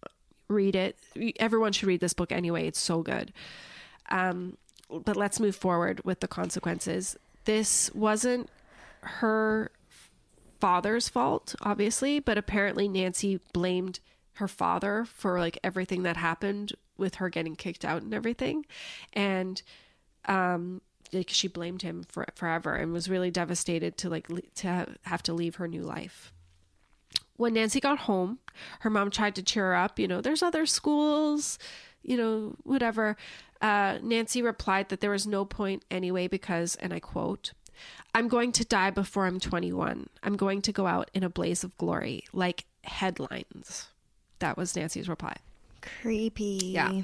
Read 0.48 0.76
it. 0.76 0.98
Everyone 1.40 1.72
should 1.72 1.88
read 1.88 2.02
this 2.02 2.14
book 2.14 2.32
anyway. 2.32 2.68
It's 2.68 2.80
so 2.80 3.02
good. 3.02 3.34
Um, 4.10 4.58
but 4.90 5.18
let's 5.18 5.40
move 5.40 5.56
forward 5.56 6.02
with 6.06 6.20
the 6.20 6.28
consequences. 6.28 7.18
This 7.46 7.94
wasn't 7.94 8.50
her 9.02 9.72
father's 10.60 11.10
fault, 11.10 11.56
obviously, 11.62 12.20
but 12.20 12.38
apparently 12.38 12.88
Nancy 12.88 13.40
blamed 13.54 14.00
her 14.34 14.48
father 14.48 15.06
for 15.06 15.40
like 15.40 15.58
everything 15.64 16.04
that 16.04 16.18
happened 16.18 16.74
with 16.98 17.16
her 17.16 17.30
getting 17.30 17.56
kicked 17.56 17.86
out 17.86 18.02
and 18.02 18.14
everything. 18.14 18.66
And 19.14 19.62
um 20.28 20.82
like 21.14 21.30
she 21.30 21.48
blamed 21.48 21.82
him 21.82 22.04
for 22.08 22.26
forever 22.36 22.76
and 22.76 22.94
was 22.94 23.10
really 23.10 23.32
devastated 23.32 23.98
to 23.98 24.10
like 24.10 24.28
to 24.56 24.88
have 25.04 25.24
to 25.24 25.34
leave 25.34 25.56
her 25.56 25.68
new 25.68 25.82
life. 25.82 26.32
When 27.38 27.54
Nancy 27.54 27.80
got 27.80 28.00
home, 28.00 28.40
her 28.80 28.90
mom 28.90 29.12
tried 29.12 29.36
to 29.36 29.44
cheer 29.44 29.66
her 29.66 29.76
up, 29.76 30.00
you 30.00 30.08
know, 30.08 30.22
there's 30.22 30.42
other 30.42 30.66
schools, 30.66 31.60
you 32.02 32.16
know, 32.16 32.56
whatever. 32.64 33.18
Uh, 33.62 34.00
Nancy 34.02 34.42
replied 34.42 34.90
that 34.90 35.02
there 35.02 35.12
was 35.12 35.28
no 35.28 35.44
point 35.44 35.84
anyway 35.92 36.28
because, 36.28 36.76
and 36.76 36.94
I 36.94 37.00
quote, 37.00 37.52
I'm 38.14 38.30
going 38.30 38.54
to 38.54 38.64
die 38.64 38.92
before 38.92 39.26
I'm 39.26 39.40
21. 39.40 40.08
I'm 40.24 40.38
going 40.38 40.62
to 40.62 40.72
go 40.72 40.88
out 40.88 41.12
in 41.14 41.24
a 41.24 41.30
blaze 41.30 41.64
of 41.64 41.78
glory, 41.78 42.24
like 42.32 42.66
headlines. 42.84 43.90
That 44.40 44.58
was 44.58 44.76
Nancy's 44.76 45.10
reply. 45.10 45.36
Creepy. 46.02 46.60
Yeah. 46.64 47.02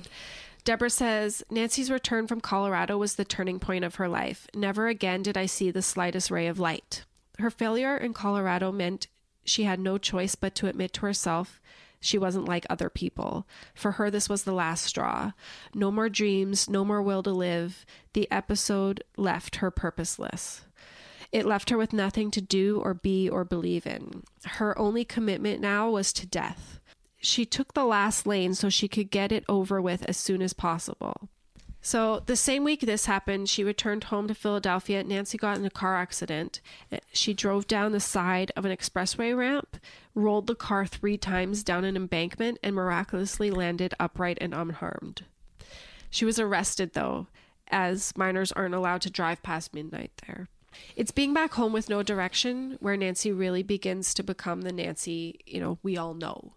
Deborah 0.63 0.89
says 0.89 1.43
Nancy's 1.49 1.89
return 1.89 2.27
from 2.27 2.41
Colorado 2.41 2.97
was 2.97 3.15
the 3.15 3.25
turning 3.25 3.59
point 3.59 3.83
of 3.83 3.95
her 3.95 4.07
life. 4.07 4.47
Never 4.53 4.87
again 4.87 5.23
did 5.23 5.37
I 5.37 5.45
see 5.47 5.71
the 5.71 5.81
slightest 5.81 6.29
ray 6.29 6.47
of 6.47 6.59
light. 6.59 7.05
Her 7.39 7.49
failure 7.49 7.97
in 7.97 8.13
Colorado 8.13 8.71
meant 8.71 9.07
she 9.43 9.63
had 9.63 9.79
no 9.79 9.97
choice 9.97 10.35
but 10.35 10.53
to 10.55 10.67
admit 10.67 10.93
to 10.93 11.01
herself 11.01 11.59
she 12.01 12.17
wasn't 12.17 12.47
like 12.47 12.65
other 12.69 12.89
people. 12.89 13.47
For 13.75 13.93
her, 13.93 14.09
this 14.09 14.27
was 14.27 14.43
the 14.43 14.53
last 14.53 14.83
straw. 14.83 15.33
No 15.73 15.91
more 15.91 16.09
dreams, 16.09 16.67
no 16.67 16.83
more 16.83 17.01
will 17.01 17.21
to 17.23 17.31
live. 17.31 17.85
The 18.13 18.29
episode 18.31 19.03
left 19.17 19.57
her 19.57 19.69
purposeless. 19.69 20.65
It 21.31 21.45
left 21.45 21.69
her 21.69 21.77
with 21.77 21.93
nothing 21.93 22.31
to 22.31 22.41
do 22.41 22.81
or 22.83 22.93
be 22.95 23.29
or 23.29 23.45
believe 23.45 23.85
in. 23.85 24.23
Her 24.43 24.77
only 24.77 25.05
commitment 25.05 25.61
now 25.61 25.91
was 25.91 26.11
to 26.13 26.25
death. 26.25 26.80
She 27.21 27.45
took 27.45 27.73
the 27.73 27.85
last 27.85 28.25
lane 28.25 28.55
so 28.55 28.69
she 28.69 28.87
could 28.87 29.11
get 29.11 29.31
it 29.31 29.45
over 29.47 29.81
with 29.81 30.03
as 30.09 30.17
soon 30.17 30.41
as 30.41 30.53
possible. 30.53 31.29
So, 31.83 32.21
the 32.27 32.35
same 32.35 32.63
week 32.63 32.81
this 32.81 33.07
happened, 33.07 33.49
she 33.49 33.63
returned 33.63 34.05
home 34.05 34.27
to 34.27 34.35
Philadelphia. 34.35 35.03
Nancy 35.03 35.37
got 35.37 35.57
in 35.57 35.65
a 35.65 35.71
car 35.71 35.97
accident. 35.97 36.61
She 37.11 37.33
drove 37.33 37.65
down 37.65 37.91
the 37.91 37.99
side 37.99 38.51
of 38.55 38.65
an 38.65 38.75
expressway 38.75 39.35
ramp, 39.35 39.77
rolled 40.13 40.45
the 40.45 40.53
car 40.53 40.85
three 40.85 41.17
times 41.17 41.63
down 41.63 41.83
an 41.83 41.95
embankment, 41.95 42.59
and 42.61 42.75
miraculously 42.75 43.49
landed 43.49 43.95
upright 43.99 44.37
and 44.39 44.53
unharmed. 44.53 45.25
She 46.11 46.23
was 46.23 46.37
arrested, 46.37 46.93
though, 46.93 47.27
as 47.69 48.15
minors 48.15 48.51
aren't 48.51 48.75
allowed 48.75 49.01
to 49.01 49.09
drive 49.09 49.41
past 49.41 49.73
midnight 49.73 50.11
there. 50.27 50.49
It's 50.95 51.11
being 51.11 51.33
back 51.33 51.53
home 51.53 51.73
with 51.73 51.89
no 51.89 52.03
direction 52.03 52.77
where 52.79 52.95
Nancy 52.95 53.31
really 53.31 53.63
begins 53.63 54.13
to 54.13 54.23
become 54.23 54.61
the 54.61 54.71
Nancy, 54.71 55.39
you 55.47 55.59
know, 55.59 55.79
we 55.81 55.97
all 55.97 56.13
know. 56.13 56.53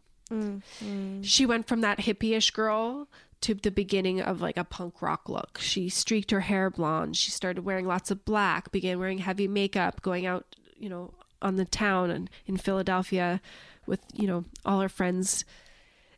She 1.22 1.46
went 1.46 1.68
from 1.68 1.80
that 1.82 1.98
hippie-ish 2.00 2.50
girl 2.50 3.08
to 3.42 3.54
the 3.54 3.70
beginning 3.70 4.20
of 4.22 4.40
like 4.40 4.56
a 4.56 4.64
punk 4.64 5.02
rock 5.02 5.28
look. 5.28 5.58
She 5.60 5.88
streaked 5.88 6.30
her 6.30 6.40
hair 6.40 6.70
blonde. 6.70 7.16
She 7.16 7.30
started 7.30 7.64
wearing 7.64 7.86
lots 7.86 8.10
of 8.10 8.24
black, 8.24 8.72
began 8.72 8.98
wearing 8.98 9.18
heavy 9.18 9.48
makeup, 9.48 10.00
going 10.00 10.24
out, 10.24 10.56
you 10.78 10.88
know, 10.88 11.12
on 11.42 11.56
the 11.56 11.66
town 11.66 12.10
and 12.10 12.30
in 12.46 12.56
Philadelphia 12.56 13.40
with, 13.86 14.00
you 14.14 14.26
know, 14.26 14.44
all 14.64 14.80
her 14.80 14.88
friends. 14.88 15.44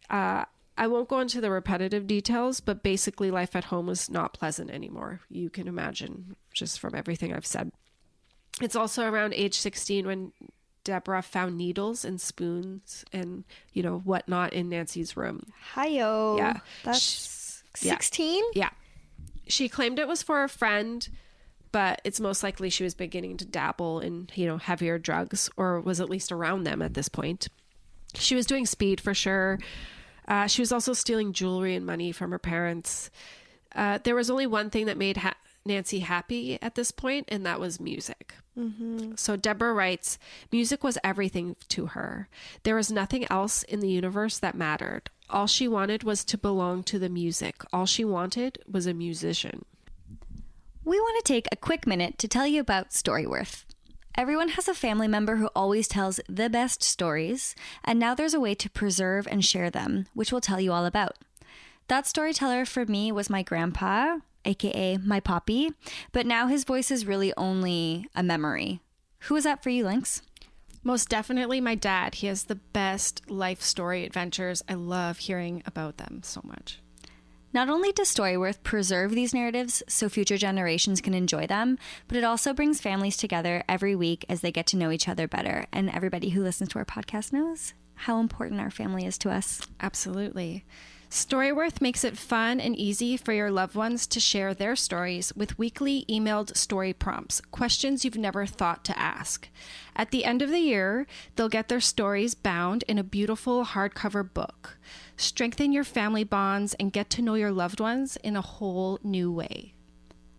Uh, 0.09 0.45
I 0.79 0.87
won't 0.87 1.09
go 1.09 1.21
into 1.21 1.40
the 1.40 1.51
repetitive 1.51 2.07
details, 2.07 2.61
but 2.61 2.83
basically 2.83 3.31
life 3.31 3.57
at 3.57 3.64
home 3.64 3.87
was 3.87 4.11
not 4.11 4.35
pleasant 4.35 4.71
anymore. 4.71 5.21
You 5.29 5.51
can 5.51 5.66
imagine 5.66 6.37
just 6.53 6.79
from 6.79 6.95
everything 6.95 7.33
I've 7.33 7.47
said. 7.47 7.73
It's 8.61 8.77
also 8.77 9.09
around 9.11 9.35
age 9.35 9.55
16 9.55 10.07
when 10.07 10.33
Deborah 10.87 11.20
found 11.20 11.59
needles 11.59 12.05
and 12.05 12.20
spoons 12.20 13.05
and, 13.12 13.42
you 13.72 13.83
know, 13.83 13.99
whatnot 13.99 14.53
in 14.53 14.68
Nancy's 14.68 15.16
room. 15.16 15.53
Hiyo. 15.75 16.38
Yeah. 16.38 16.59
That's 16.85 17.64
yeah. 17.81 17.94
16? 17.94 18.44
Yeah. 18.55 18.70
She 19.49 19.68
claimed 19.68 19.99
it 19.99 20.07
was 20.07 20.22
for 20.22 20.44
a 20.44 20.49
friend, 20.49 21.09
but 21.72 22.01
it's 22.05 22.20
most 22.20 22.44
likely 22.44 22.70
she 22.70 22.85
was 22.85 22.94
beginning 22.94 23.37
to 23.38 23.44
dabble 23.44 23.99
in, 23.99 24.29
you 24.37 24.46
know, 24.46 24.59
heavier 24.59 24.96
drugs 24.96 25.51
or 25.57 25.81
was 25.81 26.01
at 26.01 26.09
least 26.09 26.31
around 26.31 26.62
them 26.62 26.81
at 26.83 26.94
this 26.94 27.09
point. 27.09 27.49
She 28.14 28.37
was 28.37 28.46
doing 28.46 28.64
speed 28.64 29.01
for 29.01 29.12
sure. 29.12 29.59
Uh, 30.29 30.46
she 30.46 30.62
was 30.62 30.70
also 30.70 30.92
stealing 30.92 31.33
jewelry 31.33 31.75
and 31.75 31.85
money 31.85 32.12
from 32.12 32.31
her 32.31 32.38
parents. 32.38 33.11
Uh, 33.75 33.99
there 34.05 34.14
was 34.14 34.31
only 34.31 34.46
one 34.46 34.70
thing 34.70 34.87
that 34.87 34.96
made 34.96 35.16
ha- 35.16 35.35
Nancy 35.66 36.00
happy 36.00 36.59
at 36.62 36.74
this 36.74 36.90
point, 36.90 37.26
and 37.29 37.44
that 37.44 37.61
was 37.61 37.81
music. 37.81 38.35
Mm-hmm. 38.59 39.12
So 39.16 39.37
Deborah 39.37 39.74
writes 39.74 40.18
Music 40.50 40.83
was 40.83 40.98
everything 41.05 41.57
to 41.68 41.87
her. 41.87 42.29
There 42.62 42.76
was 42.76 42.90
nothing 42.90 43.26
else 43.31 43.62
in 43.64 43.81
the 43.81 43.90
universe 43.90 44.38
that 44.38 44.55
mattered. 44.55 45.11
All 45.29 45.46
she 45.46 45.68
wanted 45.68 46.05
was 46.05 46.24
to 46.26 46.38
belong 46.38 46.83
to 46.85 46.98
the 46.98 47.09
music. 47.09 47.62
All 47.72 47.87
she 47.87 48.05
wanted 48.05 48.59
was 48.70 48.87
a 48.87 48.94
musician. 48.94 49.64
We 50.85 51.00
want 51.00 51.24
to 51.24 51.33
take 51.33 51.48
a 51.50 51.57
quick 51.57 51.87
minute 51.87 52.16
to 52.18 52.29
tell 52.29 52.46
you 52.46 52.61
about 52.61 52.90
Storyworth. 52.90 53.64
Everyone 54.14 54.50
has 54.50 54.66
a 54.66 54.74
family 54.74 55.09
member 55.09 55.37
who 55.37 55.50
always 55.55 55.88
tells 55.88 56.20
the 56.26 56.48
best 56.48 56.83
stories, 56.83 57.55
and 57.85 57.98
now 57.98 58.14
there's 58.14 58.33
a 58.33 58.40
way 58.40 58.55
to 58.55 58.70
preserve 58.70 59.26
and 59.31 59.44
share 59.44 59.68
them, 59.68 60.07
which 60.14 60.33
we'll 60.33 60.40
tell 60.40 60.61
you 60.61 60.72
all 60.72 60.87
about. 60.87 61.18
That 61.88 62.07
storyteller 62.07 62.64
for 62.64 62.87
me 62.87 63.12
was 63.12 63.29
my 63.29 63.42
grandpa, 63.42 64.18
aka 64.46 64.96
my 64.98 65.20
poppy, 65.20 65.72
but 66.12 66.26
now 66.26 66.46
his 66.46 66.64
voice 66.64 66.90
is 66.90 67.06
really 67.06 67.32
only 67.37 68.09
a 68.14 68.22
memory. 68.22 68.80
Who 69.20 69.35
was 69.35 69.44
that 69.44 69.62
for 69.62 69.70
you, 69.70 69.85
Lynx? 69.85 70.22
Most 70.82 71.09
definitely 71.09 71.61
my 71.61 71.74
dad. 71.74 72.16
He 72.16 72.28
has 72.28 72.44
the 72.44 72.54
best 72.54 73.28
life 73.28 73.61
story 73.61 74.04
adventures. 74.04 74.62
I 74.68 74.74
love 74.74 75.18
hearing 75.18 75.62
about 75.66 75.96
them 75.96 76.20
so 76.22 76.40
much. 76.44 76.80
Not 77.52 77.68
only 77.68 77.90
does 77.90 78.14
Storyworth 78.14 78.62
preserve 78.62 79.12
these 79.12 79.32
narratives 79.32 79.82
so 79.88 80.09
future 80.09 80.37
generations 80.37 81.00
can 81.00 81.14
enjoy 81.14 81.46
them, 81.46 81.78
but 82.06 82.16
it 82.16 82.22
also 82.22 82.52
brings 82.52 82.80
families 82.80 83.16
together 83.16 83.64
every 83.68 83.96
week 83.96 84.26
as 84.28 84.42
they 84.42 84.52
get 84.52 84.66
to 84.68 84.76
know 84.76 84.90
each 84.90 85.09
other 85.09 85.26
better. 85.26 85.64
And 85.72 85.88
everybody 85.88 86.28
who 86.28 86.42
listens 86.42 86.68
to 86.70 86.78
our 86.78 86.85
podcast 86.85 87.32
knows 87.32 87.72
how 87.94 88.20
important 88.20 88.61
our 88.61 88.70
family 88.70 89.06
is 89.06 89.16
to 89.18 89.31
us. 89.31 89.62
Absolutely. 89.81 90.66
Storyworth 91.17 91.81
makes 91.81 92.04
it 92.04 92.19
fun 92.19 92.60
and 92.60 92.77
easy 92.77 93.17
for 93.17 93.33
your 93.33 93.50
loved 93.50 93.75
ones 93.75 94.06
to 94.06 94.21
share 94.21 94.52
their 94.52 94.77
stories 94.77 95.33
with 95.35 95.58
weekly 95.58 96.04
emailed 96.10 96.54
story 96.54 96.92
prompts, 96.92 97.40
questions 97.40 98.04
you've 98.04 98.19
never 98.19 98.44
thought 98.44 98.85
to 98.85 98.98
ask. 98.98 99.48
At 99.96 100.10
the 100.10 100.27
end 100.27 100.42
of 100.42 100.50
the 100.50 100.58
year, 100.58 101.06
they'll 101.35 101.48
get 101.48 101.69
their 101.69 101.81
stories 101.81 102.35
bound 102.35 102.85
in 102.87 102.98
a 102.98 103.02
beautiful 103.02 103.64
hardcover 103.64 104.31
book. 104.31 104.77
Strengthen 105.17 105.73
your 105.73 105.85
family 105.85 106.23
bonds 106.23 106.75
and 106.75 106.92
get 106.92 107.08
to 107.08 107.23
know 107.23 107.35
your 107.35 107.50
loved 107.50 107.81
ones 107.81 108.19
in 108.19 108.37
a 108.37 108.42
whole 108.42 108.98
new 109.02 109.33
way. 109.33 109.73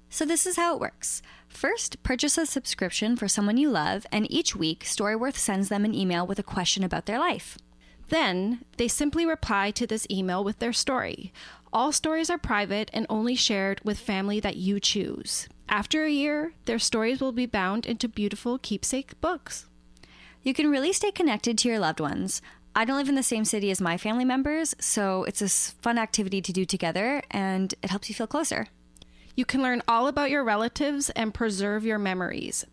So, 0.09 0.25
this 0.25 0.45
is 0.45 0.57
how 0.57 0.75
it 0.75 0.80
works. 0.80 1.23
First, 1.47 2.03
purchase 2.03 2.38
a 2.38 2.45
subscription 2.45 3.15
for 3.15 3.28
someone 3.28 3.57
you 3.57 3.71
love, 3.71 4.05
and 4.11 4.32
each 4.32 4.55
week, 4.55 4.84
Storyworth 4.84 5.38
sends 5.38 5.69
them 5.69 5.86
an 5.86 5.95
email 5.95 6.28
with 6.28 6.38
a 6.38 6.43
question 6.43 6.84
about 6.84 7.07
their 7.07 7.17
life. 7.17 7.57
Then 8.10 8.64
they 8.78 8.88
simply 8.88 9.26
reply 9.26 9.72
to 9.72 9.86
this 9.86 10.08
email 10.10 10.43
with 10.43 10.60
their 10.60 10.74
story. 10.74 11.34
All 11.74 11.91
stories 11.91 12.30
are 12.30 12.38
private 12.38 12.89
and 12.93 13.05
only 13.10 13.36
shared 13.36 13.82
with 13.84 13.99
family 13.99 14.39
that 14.39 14.55
you 14.55 14.80
choose. 14.80 15.47
After 15.70 16.05
a 16.05 16.12
year, 16.12 16.53
their 16.66 16.80
stories 16.80 17.20
will 17.20 17.34
be 17.34 17.45
bound 17.45 17.86
into 17.86 18.08
beautiful 18.08 18.58
keepsake 18.58 19.20
books. 19.20 19.66
You 20.41 20.53
can 20.53 20.72
really 20.72 20.93
stay 20.93 21.12
connected 21.12 21.58
to 21.58 21.68
your 21.68 21.80
loved 21.80 21.99
ones. 21.99 22.41
I 22.74 22.86
don't 22.86 22.97
live 22.97 23.10
in 23.10 23.16
the 23.16 23.24
same 23.24 23.43
city 23.43 23.70
as 23.72 23.82
my 23.82 23.97
family 23.97 24.24
members, 24.24 24.76
so 24.80 25.24
it's 25.24 25.41
a 25.41 25.49
fun 25.49 25.97
activity 25.97 26.41
to 26.41 26.53
do 26.53 26.64
together 26.64 27.22
and 27.32 27.74
it 27.82 27.89
helps 27.89 28.08
you 28.08 28.16
feel 28.16 28.28
closer. 28.28 28.68
You 29.36 29.45
can 29.45 29.62
learn 29.62 29.82
all 29.88 30.08
about 30.08 30.30
your 30.30 30.43
relatives 30.43 31.10
and 31.12 31.34
preserve 31.34 31.86
your 31.86 31.99
memories. 31.99 32.66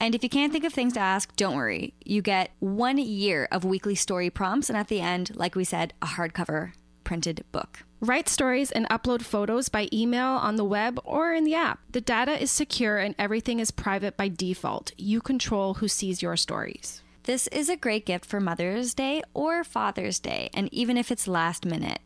And 0.00 0.14
if 0.14 0.22
you 0.22 0.28
can't 0.28 0.52
think 0.52 0.64
of 0.64 0.72
things 0.72 0.92
to 0.94 1.00
ask, 1.00 1.34
don't 1.36 1.56
worry. 1.56 1.94
You 2.04 2.22
get 2.22 2.52
one 2.60 2.98
year 2.98 3.48
of 3.50 3.64
weekly 3.64 3.94
story 3.94 4.30
prompts, 4.30 4.68
and 4.68 4.78
at 4.78 4.88
the 4.88 5.00
end, 5.00 5.32
like 5.34 5.54
we 5.54 5.64
said, 5.64 5.92
a 6.00 6.06
hardcover 6.06 6.72
printed 7.02 7.44
book. 7.52 7.84
Write 8.00 8.28
stories 8.28 8.70
and 8.70 8.88
upload 8.90 9.22
photos 9.22 9.68
by 9.68 9.88
email 9.92 10.26
on 10.26 10.56
the 10.56 10.64
web 10.64 11.00
or 11.04 11.32
in 11.32 11.44
the 11.44 11.54
app. 11.54 11.80
The 11.90 12.00
data 12.00 12.40
is 12.40 12.50
secure 12.50 12.98
and 12.98 13.14
everything 13.18 13.58
is 13.58 13.72
private 13.72 14.16
by 14.16 14.28
default. 14.28 14.92
You 14.96 15.20
control 15.20 15.74
who 15.74 15.88
sees 15.88 16.22
your 16.22 16.36
stories. 16.36 17.02
This 17.28 17.46
is 17.48 17.68
a 17.68 17.76
great 17.76 18.06
gift 18.06 18.24
for 18.24 18.40
Mother's 18.40 18.94
Day 18.94 19.22
or 19.34 19.62
Father's 19.62 20.18
Day, 20.18 20.48
and 20.54 20.72
even 20.72 20.96
if 20.96 21.12
it's 21.12 21.28
last 21.28 21.66
minute. 21.66 21.98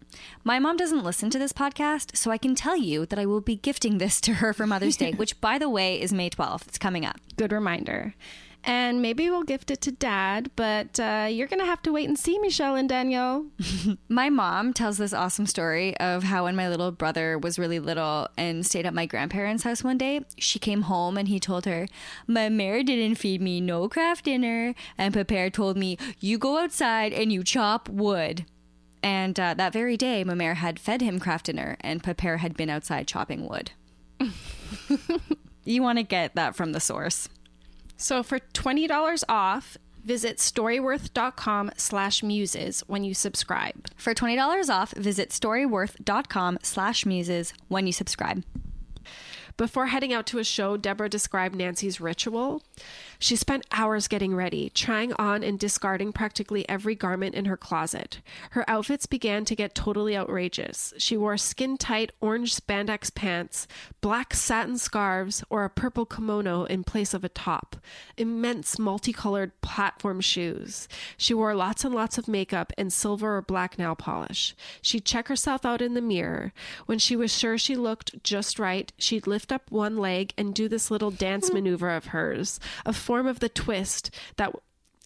My 0.42 0.58
mom 0.58 0.76
doesn't 0.76 1.04
listen 1.04 1.30
to 1.30 1.38
this 1.38 1.52
podcast, 1.52 2.16
so 2.16 2.32
I 2.32 2.38
can 2.38 2.56
tell 2.56 2.76
you 2.76 3.06
that 3.06 3.20
I 3.20 3.26
will 3.26 3.40
be 3.40 3.54
gifting 3.54 3.98
this 3.98 4.20
to 4.22 4.34
her 4.34 4.52
for 4.52 4.66
Mother's 4.66 4.96
Day, 4.96 5.12
which, 5.16 5.40
by 5.40 5.58
the 5.58 5.68
way, 5.68 6.00
is 6.00 6.12
May 6.12 6.28
12th. 6.28 6.66
It's 6.66 6.76
coming 6.76 7.06
up. 7.06 7.20
Good 7.36 7.52
reminder. 7.52 8.16
And 8.64 9.02
maybe 9.02 9.28
we'll 9.28 9.42
gift 9.42 9.72
it 9.72 9.80
to 9.82 9.90
dad, 9.90 10.50
but 10.54 11.00
uh, 11.00 11.26
you're 11.28 11.48
going 11.48 11.58
to 11.58 11.66
have 11.66 11.82
to 11.82 11.92
wait 11.92 12.08
and 12.08 12.16
see, 12.16 12.38
Michelle 12.38 12.76
and 12.76 12.88
Daniel. 12.88 13.46
My 14.08 14.30
mom 14.30 14.72
tells 14.72 14.98
this 14.98 15.12
awesome 15.12 15.46
story 15.46 15.96
of 15.98 16.22
how 16.22 16.44
when 16.44 16.54
my 16.54 16.68
little 16.68 16.92
brother 16.92 17.36
was 17.38 17.58
really 17.58 17.80
little 17.80 18.28
and 18.36 18.64
stayed 18.64 18.86
at 18.86 18.94
my 18.94 19.06
grandparents' 19.06 19.64
house 19.64 19.82
one 19.82 19.98
day, 19.98 20.20
she 20.38 20.60
came 20.60 20.82
home 20.82 21.18
and 21.18 21.26
he 21.26 21.40
told 21.40 21.66
her, 21.66 21.88
My 22.28 22.48
mare 22.48 22.84
didn't 22.84 23.16
feed 23.16 23.42
me 23.42 23.60
no 23.60 23.88
Kraft 23.88 24.26
Dinner. 24.26 24.74
And 24.96 25.12
Papa 25.12 25.50
told 25.50 25.76
me, 25.76 25.98
You 26.20 26.38
go 26.38 26.58
outside 26.58 27.12
and 27.12 27.32
you 27.32 27.42
chop 27.42 27.88
wood. 27.88 28.46
And 29.02 29.38
uh, 29.40 29.54
that 29.54 29.72
very 29.72 29.96
day, 29.96 30.22
my 30.22 30.34
mare 30.34 30.54
had 30.54 30.78
fed 30.78 31.00
him 31.00 31.18
Kraft 31.18 31.46
Dinner 31.46 31.76
and 31.80 32.02
Papa 32.04 32.36
had 32.38 32.56
been 32.56 32.70
outside 32.70 33.08
chopping 33.08 33.48
wood. 33.48 33.72
you 35.64 35.82
want 35.82 35.98
to 35.98 36.04
get 36.04 36.36
that 36.36 36.54
from 36.54 36.72
the 36.72 36.80
source. 36.80 37.28
So 38.02 38.24
for 38.24 38.40
$20 38.40 39.22
off, 39.28 39.78
visit 40.04 40.38
storyworth.com 40.38 41.70
slash 41.76 42.20
muses 42.24 42.82
when 42.88 43.04
you 43.04 43.14
subscribe. 43.14 43.86
For 43.96 44.12
$20 44.12 44.68
off, 44.68 44.90
visit 44.94 45.30
storyworth.com 45.30 46.58
slash 46.64 47.06
muses 47.06 47.54
when 47.68 47.86
you 47.86 47.92
subscribe. 47.92 48.44
Before 49.56 49.86
heading 49.86 50.12
out 50.12 50.26
to 50.26 50.40
a 50.40 50.44
show, 50.44 50.76
Deborah 50.76 51.08
described 51.08 51.54
Nancy's 51.54 52.00
ritual. 52.00 52.64
She 53.22 53.36
spent 53.36 53.68
hours 53.70 54.08
getting 54.08 54.34
ready, 54.34 54.68
trying 54.68 55.12
on 55.12 55.44
and 55.44 55.56
discarding 55.56 56.12
practically 56.12 56.68
every 56.68 56.96
garment 56.96 57.36
in 57.36 57.44
her 57.44 57.56
closet. 57.56 58.20
Her 58.50 58.68
outfits 58.68 59.06
began 59.06 59.44
to 59.44 59.54
get 59.54 59.76
totally 59.76 60.16
outrageous. 60.16 60.92
She 60.98 61.16
wore 61.16 61.36
skin 61.36 61.76
tight 61.76 62.10
orange 62.20 62.52
spandex 62.52 63.14
pants, 63.14 63.68
black 64.00 64.34
satin 64.34 64.76
scarves, 64.76 65.44
or 65.48 65.62
a 65.62 65.70
purple 65.70 66.04
kimono 66.04 66.64
in 66.64 66.82
place 66.82 67.14
of 67.14 67.22
a 67.22 67.28
top, 67.28 67.76
immense 68.16 68.76
multicolored 68.76 69.52
platform 69.60 70.20
shoes. 70.20 70.88
She 71.16 71.32
wore 71.32 71.54
lots 71.54 71.84
and 71.84 71.94
lots 71.94 72.18
of 72.18 72.26
makeup 72.26 72.72
and 72.76 72.92
silver 72.92 73.36
or 73.36 73.42
black 73.42 73.78
nail 73.78 73.94
polish. 73.94 74.56
She'd 74.80 75.04
check 75.04 75.28
herself 75.28 75.64
out 75.64 75.80
in 75.80 75.94
the 75.94 76.00
mirror. 76.00 76.52
When 76.86 76.98
she 76.98 77.14
was 77.14 77.32
sure 77.32 77.56
she 77.56 77.76
looked 77.76 78.24
just 78.24 78.58
right, 78.58 78.92
she'd 78.98 79.28
lift 79.28 79.52
up 79.52 79.70
one 79.70 79.96
leg 79.96 80.34
and 80.36 80.52
do 80.52 80.68
this 80.68 80.90
little 80.90 81.12
dance 81.12 81.46
hmm. 81.46 81.54
maneuver 81.54 81.90
of 81.90 82.06
hers, 82.06 82.58
a 82.84 82.92
form 83.12 83.26
of 83.26 83.40
the 83.40 83.48
twist 83.50 84.10
that 84.36 84.54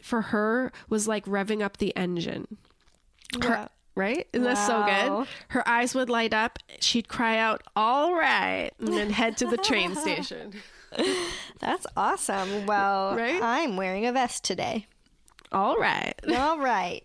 for 0.03 0.23
her 0.23 0.71
was 0.89 1.09
like 1.09 1.25
revving 1.27 1.61
up 1.63 1.79
the 1.79 1.95
engine. 1.97 2.57
Her- 3.43 3.69
right? 3.97 4.29
Isn't 4.33 4.45
that 4.45 4.55
so 4.67 4.85
good? 4.85 5.27
Her 5.49 5.69
eyes 5.69 5.93
would 5.95 6.09
light 6.09 6.33
up. 6.33 6.59
She'd 6.81 7.09
cry 7.09 7.37
out, 7.39 7.63
All 7.75 8.15
right, 8.15 8.71
and 8.79 8.89
then 8.89 9.11
head 9.11 9.37
to 9.39 9.47
the 9.47 9.57
train 9.57 9.95
station. 10.05 10.53
That's 11.61 11.87
awesome. 11.97 12.67
Well, 12.67 13.17
Right? 13.17 13.43
I'm 13.43 13.77
wearing 13.77 14.07
a 14.07 14.13
vest 14.13 14.45
today. 14.45 14.87
All 15.51 15.77
right. 15.77 16.15
All 16.33 16.59
right. 16.59 17.03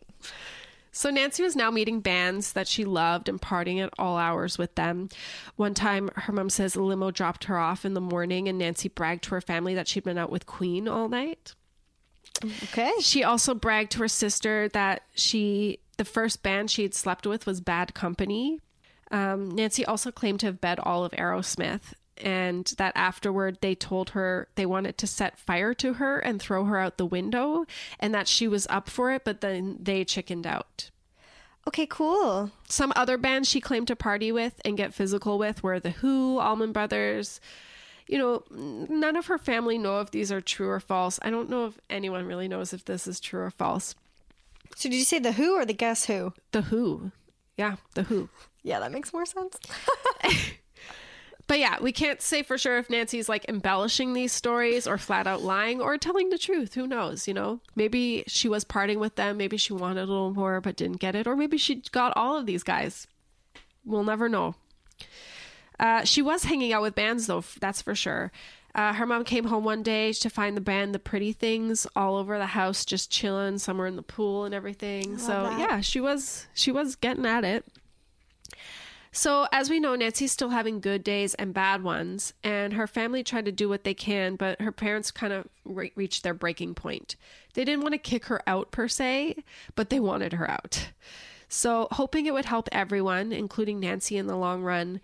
So 0.91 1.09
Nancy 1.09 1.41
was 1.41 1.55
now 1.55 1.71
meeting 1.71 2.01
bands 2.01 2.53
that 2.53 2.67
she 2.67 2.83
loved 2.83 3.29
and 3.29 3.41
partying 3.41 3.81
at 3.81 3.93
all 3.97 4.17
hours 4.17 4.57
with 4.57 4.75
them. 4.75 5.09
One 5.55 5.73
time, 5.73 6.09
her 6.15 6.33
mom 6.33 6.49
says 6.49 6.75
a 6.75 6.81
limo 6.81 7.11
dropped 7.11 7.45
her 7.45 7.57
off 7.57 7.85
in 7.85 7.93
the 7.93 8.01
morning, 8.01 8.49
and 8.49 8.57
Nancy 8.57 8.89
bragged 8.89 9.23
to 9.25 9.31
her 9.31 9.41
family 9.41 9.73
that 9.75 9.87
she'd 9.87 10.03
been 10.03 10.17
out 10.17 10.31
with 10.31 10.45
Queen 10.45 10.87
all 10.87 11.07
night. 11.07 11.55
Okay. 12.43 12.91
She 12.99 13.23
also 13.23 13.53
bragged 13.53 13.91
to 13.91 13.99
her 13.99 14.07
sister 14.07 14.67
that 14.69 15.03
she 15.15 15.79
the 15.97 16.05
first 16.05 16.41
band 16.41 16.71
she 16.71 16.81
had 16.83 16.95
slept 16.95 17.27
with 17.27 17.45
was 17.45 17.61
Bad 17.61 17.93
Company. 17.93 18.59
Um, 19.11 19.51
Nancy 19.51 19.85
also 19.85 20.11
claimed 20.11 20.39
to 20.39 20.47
have 20.47 20.61
bed 20.61 20.79
all 20.81 21.05
of 21.05 21.11
Aerosmith, 21.11 21.93
and 22.17 22.65
that 22.77 22.93
afterward 22.95 23.57
they 23.61 23.75
told 23.75 24.11
her 24.11 24.47
they 24.55 24.65
wanted 24.65 24.97
to 24.99 25.07
set 25.07 25.39
fire 25.39 25.73
to 25.75 25.93
her 25.93 26.19
and 26.19 26.41
throw 26.41 26.65
her 26.65 26.77
out 26.77 26.97
the 26.97 27.05
window, 27.05 27.65
and 27.99 28.13
that 28.13 28.27
she 28.27 28.47
was 28.47 28.67
up 28.69 28.89
for 28.89 29.11
it, 29.11 29.23
but 29.23 29.41
then 29.41 29.77
they 29.81 30.03
chickened 30.03 30.45
out. 30.47 30.89
Okay, 31.67 31.85
cool. 31.85 32.51
Some 32.67 32.91
other 32.95 33.17
bands 33.17 33.47
she 33.47 33.61
claimed 33.61 33.87
to 33.87 33.95
party 33.95 34.31
with 34.31 34.59
and 34.65 34.77
get 34.77 34.93
physical 34.93 35.37
with 35.37 35.61
were 35.61 35.79
The 35.79 35.91
Who, 35.91 36.39
Allman 36.39 36.71
Brothers. 36.71 37.39
You 38.07 38.17
know, 38.17 38.43
none 38.49 39.15
of 39.15 39.27
her 39.27 39.37
family 39.37 39.77
know 39.77 40.01
if 40.01 40.11
these 40.11 40.31
are 40.31 40.41
true 40.41 40.69
or 40.69 40.79
false. 40.79 41.19
I 41.21 41.29
don't 41.29 41.49
know 41.49 41.67
if 41.67 41.79
anyone 41.89 42.25
really 42.25 42.47
knows 42.47 42.73
if 42.73 42.83
this 42.85 43.07
is 43.07 43.19
true 43.19 43.41
or 43.41 43.51
false. 43.51 43.95
So 44.75 44.89
did 44.89 44.95
you 44.95 45.05
say 45.05 45.19
the 45.19 45.33
Who 45.33 45.53
or 45.55 45.65
the 45.65 45.73
Guess 45.73 46.05
Who? 46.05 46.33
The 46.51 46.63
Who. 46.63 47.11
Yeah, 47.57 47.75
The 47.93 48.03
Who. 48.03 48.29
Yeah, 48.63 48.79
that 48.79 48.91
makes 48.91 49.13
more 49.13 49.25
sense. 49.25 49.57
But 51.51 51.59
yeah, 51.59 51.79
we 51.81 51.91
can't 51.91 52.21
say 52.21 52.43
for 52.43 52.57
sure 52.57 52.77
if 52.77 52.89
Nancy's 52.89 53.27
like 53.27 53.43
embellishing 53.49 54.13
these 54.13 54.31
stories 54.31 54.87
or 54.87 54.97
flat 54.97 55.27
out 55.27 55.41
lying 55.41 55.81
or 55.81 55.97
telling 55.97 56.29
the 56.29 56.37
truth. 56.37 56.75
Who 56.75 56.87
knows, 56.87 57.27
you 57.27 57.33
know? 57.33 57.59
Maybe 57.75 58.23
she 58.25 58.47
was 58.47 58.63
parting 58.63 58.99
with 58.99 59.15
them. 59.15 59.35
Maybe 59.35 59.57
she 59.57 59.73
wanted 59.73 60.03
a 60.03 60.05
little 60.05 60.33
more 60.33 60.61
but 60.61 60.77
didn't 60.77 61.01
get 61.01 61.13
it. 61.13 61.27
Or 61.27 61.35
maybe 61.35 61.57
she 61.57 61.83
got 61.91 62.13
all 62.15 62.37
of 62.37 62.45
these 62.45 62.63
guys. 62.63 63.05
We'll 63.83 64.05
never 64.05 64.29
know. 64.29 64.55
Uh, 65.77 66.05
she 66.05 66.21
was 66.21 66.45
hanging 66.45 66.71
out 66.71 66.83
with 66.83 66.95
bands, 66.95 67.27
though, 67.27 67.43
that's 67.59 67.81
for 67.81 67.95
sure. 67.95 68.31
Uh, 68.73 68.93
her 68.93 69.05
mom 69.05 69.25
came 69.25 69.43
home 69.43 69.65
one 69.65 69.83
day 69.83 70.13
to 70.13 70.29
find 70.29 70.55
the 70.55 70.61
band 70.61 70.95
The 70.95 70.99
Pretty 70.99 71.33
Things 71.33 71.85
all 71.97 72.15
over 72.15 72.37
the 72.37 72.45
house, 72.45 72.85
just 72.85 73.11
chilling 73.11 73.57
somewhere 73.57 73.87
in 73.87 73.97
the 73.97 74.03
pool 74.03 74.45
and 74.45 74.55
everything. 74.55 75.17
So 75.17 75.43
that. 75.43 75.59
yeah, 75.59 75.81
she 75.81 75.99
was 75.99 76.47
she 76.53 76.71
was 76.71 76.95
getting 76.95 77.25
at 77.25 77.43
it. 77.43 77.65
So, 79.13 79.45
as 79.51 79.69
we 79.69 79.81
know, 79.81 79.95
Nancy's 79.95 80.31
still 80.31 80.49
having 80.49 80.79
good 80.79 81.03
days 81.03 81.33
and 81.33 81.53
bad 81.53 81.83
ones, 81.83 82.33
and 82.45 82.73
her 82.73 82.87
family 82.87 83.23
tried 83.23 83.43
to 83.43 83.51
do 83.51 83.67
what 83.67 83.83
they 83.83 83.93
can, 83.93 84.37
but 84.37 84.61
her 84.61 84.71
parents 84.71 85.11
kind 85.11 85.33
of 85.33 85.47
re- 85.65 85.91
reached 85.95 86.23
their 86.23 86.33
breaking 86.33 86.75
point. 86.75 87.17
They 87.53 87.65
didn't 87.65 87.81
want 87.81 87.93
to 87.93 87.97
kick 87.97 88.25
her 88.25 88.41
out 88.47 88.71
per 88.71 88.87
se, 88.87 89.43
but 89.75 89.89
they 89.89 89.99
wanted 89.99 90.33
her 90.33 90.49
out. 90.49 90.91
So, 91.49 91.89
hoping 91.91 92.25
it 92.25 92.33
would 92.33 92.45
help 92.45 92.69
everyone, 92.71 93.33
including 93.33 93.81
Nancy 93.81 94.15
in 94.15 94.27
the 94.27 94.37
long 94.37 94.63
run, 94.63 95.01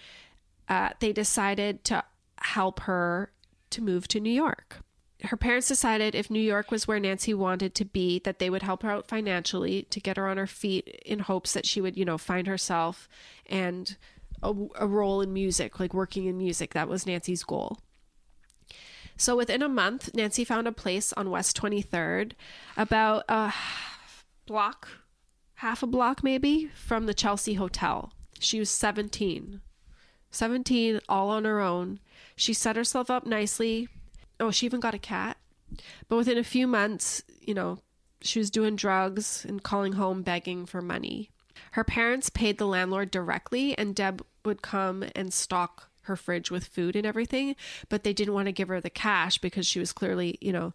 uh, 0.70 0.92
they 1.02 1.12
decided 1.12 1.84
to 1.86 2.06
help 2.38 2.80
her 2.82 3.34
to 3.72 3.82
move 3.82 4.08
to 4.08 4.22
New 4.22 4.32
York. 4.32 4.78
Her 5.24 5.38
parents 5.38 5.68
decided 5.68 6.14
if 6.14 6.30
New 6.30 6.42
York 6.42 6.70
was 6.70 6.88
where 6.88 7.00
Nancy 7.00 7.34
wanted 7.34 7.74
to 7.76 7.86
be, 7.86 8.20
that 8.20 8.38
they 8.38 8.50
would 8.50 8.62
help 8.62 8.84
her 8.84 8.92
out 8.92 9.08
financially 9.08 9.84
to 9.90 10.00
get 10.00 10.18
her 10.18 10.28
on 10.28 10.38
her 10.38 10.46
feet 10.46 10.88
in 11.06 11.20
hopes 11.20 11.54
that 11.54 11.66
she 11.66 11.82
would, 11.82 11.98
you 11.98 12.06
know, 12.06 12.20
find 12.20 12.46
herself 12.46 13.10
and 13.48 13.98
a, 14.44 14.54
a 14.76 14.86
role 14.86 15.22
in 15.22 15.34
music, 15.34 15.80
like 15.80 15.94
working 15.94 16.26
in 16.26 16.38
music. 16.38 16.74
That 16.74 16.88
was 16.88 17.08
Nancy's 17.08 17.44
goal. 17.44 17.80
So 19.18 19.36
within 19.36 19.64
a 19.64 19.70
month, 19.70 20.14
Nancy 20.14 20.44
found 20.44 20.68
a 20.68 20.72
place 20.72 21.12
on 21.14 21.32
West 21.32 21.60
23rd, 21.60 22.34
about 22.78 23.24
a 23.28 23.52
block, 24.46 24.88
half 25.56 25.82
a 25.82 25.88
block 25.88 26.24
maybe, 26.24 26.70
from 26.76 27.08
the 27.08 27.16
Chelsea 27.16 27.56
Hotel. 27.56 28.14
She 28.40 28.60
was 28.60 28.70
17. 28.70 29.62
17, 30.30 31.00
all 31.10 31.30
on 31.30 31.46
her 31.46 31.60
own. 31.60 32.00
She 32.36 32.54
set 32.54 32.76
herself 32.76 33.10
up 33.10 33.26
nicely. 33.26 33.88
Oh, 34.40 34.52
she 34.52 34.66
even 34.66 34.80
got 34.80 34.94
a 34.94 35.00
cat. 35.00 35.38
But 36.08 36.18
within 36.18 36.38
a 36.38 36.44
few 36.44 36.68
months, 36.68 37.24
you 37.42 37.54
know, 37.54 37.80
she 38.22 38.40
was 38.40 38.50
doing 38.50 38.76
drugs 38.76 39.46
and 39.48 39.62
calling 39.64 39.94
home 39.94 40.22
begging 40.22 40.66
for 40.66 40.82
money. 40.82 41.30
Her 41.72 41.84
parents 41.84 42.30
paid 42.30 42.58
the 42.58 42.66
landlord 42.68 43.12
directly, 43.12 43.78
and 43.78 43.96
Deb 43.96 44.24
would 44.46 44.62
come 44.62 45.04
and 45.16 45.34
stock 45.34 45.90
her 46.04 46.16
fridge 46.16 46.50
with 46.50 46.66
food 46.66 46.96
and 46.96 47.06
everything, 47.06 47.56
but 47.90 48.04
they 48.04 48.14
didn't 48.14 48.34
want 48.34 48.46
to 48.48 48.52
give 48.54 48.70
her 48.70 48.80
the 48.80 48.90
cash 48.90 49.38
because 49.40 49.66
she 49.68 49.80
was 49.80 49.92
clearly, 49.92 50.38
you 50.40 50.54
know, 50.54 50.74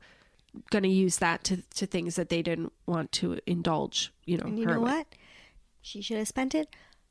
going 0.70 0.82
to 0.82 0.88
use 0.88 1.16
that 1.18 1.42
to, 1.44 1.62
to 1.74 1.86
things 1.86 2.16
that 2.16 2.28
they 2.28 2.42
didn't 2.42 2.72
want 2.84 3.10
to 3.12 3.38
indulge, 3.46 4.12
you 4.26 4.36
know, 4.36 4.44
And 4.44 4.58
you 4.58 4.66
know 4.66 4.80
with. 4.80 4.90
what? 4.92 5.06
She 5.80 6.02
should 6.02 6.18
have 6.18 6.28
spent 6.28 6.54
it 6.54 6.68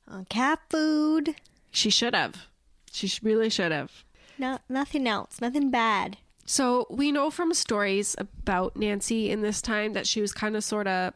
on 0.08 0.26
cat 0.26 0.60
food. 0.70 1.36
She 1.72 1.90
should 1.90 2.14
have. 2.14 2.46
She 2.92 3.12
really 3.24 3.50
should 3.50 3.72
have. 3.72 4.04
No, 4.38 4.60
nothing 4.70 5.08
else. 5.08 5.42
Nothing 5.42 5.72
bad. 5.72 6.18
So 6.52 6.86
we 6.90 7.14
know 7.14 7.32
from 7.32 7.54
stories 7.54 8.14
about 8.18 8.76
Nancy 8.76 9.30
in 9.30 9.40
this 9.40 9.62
time 9.62 9.94
that 9.94 10.06
she 10.06 10.20
was 10.20 10.34
kind 10.34 10.58
of 10.58 10.66
sort 10.66 10.86
of 10.86 11.14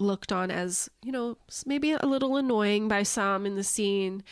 looked 0.00 0.32
on 0.32 0.50
as, 0.50 0.90
you 1.04 1.12
know, 1.12 1.38
maybe 1.64 1.92
a 1.92 2.04
little 2.04 2.36
annoying 2.36 2.88
by 2.88 3.04
some 3.04 3.46
in 3.46 3.54
the 3.54 3.62
scene. 3.62 4.24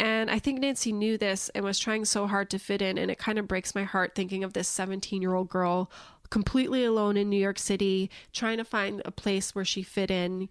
And 0.00 0.28
I 0.28 0.40
think 0.40 0.58
Nancy 0.58 0.90
knew 0.90 1.16
this 1.16 1.50
and 1.50 1.64
was 1.64 1.78
trying 1.78 2.04
so 2.04 2.26
hard 2.26 2.50
to 2.50 2.58
fit 2.58 2.82
in. 2.82 2.98
And 2.98 3.12
it 3.12 3.18
kind 3.18 3.38
of 3.38 3.46
breaks 3.46 3.76
my 3.76 3.84
heart 3.84 4.16
thinking 4.16 4.42
of 4.42 4.54
this 4.54 4.66
17 4.66 5.22
year 5.22 5.34
old 5.34 5.48
girl 5.48 5.88
completely 6.30 6.82
alone 6.84 7.16
in 7.16 7.30
New 7.30 7.36
York 7.36 7.58
City, 7.60 8.10
trying 8.32 8.56
to 8.56 8.64
find 8.64 9.02
a 9.04 9.12
place 9.12 9.54
where 9.54 9.64
she 9.64 9.84
fit 9.84 10.10
in. 10.10 10.48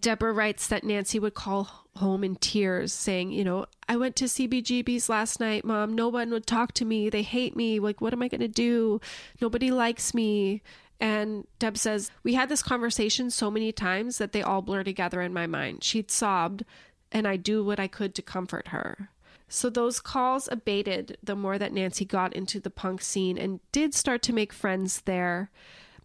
Deborah 0.00 0.32
writes 0.32 0.66
that 0.68 0.84
Nancy 0.84 1.18
would 1.18 1.34
call 1.34 1.86
home 1.96 2.24
in 2.24 2.36
tears, 2.36 2.92
saying, 2.92 3.32
You 3.32 3.44
know, 3.44 3.66
I 3.88 3.96
went 3.96 4.16
to 4.16 4.24
CBGB's 4.24 5.08
last 5.08 5.40
night, 5.40 5.64
mom. 5.64 5.94
No 5.94 6.08
one 6.08 6.30
would 6.30 6.46
talk 6.46 6.72
to 6.74 6.84
me. 6.84 7.10
They 7.10 7.22
hate 7.22 7.54
me. 7.54 7.78
Like, 7.78 8.00
what 8.00 8.12
am 8.12 8.22
I 8.22 8.28
going 8.28 8.40
to 8.40 8.48
do? 8.48 9.00
Nobody 9.40 9.70
likes 9.70 10.14
me. 10.14 10.62
And 11.00 11.46
Deb 11.58 11.76
says, 11.76 12.10
We 12.22 12.34
had 12.34 12.48
this 12.48 12.62
conversation 12.62 13.30
so 13.30 13.50
many 13.50 13.72
times 13.72 14.18
that 14.18 14.32
they 14.32 14.42
all 14.42 14.62
blur 14.62 14.84
together 14.84 15.20
in 15.20 15.34
my 15.34 15.46
mind. 15.46 15.84
She'd 15.84 16.10
sobbed, 16.10 16.64
and 17.12 17.28
I 17.28 17.36
do 17.36 17.64
what 17.64 17.78
I 17.78 17.88
could 17.88 18.14
to 18.14 18.22
comfort 18.22 18.68
her. 18.68 19.10
So 19.48 19.68
those 19.68 20.00
calls 20.00 20.48
abated 20.50 21.18
the 21.22 21.36
more 21.36 21.58
that 21.58 21.72
Nancy 21.72 22.04
got 22.04 22.32
into 22.32 22.58
the 22.58 22.70
punk 22.70 23.02
scene 23.02 23.38
and 23.38 23.60
did 23.70 23.94
start 23.94 24.22
to 24.22 24.32
make 24.32 24.52
friends 24.52 25.02
there. 25.02 25.50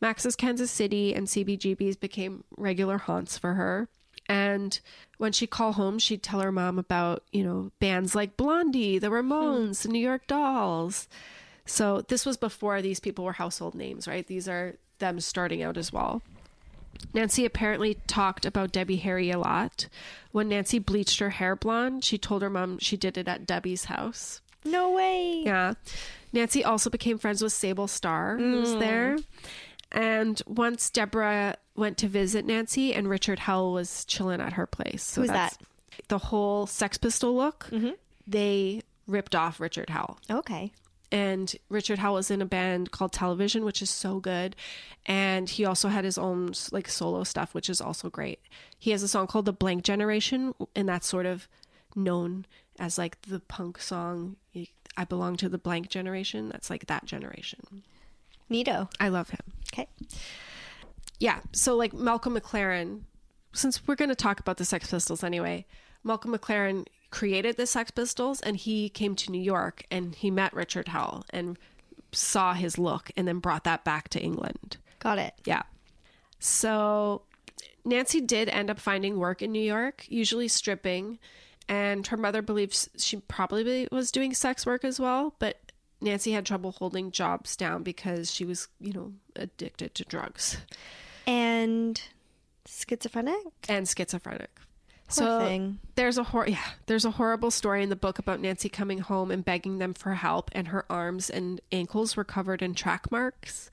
Max's 0.02 0.36
Kansas 0.36 0.72
City 0.72 1.14
and 1.14 1.28
CBGB's 1.28 1.98
became 1.98 2.44
regular 2.58 2.98
haunts 2.98 3.38
for 3.38 3.56
her. 3.56 3.90
And 4.28 4.80
when 5.18 5.32
she'd 5.32 5.50
call 5.50 5.74
home, 5.74 5.98
she'd 6.00 6.24
tell 6.24 6.40
her 6.40 6.52
mom 6.52 6.78
about, 6.78 7.24
you 7.32 7.44
know, 7.44 7.72
bands 7.80 8.14
like 8.14 8.38
Blondie, 8.38 9.00
the 9.00 9.10
Ramones, 9.10 9.82
the 9.82 9.90
New 9.90 10.00
York 10.00 10.28
Dolls. 10.28 11.08
So 11.66 12.02
this 12.02 12.26
was 12.26 12.38
before 12.38 12.82
these 12.82 13.00
people 13.00 13.26
were 13.26 13.34
household 13.34 13.76
names, 13.76 14.08
right? 14.08 14.26
These 14.26 14.48
are 14.48 14.76
them 15.00 15.20
starting 15.20 15.64
out 15.64 15.78
as 15.78 15.92
well. 15.92 16.22
Nancy 17.14 17.46
apparently 17.46 17.96
talked 18.08 18.46
about 18.46 18.72
Debbie 18.72 18.98
Harry 18.98 19.32
a 19.32 19.40
lot. 19.40 19.88
When 20.32 20.50
Nancy 20.50 20.80
bleached 20.80 21.20
her 21.20 21.32
hair 21.32 21.56
blonde, 21.56 22.04
she 22.04 22.18
told 22.18 22.42
her 22.42 22.50
mom 22.50 22.78
she 22.80 22.98
did 22.98 23.18
it 23.18 23.28
at 23.28 23.46
Debbie's 23.46 23.86
house. 23.86 24.42
No 24.66 24.92
way. 24.92 25.44
Yeah. 25.46 25.74
Nancy 26.34 26.64
also 26.64 26.90
became 26.90 27.18
friends 27.18 27.42
with 27.42 27.54
Sable 27.54 27.88
Starr, 27.88 28.38
who 28.38 28.60
was 28.60 28.76
mm. 28.76 28.80
there. 28.80 29.18
And 29.92 30.42
once 30.46 30.90
Deborah 30.90 31.56
went 31.76 31.98
to 32.00 32.08
visit 32.08 32.46
Nancy, 32.46 32.94
and 32.94 33.10
Richard 33.10 33.40
Hell 33.40 33.72
was 33.72 34.06
chilling 34.06 34.40
at 34.42 34.54
her 34.54 34.68
place. 34.68 35.04
So 35.04 35.22
Who's 35.22 35.30
that? 35.32 35.58
The 36.08 36.18
whole 36.18 36.68
Sex 36.68 36.98
Pistol 36.98 37.36
look, 37.36 37.68
mm-hmm. 37.72 37.92
they 38.28 38.82
ripped 39.08 39.36
off 39.36 39.60
Richard 39.60 39.90
Hell. 39.90 40.20
Okay. 40.30 40.72
and 41.12 41.56
Richard 41.70 41.98
Hell 41.98 42.14
was 42.14 42.30
in 42.30 42.42
a 42.42 42.46
band 42.46 42.92
called 42.92 43.12
Television, 43.12 43.66
which 43.66 43.82
is 43.82 43.90
so 43.90 44.20
good. 44.20 44.56
And 45.06 45.50
he 45.50 45.66
also 45.66 45.88
had 45.90 46.06
his 46.06 46.18
own 46.18 46.52
like 46.72 46.88
solo 46.88 47.24
stuff, 47.24 47.54
which 47.56 47.70
is 47.70 47.82
also 47.82 48.10
great. 48.10 48.40
He 48.78 48.92
has 48.92 49.02
a 49.02 49.08
song 49.08 49.26
called 49.28 49.46
The 49.46 49.54
Blank 49.54 49.84
Generation, 49.84 50.54
and 50.76 50.88
that's 50.88 51.08
sort 51.08 51.26
of 51.26 51.48
known 51.96 52.46
as 52.78 52.98
like 52.98 53.20
the 53.24 53.40
punk 53.40 53.82
song. 53.82 54.36
I 54.98 55.06
belong 55.06 55.36
to 55.38 55.50
the 55.50 55.58
blank 55.58 55.90
generation. 55.90 56.50
That's 56.50 56.70
like 56.70 56.86
that 56.88 57.06
generation. 57.06 57.82
Neato. 58.50 58.92
I 59.00 59.10
love 59.10 59.30
him. 59.30 59.40
Okay. 59.74 59.88
Yeah. 61.20 61.40
So 61.52 61.76
like 61.76 61.94
Malcolm 61.94 62.36
McLaren, 62.36 63.02
since 63.54 63.86
we're 63.88 63.96
going 63.96 64.10
to 64.10 64.16
talk 64.16 64.40
about 64.40 64.58
the 64.58 64.66
Sex 64.66 64.90
Pistols 64.90 65.24
anyway, 65.24 65.66
Malcolm 66.04 66.32
McLaren 66.32 66.88
created 67.12 67.58
the 67.58 67.68
Sex 67.68 67.92
Pistols 67.92 68.40
and 68.42 68.56
he 68.56 68.90
came 68.90 69.16
to 69.16 69.32
New 69.32 69.42
York 69.42 69.86
and 69.92 70.16
he 70.16 70.32
met 70.32 70.54
Richard 70.54 70.88
Hell 70.88 71.26
and 71.32 71.58
saw 72.12 72.54
his 72.54 72.78
look 72.78 73.12
and 73.18 73.28
then 73.28 73.40
brought 73.40 73.64
that 73.66 73.84
back 73.84 74.10
to 74.10 74.20
England. 74.20 74.78
Got 75.00 75.20
it. 75.20 75.34
Yeah. 75.46 75.64
So 76.40 77.24
Nancy 77.86 78.22
did 78.22 78.50
end 78.50 78.70
up 78.70 78.80
finding 78.80 79.18
work 79.18 79.42
in 79.42 79.52
New 79.52 79.62
York, 79.62 80.06
usually 80.08 80.48
stripping, 80.48 81.20
and 81.68 82.08
her 82.08 82.18
mother 82.18 82.42
believes 82.42 82.90
she 82.98 83.18
probably 83.18 83.88
was 83.92 84.12
doing 84.12 84.34
sex 84.34 84.66
work 84.66 84.84
as 84.84 85.00
well, 85.00 85.36
but 85.40 85.69
Nancy 86.02 86.32
had 86.32 86.46
trouble 86.46 86.72
holding 86.72 87.12
jobs 87.12 87.56
down 87.56 87.84
because 87.84 88.32
she 88.34 88.46
was, 88.46 88.68
you 88.80 88.94
know, 88.94 89.14
addicted 89.36 89.94
to 89.96 90.06
drugs 90.06 90.58
And 91.28 92.02
schizophrenic? 92.66 93.36
and 93.68 93.88
schizophrenic. 93.88 94.60
Poor 95.12 95.40
thing. 95.42 95.80
there's 95.96 96.20
a 96.20 96.24
hor- 96.24 96.48
yeah, 96.48 96.64
there's 96.86 97.04
a 97.04 97.10
horrible 97.12 97.50
story 97.50 97.82
in 97.82 97.90
the 97.90 97.96
book 97.96 98.20
about 98.20 98.40
Nancy 98.40 98.70
coming 98.70 99.00
home 99.00 99.32
and 99.32 99.44
begging 99.44 99.80
them 99.80 99.96
for 99.96 100.14
help, 100.14 100.52
and 100.54 100.68
her 100.68 100.86
arms 100.88 101.32
and 101.32 101.60
ankles 101.72 102.16
were 102.16 102.24
covered 102.24 102.62
in 102.62 102.76
track 102.76 103.12
marks. 103.12 103.72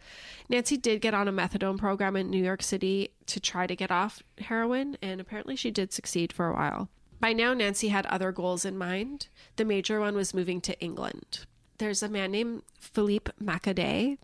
Nancy 0.48 0.78
did 0.78 1.02
get 1.02 1.12
on 1.12 1.28
a 1.28 1.32
methadone 1.32 1.76
program 1.76 2.16
in 2.16 2.30
New 2.30 2.42
York 2.42 2.62
City 2.62 3.10
to 3.26 3.38
try 3.38 3.66
to 3.66 3.76
get 3.76 3.90
off 3.90 4.22
heroin, 4.38 4.96
and 5.02 5.20
apparently 5.20 5.56
she 5.56 5.70
did 5.70 5.92
succeed 5.92 6.32
for 6.32 6.48
a 6.48 6.54
while. 6.54 6.88
By 7.20 7.34
now, 7.34 7.52
Nancy 7.52 7.88
had 7.88 8.06
other 8.06 8.32
goals 8.32 8.64
in 8.64 8.78
mind. 8.78 9.28
The 9.56 9.64
major 9.66 10.00
one 10.00 10.14
was 10.14 10.32
moving 10.32 10.62
to 10.62 10.80
England. 10.80 11.44
There's 11.78 12.02
a 12.02 12.08
man 12.08 12.32
named 12.32 12.62
Philippe 12.78 13.32
Marcadé. 13.42 14.18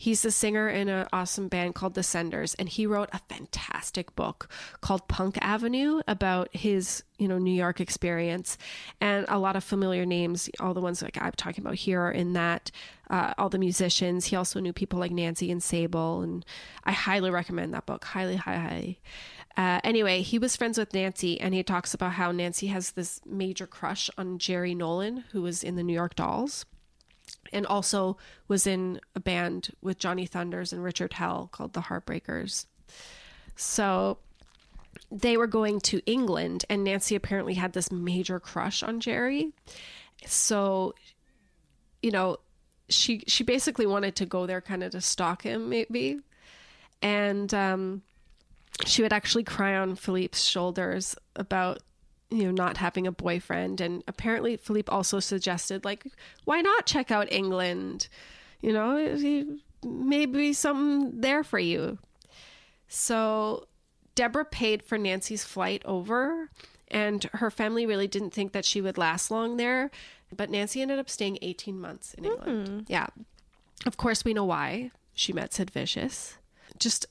He's 0.00 0.24
a 0.24 0.30
singer 0.30 0.68
in 0.68 0.88
an 0.88 1.08
awesome 1.12 1.48
band 1.48 1.74
called 1.74 1.94
The 1.94 2.04
Senders, 2.04 2.54
and 2.54 2.68
he 2.68 2.86
wrote 2.86 3.08
a 3.12 3.18
fantastic 3.28 4.14
book 4.14 4.48
called 4.80 5.08
Punk 5.08 5.36
Avenue 5.40 6.02
about 6.06 6.54
his, 6.54 7.02
you 7.18 7.26
know, 7.26 7.38
New 7.38 7.52
York 7.52 7.80
experience. 7.80 8.56
And 9.00 9.26
a 9.28 9.40
lot 9.40 9.56
of 9.56 9.64
familiar 9.64 10.06
names, 10.06 10.48
all 10.60 10.72
the 10.72 10.80
ones 10.80 11.02
like 11.02 11.20
I'm 11.20 11.32
talking 11.32 11.64
about 11.64 11.74
here, 11.74 12.00
are 12.00 12.12
in 12.12 12.32
that. 12.34 12.70
Uh, 13.10 13.32
all 13.38 13.48
the 13.48 13.58
musicians. 13.58 14.26
He 14.26 14.36
also 14.36 14.60
knew 14.60 14.74
people 14.74 14.98
like 14.98 15.10
Nancy 15.10 15.50
and 15.50 15.62
Sable, 15.62 16.20
and 16.20 16.44
I 16.84 16.92
highly 16.92 17.30
recommend 17.30 17.72
that 17.72 17.86
book. 17.86 18.04
Highly, 18.04 18.36
highly, 18.36 18.58
highly. 18.58 19.00
Uh, 19.56 19.80
anyway, 19.82 20.20
he 20.20 20.38
was 20.38 20.56
friends 20.56 20.76
with 20.76 20.92
Nancy, 20.92 21.40
and 21.40 21.54
he 21.54 21.62
talks 21.62 21.94
about 21.94 22.12
how 22.12 22.32
Nancy 22.32 22.66
has 22.66 22.90
this 22.90 23.22
major 23.24 23.66
crush 23.66 24.10
on 24.18 24.38
Jerry 24.38 24.74
Nolan, 24.74 25.24
who 25.32 25.40
was 25.40 25.64
in 25.64 25.76
the 25.76 25.82
New 25.82 25.94
York 25.94 26.16
Dolls 26.16 26.66
and 27.52 27.66
also 27.66 28.16
was 28.46 28.66
in 28.66 29.00
a 29.14 29.20
band 29.20 29.70
with 29.80 29.98
Johnny 29.98 30.26
Thunders 30.26 30.72
and 30.72 30.82
Richard 30.82 31.12
Hell 31.14 31.48
called 31.52 31.72
the 31.72 31.82
Heartbreakers. 31.82 32.66
So 33.56 34.18
they 35.10 35.36
were 35.36 35.46
going 35.46 35.80
to 35.80 36.00
England, 36.06 36.64
and 36.68 36.84
Nancy 36.84 37.14
apparently 37.14 37.54
had 37.54 37.72
this 37.72 37.90
major 37.90 38.38
crush 38.38 38.82
on 38.82 39.00
Jerry. 39.00 39.52
So, 40.26 40.94
you 42.02 42.10
know, 42.10 42.38
she 42.88 43.24
she 43.26 43.44
basically 43.44 43.86
wanted 43.86 44.16
to 44.16 44.26
go 44.26 44.46
there, 44.46 44.60
kind 44.60 44.82
of 44.82 44.92
to 44.92 45.00
stalk 45.00 45.42
him, 45.42 45.68
maybe. 45.68 46.20
And 47.00 47.52
um, 47.54 48.02
she 48.86 49.02
would 49.02 49.12
actually 49.12 49.44
cry 49.44 49.76
on 49.76 49.94
Philippe's 49.94 50.42
shoulders 50.42 51.14
about 51.36 51.80
you 52.30 52.44
know 52.44 52.50
not 52.50 52.76
having 52.76 53.06
a 53.06 53.12
boyfriend. 53.12 53.80
And 53.80 54.02
apparently 54.06 54.56
philippe 54.56 54.90
also 54.90 55.20
suggested 55.20 55.84
like 55.84 56.06
why 56.44 56.60
not 56.60 56.86
check 56.86 57.10
out 57.10 57.32
england? 57.32 58.08
You 58.60 58.72
know 58.72 59.58
maybe 59.84 60.52
something 60.52 61.20
there 61.20 61.44
for 61.44 61.58
you. 61.58 61.98
So 62.88 63.66
deborah 64.14 64.44
paid 64.44 64.82
for 64.82 64.98
nancy's 64.98 65.44
flight 65.44 65.82
over 65.84 66.50
and 66.88 67.24
her 67.34 67.50
family 67.50 67.86
really 67.86 68.08
didn't 68.08 68.30
think 68.30 68.52
that 68.52 68.64
she 68.64 68.80
would 68.80 68.98
last 68.98 69.30
long 69.30 69.56
there. 69.56 69.90
But 70.34 70.50
nancy 70.50 70.82
ended 70.82 70.98
up 70.98 71.08
staying 71.08 71.38
18 71.42 71.78
months 71.80 72.14
in 72.14 72.24
england. 72.24 72.68
Hmm. 72.68 72.80
Yeah. 72.88 73.06
Of 73.86 73.96
course 73.96 74.24
we 74.24 74.34
know 74.34 74.44
why 74.44 74.90
she 75.14 75.32
met 75.32 75.52
sid 75.52 75.70
vicious. 75.70 76.38
Just 76.78 77.06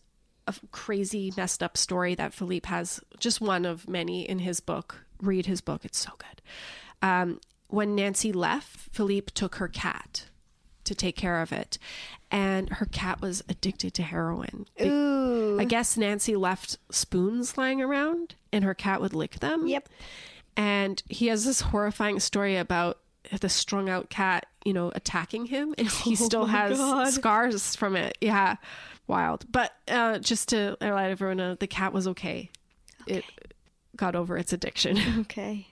a 0.48 0.56
crazy 0.72 1.34
messed 1.36 1.62
up 1.62 1.78
story 1.78 2.16
that 2.16 2.34
Philippe 2.34 2.70
has 2.70 3.02
just 3.20 3.42
one 3.42 3.66
of 3.66 3.88
many 3.88 4.28
in 4.28 4.40
his 4.40 4.60
book. 4.60 5.04
Read 5.22 5.46
his 5.46 5.62
book, 5.62 5.86
it's 5.86 5.98
so 5.98 6.12
good. 6.18 6.42
Um, 7.02 7.40
when 7.68 7.96
Nancy 7.96 8.32
left, 8.32 8.94
Philippe 8.94 9.32
took 9.34 9.56
her 9.56 9.68
cat 9.68 10.26
to 10.86 10.96
take 10.96 11.16
care 11.16 11.42
of 11.42 11.52
it, 11.52 11.78
and 12.32 12.70
her 12.70 12.86
cat 12.86 13.22
was 13.22 13.44
addicted 13.50 13.94
to 13.96 14.04
heroin. 14.04 14.66
Ooh. 14.82 15.60
I 15.60 15.66
guess 15.66 15.98
Nancy 15.98 16.36
left 16.36 16.78
spoons 16.92 17.58
lying 17.58 17.82
around, 17.82 18.36
and 18.52 18.64
her 18.64 18.74
cat 18.74 19.02
would 19.02 19.14
lick 19.14 19.40
them. 19.40 19.68
Yep. 19.68 19.90
And 20.56 21.04
he 21.08 21.28
has 21.28 21.46
this 21.46 21.62
horrifying 21.62 22.20
story 22.20 22.56
about 22.56 23.00
the 23.42 23.50
strung 23.50 23.90
out 23.90 24.10
cat, 24.10 24.46
you 24.64 24.74
know, 24.74 24.92
attacking 24.96 25.48
him, 25.48 25.76
and 25.78 25.88
he 25.88 26.16
still 26.16 26.46
has 26.46 27.14
scars 27.14 27.76
from 27.76 27.96
it. 27.96 28.18
Yeah, 28.22 28.56
wild. 29.08 29.46
But 29.52 29.74
uh, 29.88 30.20
just 30.20 30.50
to 30.50 30.78
let 30.80 31.12
everyone 31.12 31.38
know, 31.38 31.56
the 31.56 31.68
cat 31.68 31.94
was 31.94 32.08
okay. 32.08 32.50
It 33.06 33.24
got 33.98 34.16
over 34.16 34.38
its 34.38 34.54
addiction. 34.54 34.98
Okay. 35.20 35.68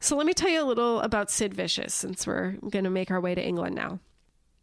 So 0.00 0.16
let 0.16 0.26
me 0.26 0.34
tell 0.34 0.50
you 0.50 0.62
a 0.62 0.66
little 0.66 1.00
about 1.00 1.30
Sid 1.30 1.54
Vicious 1.54 1.94
since 1.94 2.26
we're 2.26 2.52
going 2.68 2.84
to 2.84 2.90
make 2.90 3.10
our 3.10 3.20
way 3.20 3.34
to 3.34 3.42
England 3.42 3.74
now. 3.74 4.00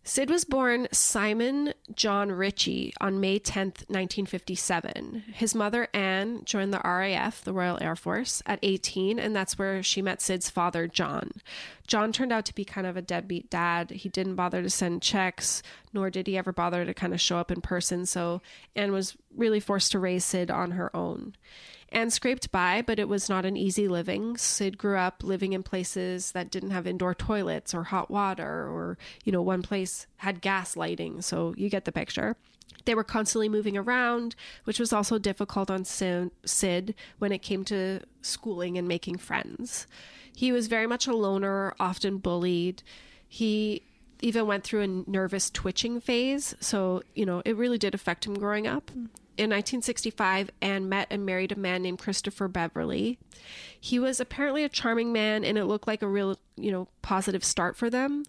Sid 0.03 0.31
was 0.31 0.45
born 0.45 0.87
Simon 0.91 1.73
John 1.93 2.31
Ritchie 2.31 2.93
on 2.99 3.19
May 3.19 3.39
10th, 3.39 3.85
1957. 3.87 5.25
His 5.33 5.53
mother, 5.53 5.89
Anne, 5.93 6.41
joined 6.43 6.73
the 6.73 6.81
RAF, 6.83 7.43
the 7.43 7.53
Royal 7.53 7.77
Air 7.81 7.95
Force, 7.95 8.41
at 8.47 8.57
18, 8.63 9.19
and 9.19 9.35
that's 9.35 9.59
where 9.59 9.83
she 9.83 10.01
met 10.01 10.19
Sid's 10.19 10.49
father, 10.49 10.87
John. 10.87 11.29
John 11.85 12.11
turned 12.11 12.33
out 12.33 12.45
to 12.45 12.55
be 12.55 12.65
kind 12.65 12.87
of 12.87 12.97
a 12.97 13.01
deadbeat 13.01 13.51
dad. 13.51 13.91
He 13.91 14.09
didn't 14.09 14.35
bother 14.35 14.63
to 14.63 14.71
send 14.71 15.03
checks, 15.03 15.61
nor 15.93 16.09
did 16.09 16.25
he 16.25 16.35
ever 16.35 16.51
bother 16.51 16.83
to 16.83 16.95
kind 16.95 17.13
of 17.13 17.21
show 17.21 17.37
up 17.37 17.51
in 17.51 17.61
person, 17.61 18.07
so 18.07 18.41
Anne 18.75 18.91
was 18.91 19.15
really 19.35 19.59
forced 19.59 19.91
to 19.91 19.99
raise 19.99 20.25
Sid 20.25 20.49
on 20.49 20.71
her 20.71 20.95
own. 20.95 21.35
Anne 21.91 22.09
scraped 22.09 22.51
by, 22.51 22.81
but 22.81 22.99
it 22.99 23.09
was 23.09 23.27
not 23.27 23.45
an 23.45 23.57
easy 23.57 23.87
living. 23.87 24.37
Sid 24.37 24.77
grew 24.77 24.97
up 24.97 25.23
living 25.23 25.51
in 25.53 25.61
places 25.61 26.31
that 26.31 26.49
didn't 26.49 26.71
have 26.71 26.87
indoor 26.87 27.13
toilets 27.13 27.73
or 27.73 27.83
hot 27.83 28.09
water, 28.09 28.45
or, 28.45 28.97
you 29.25 29.31
know, 29.31 29.41
one 29.41 29.61
place 29.61 30.07
had 30.17 30.41
gas 30.41 30.77
lighting. 30.77 31.21
So 31.21 31.53
you 31.57 31.69
get 31.69 31.83
the 31.85 31.91
picture. 31.91 32.37
They 32.85 32.95
were 32.95 33.03
constantly 33.03 33.49
moving 33.49 33.77
around, 33.77 34.35
which 34.63 34.79
was 34.79 34.93
also 34.93 35.19
difficult 35.19 35.69
on 35.69 35.83
Sid 35.83 36.95
when 37.19 37.31
it 37.31 37.41
came 37.41 37.65
to 37.65 37.99
schooling 38.21 38.77
and 38.77 38.87
making 38.87 39.17
friends. 39.17 39.85
He 40.33 40.51
was 40.51 40.67
very 40.67 40.87
much 40.87 41.07
a 41.07 41.13
loner, 41.13 41.73
often 41.79 42.17
bullied. 42.17 42.83
He 43.27 43.83
even 44.21 44.47
went 44.47 44.63
through 44.63 44.81
a 44.81 44.87
nervous 44.87 45.49
twitching 45.49 45.99
phase. 45.99 46.55
So, 46.61 47.03
you 47.13 47.25
know, 47.25 47.41
it 47.43 47.57
really 47.57 47.77
did 47.77 47.93
affect 47.93 48.25
him 48.25 48.35
growing 48.35 48.65
up. 48.65 48.89
In 49.41 49.49
1965, 49.49 50.51
Anne 50.61 50.87
met 50.87 51.07
and 51.09 51.25
married 51.25 51.51
a 51.51 51.55
man 51.55 51.81
named 51.81 51.97
Christopher 51.97 52.47
Beverly. 52.47 53.17
He 53.79 53.97
was 53.97 54.19
apparently 54.19 54.63
a 54.63 54.69
charming 54.69 55.11
man, 55.11 55.43
and 55.43 55.57
it 55.57 55.65
looked 55.65 55.87
like 55.87 56.03
a 56.03 56.07
real, 56.07 56.37
you 56.57 56.71
know, 56.71 56.87
positive 57.01 57.43
start 57.43 57.75
for 57.75 57.89
them. 57.89 58.23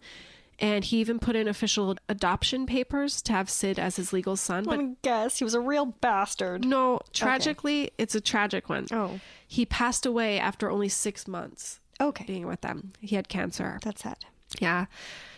And 0.58 0.84
he 0.86 1.00
even 1.00 1.18
put 1.18 1.36
in 1.36 1.48
official 1.48 1.96
adoption 2.08 2.64
papers 2.64 3.20
to 3.22 3.32
have 3.32 3.50
Sid 3.50 3.78
as 3.78 3.96
his 3.96 4.14
legal 4.14 4.36
son. 4.36 4.64
But 4.64 5.02
guess 5.02 5.36
he 5.36 5.44
was 5.44 5.52
a 5.52 5.60
real 5.60 5.84
bastard. 5.84 6.64
no, 6.64 7.00
tragically, 7.12 7.90
it's 7.98 8.14
a 8.14 8.20
tragic 8.22 8.70
one. 8.70 8.86
Oh. 8.90 9.20
He 9.46 9.66
passed 9.66 10.06
away 10.06 10.38
after 10.38 10.70
only 10.70 10.88
six 10.88 11.28
months 11.28 11.78
Okay. 12.00 12.24
being 12.26 12.46
with 12.46 12.62
them. 12.62 12.94
He 13.00 13.16
had 13.16 13.28
cancer. 13.28 13.80
That's 13.82 14.00
sad. 14.02 14.16
Yeah. 14.60 14.86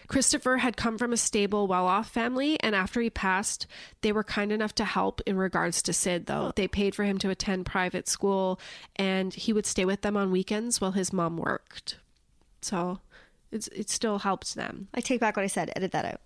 Christopher 0.07 0.59
had 0.59 0.77
come 0.77 0.99
from 0.99 1.13
a 1.13 1.17
stable, 1.17 1.67
well 1.67 1.87
off 1.87 2.11
family, 2.11 2.59
and 2.61 2.75
after 2.75 3.01
he 3.01 3.11
passed, 3.11 3.67
they 4.03 4.13
were 4.13 4.25
kind 4.25 4.53
enough 4.53 4.75
to 4.77 4.85
help 4.85 5.21
in 5.27 5.37
regards 5.37 5.83
to 5.83 5.93
Sid, 5.93 6.27
though. 6.27 6.53
They 6.55 6.69
paid 6.69 6.95
for 6.95 7.05
him 7.05 7.19
to 7.19 7.31
attend 7.31 7.67
private 7.67 8.09
school, 8.09 8.61
and 8.97 9.33
he 9.33 9.53
would 9.53 9.67
stay 9.67 9.85
with 9.85 10.03
them 10.03 10.17
on 10.17 10.31
weekends 10.31 10.81
while 10.81 10.93
his 10.93 11.13
mom 11.13 11.37
worked. 11.37 11.99
So 12.61 13.01
it's, 13.51 13.69
it 13.69 13.91
still 13.91 14.19
helped 14.19 14.55
them. 14.55 14.89
I 14.95 15.01
take 15.01 15.21
back 15.21 15.37
what 15.37 15.45
I 15.45 15.49
said. 15.49 15.71
Edit 15.77 15.93
that 15.93 16.05
out. 16.05 16.21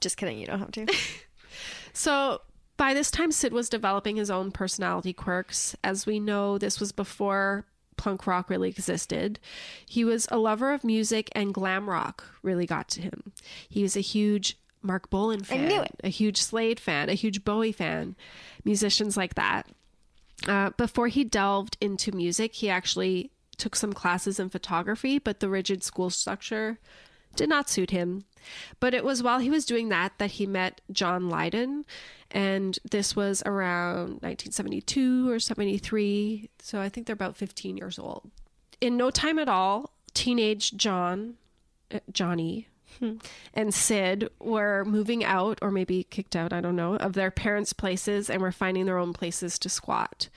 Just 0.00 0.16
kidding. 0.16 0.38
You 0.38 0.46
don't 0.46 0.58
have 0.58 0.72
to. 0.72 0.86
So 1.92 2.42
by 2.76 2.94
this 2.94 3.10
time, 3.10 3.32
Sid 3.32 3.52
was 3.52 3.68
developing 3.68 4.16
his 4.16 4.30
own 4.30 4.52
personality 4.52 5.12
quirks. 5.12 5.74
As 5.82 6.06
we 6.06 6.20
know, 6.20 6.58
this 6.58 6.78
was 6.78 6.92
before 6.92 7.66
punk 7.98 8.26
rock 8.26 8.48
really 8.48 8.70
existed. 8.70 9.38
He 9.86 10.04
was 10.04 10.26
a 10.30 10.38
lover 10.38 10.72
of 10.72 10.84
music, 10.84 11.28
and 11.32 11.52
glam 11.52 11.90
rock 11.90 12.24
really 12.42 12.64
got 12.64 12.88
to 12.90 13.02
him. 13.02 13.32
He 13.68 13.82
was 13.82 13.96
a 13.96 14.00
huge 14.00 14.56
Marc 14.80 15.10
Bolan 15.10 15.44
fan, 15.44 15.68
knew 15.68 15.82
it. 15.82 15.94
a 16.02 16.08
huge 16.08 16.40
Slade 16.40 16.80
fan, 16.80 17.08
a 17.08 17.14
huge 17.14 17.44
Bowie 17.44 17.72
fan, 17.72 18.16
musicians 18.64 19.16
like 19.16 19.34
that. 19.34 19.66
Uh, 20.46 20.70
before 20.76 21.08
he 21.08 21.24
delved 21.24 21.76
into 21.80 22.12
music, 22.12 22.54
he 22.54 22.70
actually 22.70 23.32
took 23.56 23.74
some 23.74 23.92
classes 23.92 24.38
in 24.38 24.48
photography, 24.48 25.18
but 25.18 25.40
the 25.40 25.48
rigid 25.48 25.82
school 25.82 26.10
structure 26.10 26.78
did 27.34 27.48
not 27.48 27.68
suit 27.68 27.90
him. 27.90 28.24
But 28.80 28.94
it 28.94 29.04
was 29.04 29.22
while 29.22 29.40
he 29.40 29.50
was 29.50 29.66
doing 29.66 29.88
that 29.88 30.12
that 30.18 30.32
he 30.32 30.46
met 30.46 30.80
John 30.92 31.28
Lydon, 31.28 31.84
and 32.30 32.78
this 32.90 33.16
was 33.16 33.42
around 33.46 34.20
1972 34.20 35.30
or 35.30 35.38
73. 35.38 36.50
So 36.60 36.80
I 36.80 36.88
think 36.88 37.06
they're 37.06 37.14
about 37.14 37.36
15 37.36 37.76
years 37.76 37.98
old. 37.98 38.30
In 38.80 38.96
no 38.96 39.10
time 39.10 39.38
at 39.38 39.48
all, 39.48 39.90
teenage 40.14 40.76
John, 40.76 41.34
uh, 41.92 42.00
Johnny, 42.12 42.68
and 43.54 43.74
Sid 43.74 44.28
were 44.40 44.84
moving 44.84 45.24
out, 45.24 45.58
or 45.62 45.70
maybe 45.70 46.04
kicked 46.04 46.36
out, 46.36 46.52
I 46.52 46.60
don't 46.60 46.76
know, 46.76 46.96
of 46.96 47.12
their 47.12 47.30
parents' 47.30 47.72
places 47.72 48.28
and 48.30 48.42
were 48.42 48.52
finding 48.52 48.86
their 48.86 48.98
own 48.98 49.12
places 49.12 49.58
to 49.60 49.68
squat. 49.68 50.28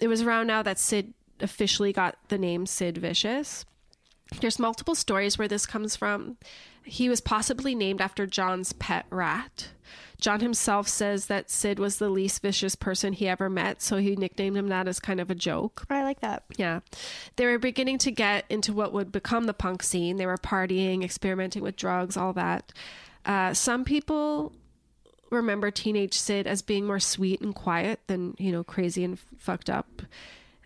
It 0.00 0.08
was 0.08 0.22
around 0.22 0.46
now 0.46 0.62
that 0.62 0.78
Sid 0.78 1.14
officially 1.40 1.92
got 1.92 2.16
the 2.28 2.38
name 2.38 2.66
Sid 2.66 2.98
Vicious. 2.98 3.64
There's 4.40 4.58
multiple 4.58 4.94
stories 4.94 5.38
where 5.38 5.48
this 5.48 5.66
comes 5.66 5.94
from. 5.94 6.38
He 6.84 7.08
was 7.08 7.20
possibly 7.20 7.74
named 7.74 8.00
after 8.00 8.26
John's 8.26 8.72
pet 8.72 9.06
rat. 9.10 9.68
John 10.24 10.40
himself 10.40 10.88
says 10.88 11.26
that 11.26 11.50
Sid 11.50 11.78
was 11.78 11.98
the 11.98 12.08
least 12.08 12.40
vicious 12.40 12.74
person 12.74 13.12
he 13.12 13.28
ever 13.28 13.50
met, 13.50 13.82
so 13.82 13.98
he 13.98 14.16
nicknamed 14.16 14.56
him 14.56 14.68
that 14.68 14.88
as 14.88 14.98
kind 14.98 15.20
of 15.20 15.30
a 15.30 15.34
joke. 15.34 15.84
I 15.90 16.02
like 16.02 16.20
that. 16.20 16.44
Yeah. 16.56 16.80
They 17.36 17.44
were 17.44 17.58
beginning 17.58 17.98
to 17.98 18.10
get 18.10 18.46
into 18.48 18.72
what 18.72 18.94
would 18.94 19.12
become 19.12 19.44
the 19.44 19.52
punk 19.52 19.82
scene. 19.82 20.16
They 20.16 20.24
were 20.24 20.38
partying, 20.38 21.04
experimenting 21.04 21.62
with 21.62 21.76
drugs, 21.76 22.16
all 22.16 22.32
that. 22.32 22.72
Uh, 23.26 23.52
some 23.52 23.84
people 23.84 24.54
remember 25.28 25.70
teenage 25.70 26.14
Sid 26.14 26.46
as 26.46 26.62
being 26.62 26.86
more 26.86 27.00
sweet 27.00 27.42
and 27.42 27.54
quiet 27.54 28.00
than, 28.06 28.34
you 28.38 28.50
know, 28.50 28.64
crazy 28.64 29.04
and 29.04 29.18
f- 29.18 29.26
fucked 29.36 29.68
up. 29.68 30.00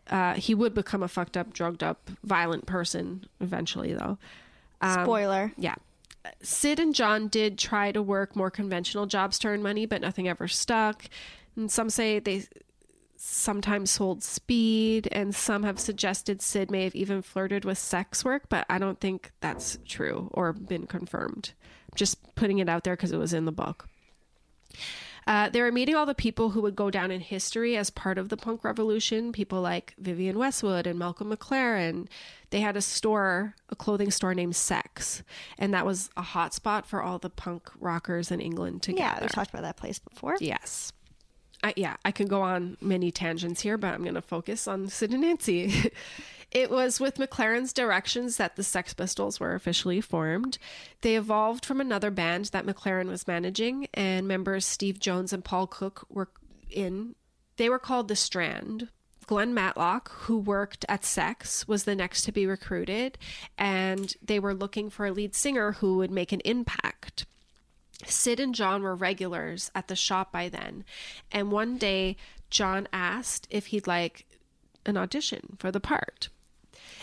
Uh, 0.09 0.35
he 0.35 0.55
would 0.55 0.73
become 0.73 1.03
a 1.03 1.09
fucked 1.09 1.37
up, 1.37 1.53
drugged 1.53 1.83
up, 1.83 2.09
violent 2.23 2.67
person 2.67 3.27
eventually, 3.41 3.93
though. 3.93 4.19
Um, 4.81 5.05
Spoiler. 5.05 5.53
Yeah. 5.59 5.75
Sid 6.43 6.79
and 6.79 6.95
John 6.95 7.29
did 7.29 7.59
try 7.59 7.93
to 7.93 8.03
work 8.03 8.37
more 8.37 8.51
conventional 8.51 9.07
jobs 9.07 9.39
to 9.41 9.49
earn 9.49 9.63
money, 9.63 9.87
but 9.87 10.01
nothing 10.01 10.29
ever 10.29 10.49
stuck. 10.49 11.05
And 11.57 11.71
some 11.71 11.91
say 11.91 12.19
they 12.19 12.45
sometimes 13.17 13.91
sold 13.91 14.23
speed, 14.23 15.09
and 15.11 15.35
some 15.35 15.65
have 15.65 15.81
suggested 15.81 16.41
Sid 16.41 16.71
may 16.71 16.85
have 16.85 16.95
even 16.95 17.23
flirted 17.23 17.65
with 17.65 17.79
sex 17.79 18.25
work, 18.25 18.49
but 18.49 18.65
I 18.69 18.79
don't 18.79 19.01
think 19.01 19.33
that's 19.41 19.79
true 19.85 20.29
or 20.33 20.53
been 20.53 20.87
confirmed. 20.87 21.53
Just 21.95 22.35
putting 22.37 22.59
it 22.59 22.69
out 22.69 22.85
there 22.85 22.95
because 22.95 23.13
it 23.13 23.19
was 23.19 23.33
in 23.33 23.45
the 23.45 23.53
book. 23.53 23.89
Uh, 25.29 25.51
they 25.51 25.61
were 25.61 25.71
meeting 25.71 25.95
all 25.95 26.07
the 26.07 26.15
people 26.15 26.49
who 26.49 26.63
would 26.63 26.75
go 26.75 26.91
down 26.91 27.11
in 27.11 27.21
history 27.21 27.77
as 27.77 27.91
part 27.91 28.17
of 28.17 28.31
the 28.31 28.37
punk 28.37 28.65
revolution, 28.65 29.31
people 29.31 29.61
like 29.61 29.95
Vivienne 29.99 30.39
Westwood 30.39 30.87
and 30.87 30.99
Malcolm 30.99 31.31
McLaren. 31.31 32.09
They 32.49 32.61
had 32.61 32.79
a 32.79 32.81
store, 32.81 33.55
a 33.69 33.77
clothing 33.77 34.11
store 34.11 34.33
named 34.33 34.57
Sex, 34.57 35.23
and 35.59 35.75
that 35.75 35.85
was 35.85 36.09
a 36.17 36.23
hot 36.23 36.55
spot 36.55 36.87
for 36.87 37.03
all 37.03 37.19
the 37.19 37.29
punk 37.29 37.69
rockers 37.79 38.31
in 38.31 38.41
England 38.41 38.83
together. 38.83 39.19
Yeah, 39.19 39.23
we 39.23 39.29
talked 39.29 39.51
about 39.51 39.63
that 39.65 39.77
place 39.77 39.99
before. 39.99 40.39
Yes. 40.41 40.95
I, 41.63 41.75
yeah, 41.77 41.97
I 42.05 42.13
could 42.13 42.29
go 42.29 42.43
on 42.43 42.77
many 42.81 43.11
tangents 43.11 43.61
here, 43.61 43.77
but 43.77 43.95
I'm 43.95 44.03
going 44.03 44.15
to 44.15 44.23
focus 44.23 44.69
on 44.69 44.89
Sid 44.89 45.13
and 45.13 45.23
Nancy. 45.23 45.91
it 46.51 46.71
was 46.71 47.01
with 47.01 47.17
McLaren's 47.17 47.73
directions 47.73 48.37
that 48.37 48.57
the 48.57 48.63
Sex 48.63 48.95
Pistols 48.95 49.41
were 49.41 49.55
officially 49.55 50.01
formed. 50.01 50.59
They 51.01 51.17
evolved 51.17 51.65
from 51.65 51.81
another 51.81 52.11
band 52.11 52.47
that 52.47 52.67
McLaren 52.67 53.09
was 53.09 53.27
managing, 53.27 53.89
and 53.93 54.29
members 54.29 54.65
Steve 54.65 55.01
Jones 55.01 55.33
and 55.33 55.45
Paul 55.45 55.67
Cook 55.67 56.07
were 56.09 56.29
in. 56.71 57.15
They 57.57 57.69
were 57.69 57.79
called 57.79 58.09
The 58.09 58.17
Strand. 58.17 58.89
Glenn 59.27 59.53
Matlock, 59.53 60.11
who 60.11 60.39
worked 60.39 60.87
at 60.89 61.05
Sex, 61.05 61.69
was 61.69 61.85
the 61.85 61.95
next 61.95 62.23
to 62.23 62.33
be 62.33 62.47
recruited, 62.47 63.19
and 63.59 64.15
they 64.23 64.39
were 64.39 64.55
looking 64.55 64.89
for 64.89 65.05
a 65.05 65.13
lead 65.13 65.35
singer 65.35 65.73
who 65.73 65.99
would 65.99 66.11
make 66.11 66.33
an 66.33 66.41
impact. 66.47 67.27
Sid 68.07 68.39
and 68.41 68.55
John 68.55 68.83
were 68.83 68.95
regulars 68.95 69.71
at 69.75 69.89
the 69.89 69.97
shop 69.97 70.31
by 70.33 70.49
then, 70.49 70.85
and 71.33 71.51
one 71.51 71.79
day 71.79 72.17
John 72.51 72.89
asked 72.93 73.47
if 73.51 73.67
he'd 73.67 73.87
like 73.87 74.27
an 74.87 74.97
audition 74.97 75.57
for 75.59 75.71
the 75.71 75.81
part. 75.81 76.29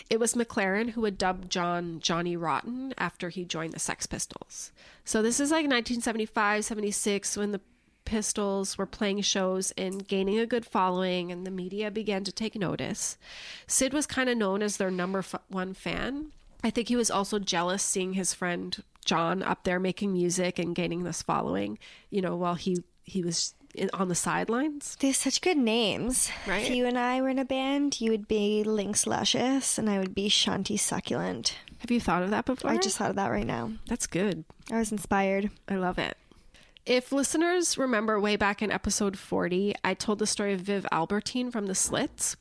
It 0.10 0.20
was 0.20 0.36
McLaren 0.36 0.92
who 0.92 1.04
had 1.06 1.18
dubbed 1.18 1.52
John 1.52 2.00
Johnny 2.00 2.38
Rotten 2.38 2.94
after 2.98 3.30
he 3.30 3.44
joined 3.44 3.74
the 3.74 3.80
Sex 3.80 4.06
Pistols. 4.06 4.72
So 5.04 5.22
this 5.22 5.40
is 5.40 5.52
like 5.52 5.66
1975, 5.66 6.64
76 6.64 7.38
when 7.38 7.52
the 7.52 7.62
Pistols 8.06 8.78
were 8.78 8.86
playing 8.86 9.22
shows 9.22 9.72
and 9.72 10.08
gaining 10.08 10.38
a 10.38 10.46
good 10.46 10.66
following, 10.66 11.32
and 11.32 11.46
the 11.46 11.52
media 11.52 11.90
began 11.90 12.24
to 12.24 12.32
take 12.32 12.56
notice. 12.56 13.18
Sid 13.66 13.94
was 13.94 14.06
kind 14.06 14.30
of 14.30 14.38
known 14.38 14.62
as 14.62 14.78
their 14.78 14.92
number 14.92 15.24
one 15.50 15.74
fan. 15.74 16.32
I 16.64 16.70
think 16.70 16.88
he 16.88 16.96
was 16.96 17.10
also 17.10 17.40
jealous 17.40 17.82
seeing 17.82 18.14
his 18.14 18.32
friend 18.32 18.84
John 19.06 19.42
up 19.44 19.64
there 19.64 19.80
making 19.80 20.14
music 20.14 20.60
and 20.60 20.76
gaining 20.76 21.04
this 21.04 21.22
following, 21.22 21.78
you 22.10 22.22
know, 22.22 22.36
while 22.36 22.56
he 22.56 22.78
he 23.04 23.24
was 23.24 23.54
in, 23.76 23.90
on 23.94 24.08
the 24.08 24.16
sidelines. 24.16 24.98
They 25.00 25.08
have 25.08 25.16
such 25.16 25.42
good 25.42 25.58
names. 25.58 26.30
Right? 26.48 26.64
If 26.64 26.76
you 26.76 26.86
and 26.86 26.98
I 26.98 27.22
were 27.22 27.30
in 27.30 27.40
a 27.40 27.46
band, 27.46 28.02
you 28.02 28.12
would 28.12 28.28
be 28.28 28.64
Lynx 28.64 29.06
Luscious 29.06 29.78
and 29.78 29.90
I 29.90 30.00
would 30.00 30.16
be 30.16 30.28
Shanti 30.28 30.80
Succulent. 30.80 31.56
Have 31.80 31.92
you 31.92 32.02
thought 32.02 32.24
of 32.24 32.32
that 32.32 32.46
before? 32.46 32.72
I 32.72 32.78
just 32.78 32.98
thought 32.98 33.12
of 33.12 33.16
that 33.18 33.32
right 33.32 33.46
now. 33.46 33.72
That's 33.88 34.08
good. 34.08 34.44
I 34.72 34.80
was 34.80 34.92
inspired. 34.92 35.52
I 35.70 35.76
love 35.76 36.00
it. 36.00 36.18
If 36.86 37.12
listeners 37.12 37.78
remember 37.78 38.20
way 38.20 38.36
back 38.36 38.62
in 38.62 38.72
episode 38.72 39.18
40, 39.18 39.74
I 39.84 39.96
told 39.96 40.20
the 40.20 40.28
story 40.28 40.54
of 40.54 40.62
Viv 40.62 40.86
Albertine 40.92 41.50
from 41.52 41.66
the 41.66 41.74
Slits. 41.74 42.38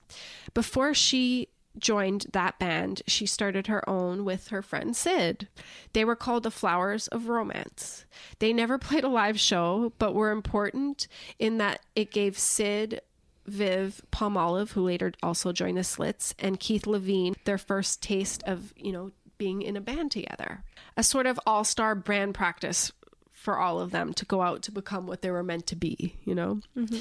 Before 0.53 0.93
she 0.93 1.49
joined 1.79 2.27
that 2.33 2.59
band, 2.59 3.03
she 3.07 3.27
started 3.27 3.67
her 3.67 3.89
own 3.89 4.25
with 4.25 4.49
her 4.49 4.63
friend 4.63 4.97
Sid. 4.97 5.49
They 5.93 6.05
were 6.05 6.17
called 6.17 6.43
the 6.43 6.51
Flowers 6.51 7.09
of 7.09 7.29
Romance. 7.29 8.05
They 8.39 8.53
never 8.53 8.79
played 8.79 9.05
a 9.05 9.09
live 9.09 9.39
show, 9.39 9.93
but 9.99 10.15
were 10.15 10.31
important 10.31 11.09
in 11.39 11.59
that 11.59 11.81
it 11.95 12.11
gave 12.11 12.39
Sid, 12.39 13.01
Viv, 13.47 14.03
Palmolive, 14.11 14.73
who 14.73 14.83
later 14.83 15.13
also 15.23 15.53
joined 15.53 15.77
the 15.77 15.85
Slits, 15.85 16.35
and 16.39 16.61
Keith 16.61 16.85
Levene 16.85 17.35
their 17.45 17.59
first 17.59 18.03
taste 18.03 18.43
of, 18.45 18.73
you 18.77 18.93
know, 18.93 19.13
being 19.37 19.63
in 19.63 19.77
a 19.77 19.81
band 19.81 20.13
together. 20.13 20.65
A 20.97 21.03
sort 21.03 21.27
of 21.27 21.39
all 21.47 21.65
star 21.65 21.95
brand 21.95 22.35
practice 22.35 22.93
for 23.33 23.59
all 23.59 23.79
of 23.79 23.91
them 23.91 24.15
to 24.15 24.25
go 24.25 24.41
out 24.41 24.63
to 24.63 24.73
become 24.73 25.07
what 25.07 25.21
they 25.21 25.31
were 25.31 25.43
meant 25.43 25.67
to 25.67 25.77
be, 25.77 26.17
you 26.25 26.35
know? 26.35 26.61
Mm-hmm. 26.77 27.01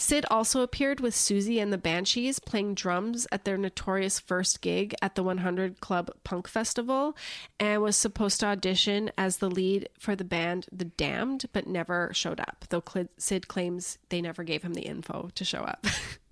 Sid 0.00 0.24
also 0.30 0.62
appeared 0.62 1.00
with 1.00 1.12
Siouxsie 1.12 1.60
and 1.60 1.72
the 1.72 1.76
Banshees 1.76 2.38
playing 2.38 2.74
drums 2.74 3.26
at 3.32 3.44
their 3.44 3.58
notorious 3.58 4.20
first 4.20 4.60
gig 4.60 4.94
at 5.02 5.16
the 5.16 5.24
100 5.24 5.80
Club 5.80 6.12
Punk 6.22 6.46
Festival 6.46 7.16
and 7.58 7.82
was 7.82 7.96
supposed 7.96 8.38
to 8.40 8.46
audition 8.46 9.10
as 9.18 9.38
the 9.38 9.50
lead 9.50 9.88
for 9.98 10.14
the 10.14 10.24
band 10.24 10.66
The 10.70 10.84
Damned, 10.84 11.46
but 11.52 11.66
never 11.66 12.10
showed 12.14 12.38
up, 12.38 12.64
though 12.68 12.82
Sid 13.18 13.48
claims 13.48 13.98
they 14.08 14.22
never 14.22 14.44
gave 14.44 14.62
him 14.62 14.74
the 14.74 14.82
info 14.82 15.30
to 15.34 15.44
show 15.44 15.62
up. 15.62 15.84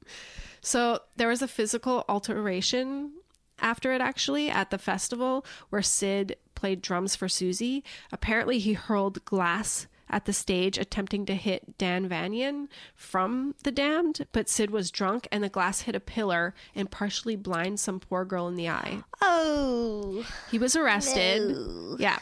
so 0.60 1.00
there 1.16 1.28
was 1.28 1.42
a 1.42 1.48
physical 1.48 2.04
alteration 2.08 3.14
after 3.58 3.92
it 3.92 4.00
actually 4.00 4.48
at 4.48 4.70
the 4.70 4.78
festival 4.78 5.44
where 5.70 5.82
Sid 5.82 6.36
played 6.54 6.80
drums 6.82 7.16
for 7.16 7.26
Siouxsie. 7.26 7.82
Apparently, 8.12 8.60
he 8.60 8.74
hurled 8.74 9.24
glass 9.24 9.88
at 10.08 10.24
the 10.24 10.32
stage 10.32 10.78
attempting 10.78 11.26
to 11.26 11.34
hit 11.34 11.76
Dan 11.78 12.08
Vanian 12.08 12.68
from 12.94 13.54
The 13.64 13.72
Damned, 13.72 14.26
but 14.32 14.48
Sid 14.48 14.70
was 14.70 14.90
drunk 14.90 15.26
and 15.32 15.42
the 15.42 15.48
glass 15.48 15.82
hit 15.82 15.94
a 15.94 16.00
pillar 16.00 16.54
and 16.74 16.90
partially 16.90 17.36
blind 17.36 17.80
some 17.80 18.00
poor 18.00 18.24
girl 18.24 18.46
in 18.48 18.54
the 18.54 18.68
eye. 18.68 19.02
Oh. 19.20 20.24
He 20.50 20.58
was 20.58 20.76
arrested. 20.76 21.56
Yeah. 21.98 22.18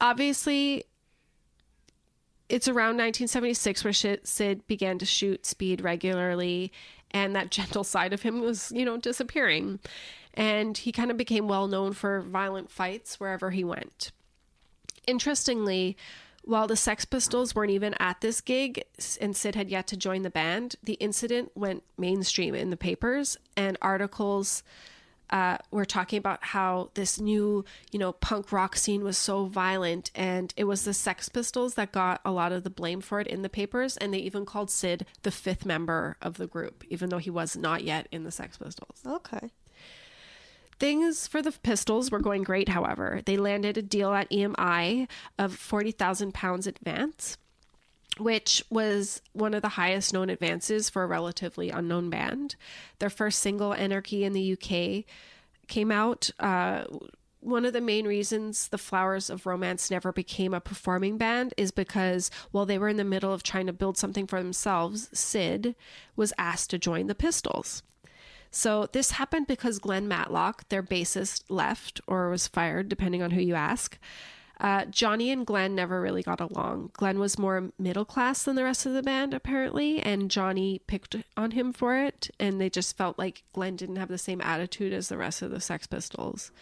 Obviously, 0.00 0.84
it's 2.48 2.68
around 2.68 2.96
1976 2.96 3.84
where 3.84 3.92
Sid 3.92 4.66
began 4.66 4.98
to 4.98 5.06
shoot 5.06 5.46
speed 5.46 5.80
regularly, 5.80 6.72
and 7.12 7.34
that 7.36 7.50
gentle 7.50 7.84
side 7.84 8.12
of 8.12 8.22
him 8.22 8.40
was, 8.40 8.72
you 8.74 8.84
know, 8.84 8.96
disappearing. 8.96 9.78
And 10.34 10.76
he 10.76 10.90
kind 10.90 11.12
of 11.12 11.16
became 11.16 11.46
well 11.46 11.68
known 11.68 11.92
for 11.92 12.20
violent 12.22 12.70
fights 12.70 13.20
wherever 13.20 13.52
he 13.52 13.62
went. 13.62 14.10
Interestingly, 15.06 15.96
while 16.44 16.66
the 16.66 16.76
Sex 16.76 17.04
Pistols 17.04 17.54
weren't 17.54 17.70
even 17.70 17.94
at 17.98 18.20
this 18.20 18.40
gig 18.40 18.84
and 19.20 19.36
Sid 19.36 19.54
had 19.54 19.70
yet 19.70 19.86
to 19.88 19.96
join 19.96 20.22
the 20.22 20.30
band, 20.30 20.76
the 20.82 20.94
incident 20.94 21.52
went 21.54 21.82
mainstream 21.98 22.54
in 22.54 22.70
the 22.70 22.76
papers 22.76 23.36
and 23.56 23.78
articles 23.80 24.62
uh, 25.30 25.56
were 25.70 25.84
talking 25.84 26.18
about 26.18 26.44
how 26.44 26.90
this 26.94 27.18
new, 27.18 27.64
you 27.90 27.98
know, 27.98 28.12
punk 28.12 28.52
rock 28.52 28.76
scene 28.76 29.02
was 29.02 29.16
so 29.16 29.46
violent, 29.46 30.10
and 30.14 30.52
it 30.56 30.64
was 30.64 30.84
the 30.84 30.94
Sex 30.94 31.28
Pistols 31.28 31.74
that 31.74 31.92
got 31.92 32.20
a 32.24 32.30
lot 32.30 32.52
of 32.52 32.62
the 32.62 32.70
blame 32.70 33.00
for 33.00 33.20
it 33.20 33.26
in 33.26 33.42
the 33.42 33.48
papers, 33.48 33.96
and 33.96 34.12
they 34.12 34.18
even 34.18 34.44
called 34.44 34.70
Sid 34.70 35.06
the 35.22 35.30
fifth 35.30 35.64
member 35.64 36.16
of 36.20 36.36
the 36.36 36.46
group, 36.46 36.84
even 36.90 37.08
though 37.08 37.18
he 37.18 37.30
was 37.30 37.56
not 37.56 37.82
yet 37.82 38.06
in 38.12 38.24
the 38.24 38.30
Sex 38.30 38.58
Pistols. 38.58 39.00
Okay. 39.06 39.50
Things 40.78 41.26
for 41.26 41.40
the 41.40 41.52
Pistols 41.52 42.10
were 42.10 42.20
going 42.20 42.42
great, 42.42 42.68
however. 42.68 43.20
They 43.24 43.36
landed 43.36 43.78
a 43.78 43.82
deal 43.82 44.12
at 44.12 44.30
EMI 44.30 45.08
of 45.38 45.54
40,000 45.54 46.34
pounds 46.34 46.66
advance, 46.66 47.38
which 48.18 48.64
was 48.70 49.22
one 49.32 49.54
of 49.54 49.62
the 49.62 49.70
highest 49.70 50.12
known 50.12 50.30
advances 50.30 50.90
for 50.90 51.04
a 51.04 51.08
relatively 51.08 51.70
unknown 51.70 52.10
band. 52.10 52.56
Their 52.98 53.10
first 53.10 53.40
single, 53.40 53.72
Anarchy 53.72 54.24
in 54.24 54.32
the 54.32 54.52
UK, 54.52 55.04
came 55.68 55.90
out. 55.90 56.30
Uh, 56.38 56.84
one 57.40 57.66
of 57.66 57.74
the 57.74 57.80
main 57.80 58.06
reasons 58.06 58.68
the 58.68 58.78
Flowers 58.78 59.28
of 59.28 59.44
Romance 59.44 59.90
never 59.90 60.12
became 60.12 60.54
a 60.54 60.60
performing 60.60 61.18
band 61.18 61.52
is 61.58 61.70
because 61.70 62.30
while 62.52 62.64
they 62.64 62.78
were 62.78 62.88
in 62.88 62.96
the 62.96 63.04
middle 63.04 63.32
of 63.32 63.42
trying 63.42 63.66
to 63.66 63.72
build 63.72 63.98
something 63.98 64.26
for 64.26 64.42
themselves, 64.42 65.10
Sid 65.12 65.76
was 66.16 66.32
asked 66.38 66.70
to 66.70 66.78
join 66.78 67.06
the 67.06 67.14
Pistols. 67.14 67.82
So 68.54 68.86
this 68.92 69.10
happened 69.10 69.48
because 69.48 69.80
Glenn 69.80 70.06
Matlock, 70.06 70.68
their 70.68 70.82
bassist, 70.82 71.42
left 71.48 72.00
or 72.06 72.30
was 72.30 72.46
fired, 72.46 72.88
depending 72.88 73.20
on 73.20 73.32
who 73.32 73.40
you 73.40 73.56
ask. 73.56 73.98
Uh, 74.60 74.84
Johnny 74.84 75.32
and 75.32 75.44
Glenn 75.44 75.74
never 75.74 76.00
really 76.00 76.22
got 76.22 76.40
along. 76.40 76.90
Glenn 76.92 77.18
was 77.18 77.36
more 77.36 77.72
middle 77.80 78.04
class 78.04 78.44
than 78.44 78.54
the 78.54 78.62
rest 78.62 78.86
of 78.86 78.92
the 78.92 79.02
band, 79.02 79.34
apparently, 79.34 79.98
and 79.98 80.30
Johnny 80.30 80.80
picked 80.86 81.16
on 81.36 81.50
him 81.50 81.72
for 81.72 81.96
it. 81.96 82.30
And 82.38 82.60
they 82.60 82.70
just 82.70 82.96
felt 82.96 83.18
like 83.18 83.42
Glenn 83.52 83.74
didn't 83.74 83.96
have 83.96 84.08
the 84.08 84.18
same 84.18 84.40
attitude 84.40 84.92
as 84.92 85.08
the 85.08 85.18
rest 85.18 85.42
of 85.42 85.50
the 85.50 85.60
Sex 85.60 85.88
Pistols. 85.88 86.52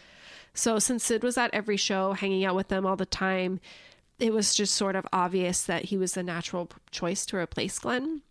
So 0.55 0.79
since 0.79 1.05
Sid 1.05 1.23
was 1.23 1.37
at 1.37 1.53
every 1.53 1.77
show, 1.77 2.15
hanging 2.15 2.47
out 2.47 2.57
with 2.57 2.69
them 2.69 2.87
all 2.87 2.97
the 2.97 3.05
time, 3.05 3.61
it 4.19 4.33
was 4.33 4.55
just 4.55 4.75
sort 4.75 4.97
of 4.97 5.07
obvious 5.13 5.63
that 5.65 5.85
he 5.87 5.99
was 5.99 6.15
the 6.15 6.23
natural 6.23 6.71
choice 6.91 7.27
to 7.27 7.37
replace 7.37 7.79
Glenn. 7.79 8.23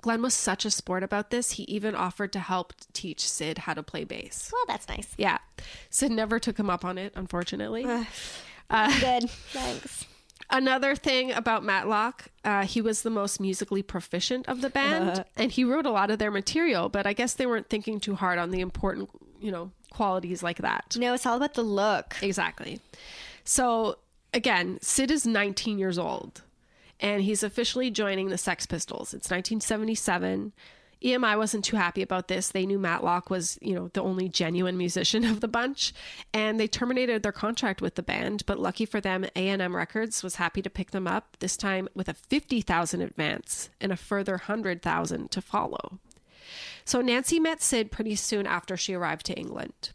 Glenn 0.00 0.22
was 0.22 0.34
such 0.34 0.64
a 0.64 0.70
sport 0.70 1.02
about 1.02 1.30
this, 1.30 1.52
he 1.52 1.64
even 1.64 1.94
offered 1.94 2.32
to 2.32 2.38
help 2.38 2.72
teach 2.92 3.28
Sid 3.28 3.58
how 3.58 3.74
to 3.74 3.82
play 3.82 4.04
bass. 4.04 4.50
Well, 4.52 4.64
that's 4.66 4.88
nice. 4.88 5.08
Yeah. 5.16 5.38
Sid 5.90 6.12
never 6.12 6.38
took 6.38 6.58
him 6.58 6.70
up 6.70 6.84
on 6.84 6.98
it, 6.98 7.12
unfortunately. 7.16 7.82
Good. 8.70 9.30
Thanks. 9.50 10.06
Another 10.48 10.94
thing 10.94 11.32
about 11.32 11.64
Matlock, 11.64 12.26
uh, 12.44 12.64
he 12.64 12.80
was 12.80 13.02
the 13.02 13.10
most 13.10 13.40
musically 13.40 13.82
proficient 13.82 14.48
of 14.48 14.60
the 14.60 14.70
band, 14.70 15.24
and 15.36 15.50
he 15.50 15.64
wrote 15.64 15.86
a 15.86 15.90
lot 15.90 16.10
of 16.10 16.20
their 16.20 16.30
material, 16.30 16.88
but 16.88 17.04
I 17.04 17.12
guess 17.14 17.34
they 17.34 17.46
weren't 17.46 17.68
thinking 17.68 17.98
too 17.98 18.14
hard 18.14 18.38
on 18.38 18.52
the 18.52 18.60
important, 18.60 19.10
you 19.40 19.50
know, 19.50 19.72
qualities 19.90 20.44
like 20.44 20.58
that. 20.58 20.96
No, 20.96 21.14
it's 21.14 21.26
all 21.26 21.36
about 21.36 21.54
the 21.54 21.64
look. 21.64 22.14
Exactly. 22.22 22.80
So 23.42 23.98
again, 24.32 24.78
Sid 24.82 25.10
is 25.10 25.26
19 25.26 25.78
years 25.78 25.98
old 25.98 26.42
and 27.00 27.22
he's 27.22 27.42
officially 27.42 27.90
joining 27.90 28.28
the 28.28 28.38
Sex 28.38 28.66
Pistols. 28.66 29.14
It's 29.14 29.30
1977. 29.30 30.52
EMI 31.04 31.36
wasn't 31.36 31.64
too 31.64 31.76
happy 31.76 32.00
about 32.02 32.28
this. 32.28 32.48
They 32.48 32.64
knew 32.64 32.78
Matlock 32.78 33.28
was, 33.28 33.58
you 33.60 33.74
know, 33.74 33.88
the 33.88 34.02
only 34.02 34.28
genuine 34.28 34.78
musician 34.78 35.24
of 35.30 35.40
the 35.40 35.48
bunch, 35.48 35.92
and 36.32 36.58
they 36.58 36.66
terminated 36.66 37.22
their 37.22 37.32
contract 37.32 37.82
with 37.82 37.96
the 37.96 38.02
band. 38.02 38.44
But 38.46 38.58
lucky 38.58 38.86
for 38.86 39.00
them, 39.00 39.24
A&M 39.36 39.76
Records 39.76 40.22
was 40.22 40.36
happy 40.36 40.62
to 40.62 40.70
pick 40.70 40.92
them 40.92 41.06
up. 41.06 41.36
This 41.38 41.56
time 41.56 41.88
with 41.94 42.08
a 42.08 42.14
50,000 42.14 43.00
advance 43.00 43.70
and 43.80 43.92
a 43.92 43.96
further 43.96 44.32
100,000 44.32 45.30
to 45.30 45.40
follow. 45.42 45.98
So 46.84 47.00
Nancy 47.00 47.40
met 47.40 47.62
Sid 47.62 47.90
pretty 47.90 48.14
soon 48.14 48.46
after 48.46 48.76
she 48.76 48.94
arrived 48.94 49.26
to 49.26 49.34
England. 49.34 49.90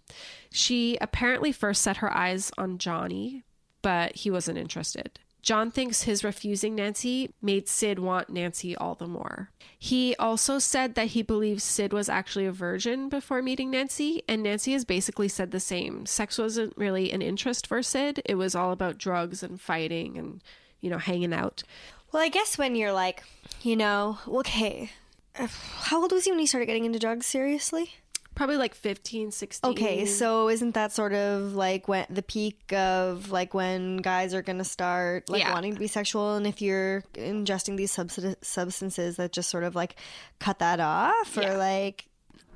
She 0.51 0.97
apparently 0.99 1.51
first 1.51 1.81
set 1.81 1.97
her 1.97 2.15
eyes 2.15 2.51
on 2.57 2.77
Johnny, 2.77 3.43
but 3.81 4.17
he 4.17 4.29
wasn't 4.29 4.57
interested. 4.57 5.19
John 5.41 5.71
thinks 5.71 6.03
his 6.03 6.23
refusing 6.23 6.75
Nancy 6.75 7.33
made 7.41 7.67
Sid 7.67 7.97
want 7.99 8.29
Nancy 8.29 8.75
all 8.75 8.95
the 8.95 9.07
more. 9.07 9.49
He 9.77 10.15
also 10.17 10.59
said 10.59 10.93
that 10.95 11.07
he 11.07 11.23
believes 11.23 11.63
Sid 11.63 11.91
was 11.93 12.09
actually 12.09 12.45
a 12.45 12.51
virgin 12.51 13.09
before 13.09 13.41
meeting 13.41 13.71
Nancy, 13.71 14.21
and 14.27 14.43
Nancy 14.43 14.73
has 14.73 14.85
basically 14.85 15.27
said 15.27 15.51
the 15.51 15.59
same. 15.59 16.05
Sex 16.05 16.37
wasn't 16.37 16.77
really 16.77 17.11
an 17.11 17.23
interest 17.23 17.65
for 17.65 17.81
Sid, 17.81 18.21
it 18.25 18.35
was 18.35 18.53
all 18.53 18.71
about 18.71 18.99
drugs 18.99 19.41
and 19.41 19.59
fighting 19.59 20.17
and, 20.17 20.43
you 20.79 20.89
know, 20.89 20.99
hanging 20.99 21.33
out. 21.33 21.63
Well, 22.11 22.21
I 22.21 22.29
guess 22.29 22.57
when 22.57 22.75
you're 22.75 22.93
like, 22.93 23.23
you 23.63 23.75
know, 23.75 24.19
okay. 24.27 24.91
How 25.35 26.01
old 26.01 26.11
was 26.11 26.25
he 26.25 26.31
when 26.31 26.39
he 26.39 26.45
started 26.45 26.67
getting 26.67 26.85
into 26.85 26.99
drugs 26.99 27.25
seriously? 27.25 27.95
Probably 28.41 28.57
like 28.57 28.73
15, 28.73 29.29
16. 29.29 29.69
Okay, 29.69 30.05
so 30.07 30.49
isn't 30.49 30.73
that 30.73 30.91
sort 30.91 31.13
of 31.13 31.53
like 31.53 31.87
when 31.87 32.07
the 32.09 32.23
peak 32.23 32.73
of 32.73 33.29
like 33.29 33.53
when 33.53 33.97
guys 33.97 34.33
are 34.33 34.41
gonna 34.41 34.63
start 34.63 35.29
like 35.29 35.43
Yeah. 35.43 35.53
wanting 35.53 35.75
to 35.75 35.79
be 35.79 35.85
sexual, 35.85 36.35
and 36.37 36.47
if 36.47 36.59
you're 36.59 37.03
ingesting 37.13 37.77
these 37.77 37.95
substan- 37.95 38.43
substances 38.43 39.17
that 39.17 39.31
just 39.31 39.47
sort 39.51 39.63
of 39.63 39.75
like 39.75 39.95
cut 40.39 40.57
that 40.57 40.79
off, 40.79 41.37
or 41.37 41.41
Yeah. 41.43 41.57
like 41.57 42.05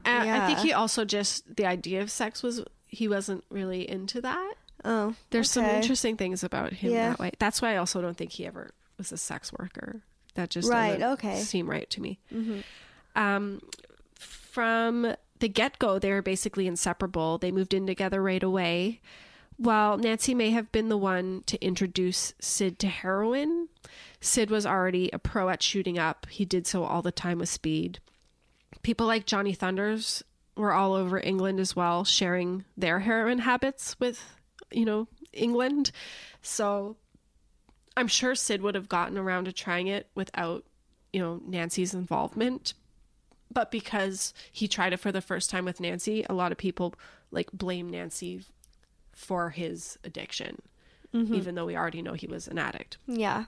Uh, 0.08 0.24
I 0.24 0.48
think 0.48 0.58
he 0.60 0.74
also 0.74 1.06
just, 1.06 1.56
the 1.56 1.68
idea 1.68 2.02
of 2.02 2.10
sex 2.10 2.42
was, 2.42 2.64
he 2.88 3.08
wasn't 3.08 3.44
really 3.52 3.88
into 3.88 4.22
that. 4.22 4.54
oh, 4.84 5.14
There's 5.30 5.52
some 5.52 5.66
interesting 5.66 6.18
things 6.18 6.44
about 6.44 6.74
him 6.74 6.94
Yeah. 6.94 7.10
that 7.10 7.20
way. 7.20 7.32
That's 7.38 7.62
why 7.62 7.74
I 7.74 7.78
also 7.78 8.02
don't 8.02 8.18
think 8.18 8.32
he 8.32 8.48
ever 8.48 8.72
was 8.98 9.12
a 9.12 9.18
sex 9.18 9.52
worker. 9.54 10.02
That 10.34 10.50
just 10.50 10.68
Right, 10.68 11.00
doesn't 11.00 11.14
okay. 11.26 11.40
seem 11.42 11.70
right 11.70 11.88
to 11.92 12.02
me. 12.02 12.20
Um, 13.16 13.62
from 14.20 15.16
the 15.40 15.50
get 15.50 15.80
go, 15.80 16.00
they 16.00 16.12
were 16.12 16.22
basically 16.22 16.68
inseparable. 16.68 17.38
They 17.38 17.52
moved 17.52 17.74
in 17.74 17.86
together 17.88 18.22
right 18.22 18.44
away. 18.44 19.02
While 19.58 19.98
Nancy 19.98 20.34
may 20.34 20.52
have 20.52 20.72
been 20.72 20.90
the 20.90 20.98
one 20.98 21.44
to 21.46 21.64
introduce 21.64 22.34
Sid 22.40 22.78
to 22.80 22.88
heroin, 22.88 23.70
Sid 24.20 24.50
was 24.50 24.66
already 24.66 25.10
a 25.14 25.20
pro 25.20 25.50
at 25.50 25.64
shooting 25.64 25.98
up. 25.98 26.28
He 26.30 26.44
did 26.44 26.68
so 26.68 26.84
all 26.84 27.02
the 27.02 27.12
time 27.12 27.40
with 27.40 27.50
speed. 27.50 28.00
People 28.82 29.08
like 29.08 29.26
Johnny 29.26 29.54
Thunders 29.54 30.24
were 30.58 30.74
all 30.74 30.94
over 30.94 31.20
England 31.20 31.60
as 31.60 31.76
well, 31.76 32.04
sharing 32.04 32.66
their 32.76 33.00
heroin 33.00 33.40
habits 33.40 33.98
with, 34.00 34.36
you 34.72 34.86
know, 34.86 35.08
England. 35.32 35.92
So 36.42 36.98
I'm 37.98 38.08
sure 38.08 38.36
Sid 38.36 38.62
would 38.62 38.76
have 38.76 38.90
gotten 38.90 39.18
around 39.18 39.46
to 39.46 39.54
trying 39.54 39.88
it 39.88 40.10
without, 40.16 40.66
you 41.14 41.22
know, 41.22 41.42
Nancy's 41.46 41.94
involvement. 41.94 42.74
But 43.56 43.72
because 43.72 44.34
he 44.52 44.68
tried 44.68 44.94
it 44.94 45.00
for 45.00 45.12
the 45.12 45.22
first 45.22 45.50
time 45.50 45.66
with 45.66 45.80
Nancy, 45.80 46.24
a 46.30 46.34
lot 46.34 46.52
of 46.52 46.60
people 46.60 46.94
like 47.32 47.52
blame 47.52 47.90
Nancy 47.90 48.42
for 49.14 49.50
his 49.50 49.98
addiction, 50.04 50.62
mm-hmm. 51.14 51.34
even 51.34 51.56
though 51.56 51.66
we 51.66 51.76
already 51.76 52.04
know 52.04 52.14
he 52.14 52.28
was 52.28 52.48
an 52.48 52.60
addict. 52.60 52.98
Yeah. 53.08 53.46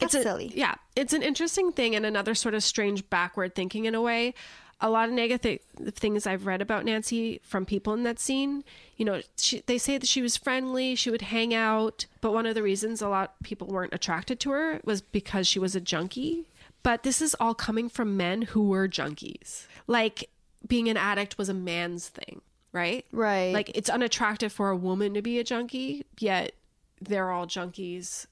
That's 0.00 0.14
a- 0.14 0.22
silly. 0.22 0.52
Yeah, 0.54 0.74
it's 0.96 1.12
an 1.12 1.22
interesting 1.22 1.72
thing 1.72 1.94
and 1.94 2.04
another 2.04 2.34
sort 2.34 2.54
of 2.54 2.62
strange 2.62 3.08
backward 3.08 3.54
thinking 3.54 3.86
in 3.86 3.94
a 3.94 4.02
way. 4.02 4.34
A 4.80 4.90
lot 4.90 5.08
of 5.08 5.14
negative 5.14 5.60
things 5.90 6.26
I've 6.26 6.46
read 6.46 6.60
about 6.60 6.84
Nancy 6.84 7.40
from 7.42 7.66
people 7.66 7.94
in 7.94 8.02
that 8.04 8.20
scene. 8.20 8.62
You 8.96 9.04
know, 9.04 9.22
she, 9.36 9.62
they 9.66 9.78
say 9.78 9.98
that 9.98 10.06
she 10.06 10.22
was 10.22 10.36
friendly, 10.36 10.94
she 10.94 11.10
would 11.10 11.22
hang 11.22 11.52
out, 11.54 12.06
but 12.20 12.32
one 12.32 12.46
of 12.46 12.54
the 12.54 12.62
reasons 12.62 13.00
a 13.00 13.08
lot 13.08 13.34
of 13.38 13.44
people 13.44 13.68
weren't 13.68 13.92
attracted 13.92 14.38
to 14.40 14.50
her 14.50 14.80
was 14.84 15.00
because 15.00 15.46
she 15.48 15.58
was 15.58 15.74
a 15.74 15.80
junkie. 15.80 16.46
But 16.82 17.02
this 17.02 17.20
is 17.20 17.36
all 17.40 17.54
coming 17.54 17.88
from 17.88 18.16
men 18.16 18.42
who 18.42 18.68
were 18.68 18.88
junkies. 18.88 19.66
Like 19.86 20.30
being 20.66 20.88
an 20.88 20.96
addict 20.96 21.36
was 21.38 21.48
a 21.48 21.54
man's 21.54 22.08
thing, 22.08 22.40
right? 22.72 23.04
Right. 23.12 23.52
Like 23.52 23.70
it's 23.74 23.90
unattractive 23.90 24.52
for 24.52 24.70
a 24.70 24.76
woman 24.76 25.14
to 25.14 25.22
be 25.22 25.38
a 25.38 25.44
junkie, 25.44 26.04
yet 26.18 26.52
they're 27.00 27.30
all 27.30 27.46
junkies 27.46 28.26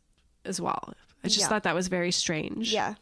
as 0.44 0.60
well. 0.60 0.94
I 1.24 1.28
just 1.28 1.40
Yeah. 1.40 1.48
thought 1.48 1.62
that 1.64 1.74
was 1.74 1.88
very 1.88 2.12
strange. 2.12 2.72
Yeah. 2.72 2.94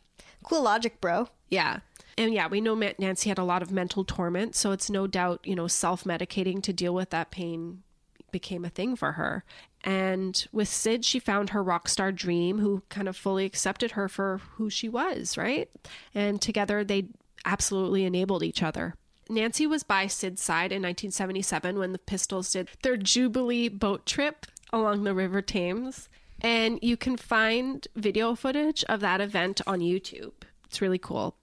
Cool 0.43 0.63
logic, 0.63 1.01
bro. 1.01 1.29
Yeah. 1.51 1.81
And 2.17 2.33
yeah, 2.33 2.47
we 2.49 2.61
know 2.61 2.75
Nancy 2.75 3.29
had 3.29 3.39
a 3.39 3.45
lot 3.45 3.63
of 3.63 3.71
mental 3.73 4.05
torment, 4.05 4.55
so 4.55 4.73
it's 4.73 4.89
no 4.89 5.07
doubt, 5.07 5.41
you 5.45 5.55
know, 5.57 5.67
self 5.67 6.05
medicating 6.05 6.63
to 6.63 6.73
deal 6.73 6.95
with 6.95 7.11
that 7.11 7.31
pain 7.31 7.83
became 8.31 8.65
a 8.65 8.69
thing 8.69 8.95
for 8.97 9.13
her. 9.13 9.45
And 9.85 10.47
with 10.51 10.69
Sid, 10.69 11.05
she 11.05 11.19
found 11.19 11.51
her 11.51 11.63
rock 11.63 11.89
star 11.89 12.11
dream, 12.11 12.59
who 12.59 12.83
kind 12.89 13.07
of 13.07 13.17
fully 13.17 13.45
accepted 13.45 13.93
her 13.93 14.09
for 14.09 14.41
who 14.55 14.71
she 14.71 14.89
was, 14.89 15.37
right? 15.37 15.71
And 16.15 16.41
together 16.41 16.83
they 16.83 17.09
absolutely 17.45 18.05
enabled 18.05 18.43
each 18.43 18.63
other. 18.63 18.95
Nancy 19.29 19.67
was 19.67 19.83
by 19.83 20.07
Sid's 20.07 20.43
side 20.43 20.73
in 20.73 20.83
1977 20.83 21.79
when 21.79 21.93
the 21.93 21.99
Pistols 21.99 22.51
did 22.53 22.69
their 22.83 22.97
Jubilee 22.97 23.69
boat 23.69 24.07
trip 24.07 24.47
along 24.73 25.05
the 25.05 25.15
River 25.15 25.43
Thames. 25.43 26.09
And 26.41 26.79
you 26.83 26.97
can 26.97 27.17
find 27.17 27.87
video 27.95 28.35
footage 28.35 28.85
of 28.85 29.01
that 29.01 29.21
event 29.21 29.61
on 29.67 29.81
YouTube. 29.81 30.33
It's 30.67 30.81
really 30.81 30.99
cool. 30.99 31.37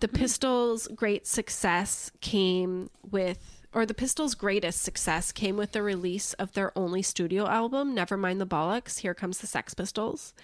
The 0.00 0.06
hmm. 0.06 0.16
Pistols' 0.16 0.88
great 0.88 1.26
success 1.26 2.10
came 2.20 2.90
with, 3.10 3.59
or 3.72 3.86
the 3.86 3.94
Pistols' 3.94 4.34
greatest 4.34 4.82
success 4.82 5.32
came 5.32 5.56
with 5.56 5.72
the 5.72 5.82
release 5.82 6.32
of 6.34 6.52
their 6.52 6.76
only 6.76 7.02
studio 7.02 7.46
album, 7.46 7.94
Nevermind 7.94 8.38
the 8.38 8.46
Bollocks. 8.46 8.98
Here 9.00 9.14
comes 9.14 9.38
the 9.38 9.46
Sex 9.46 9.74
Pistols. 9.74 10.34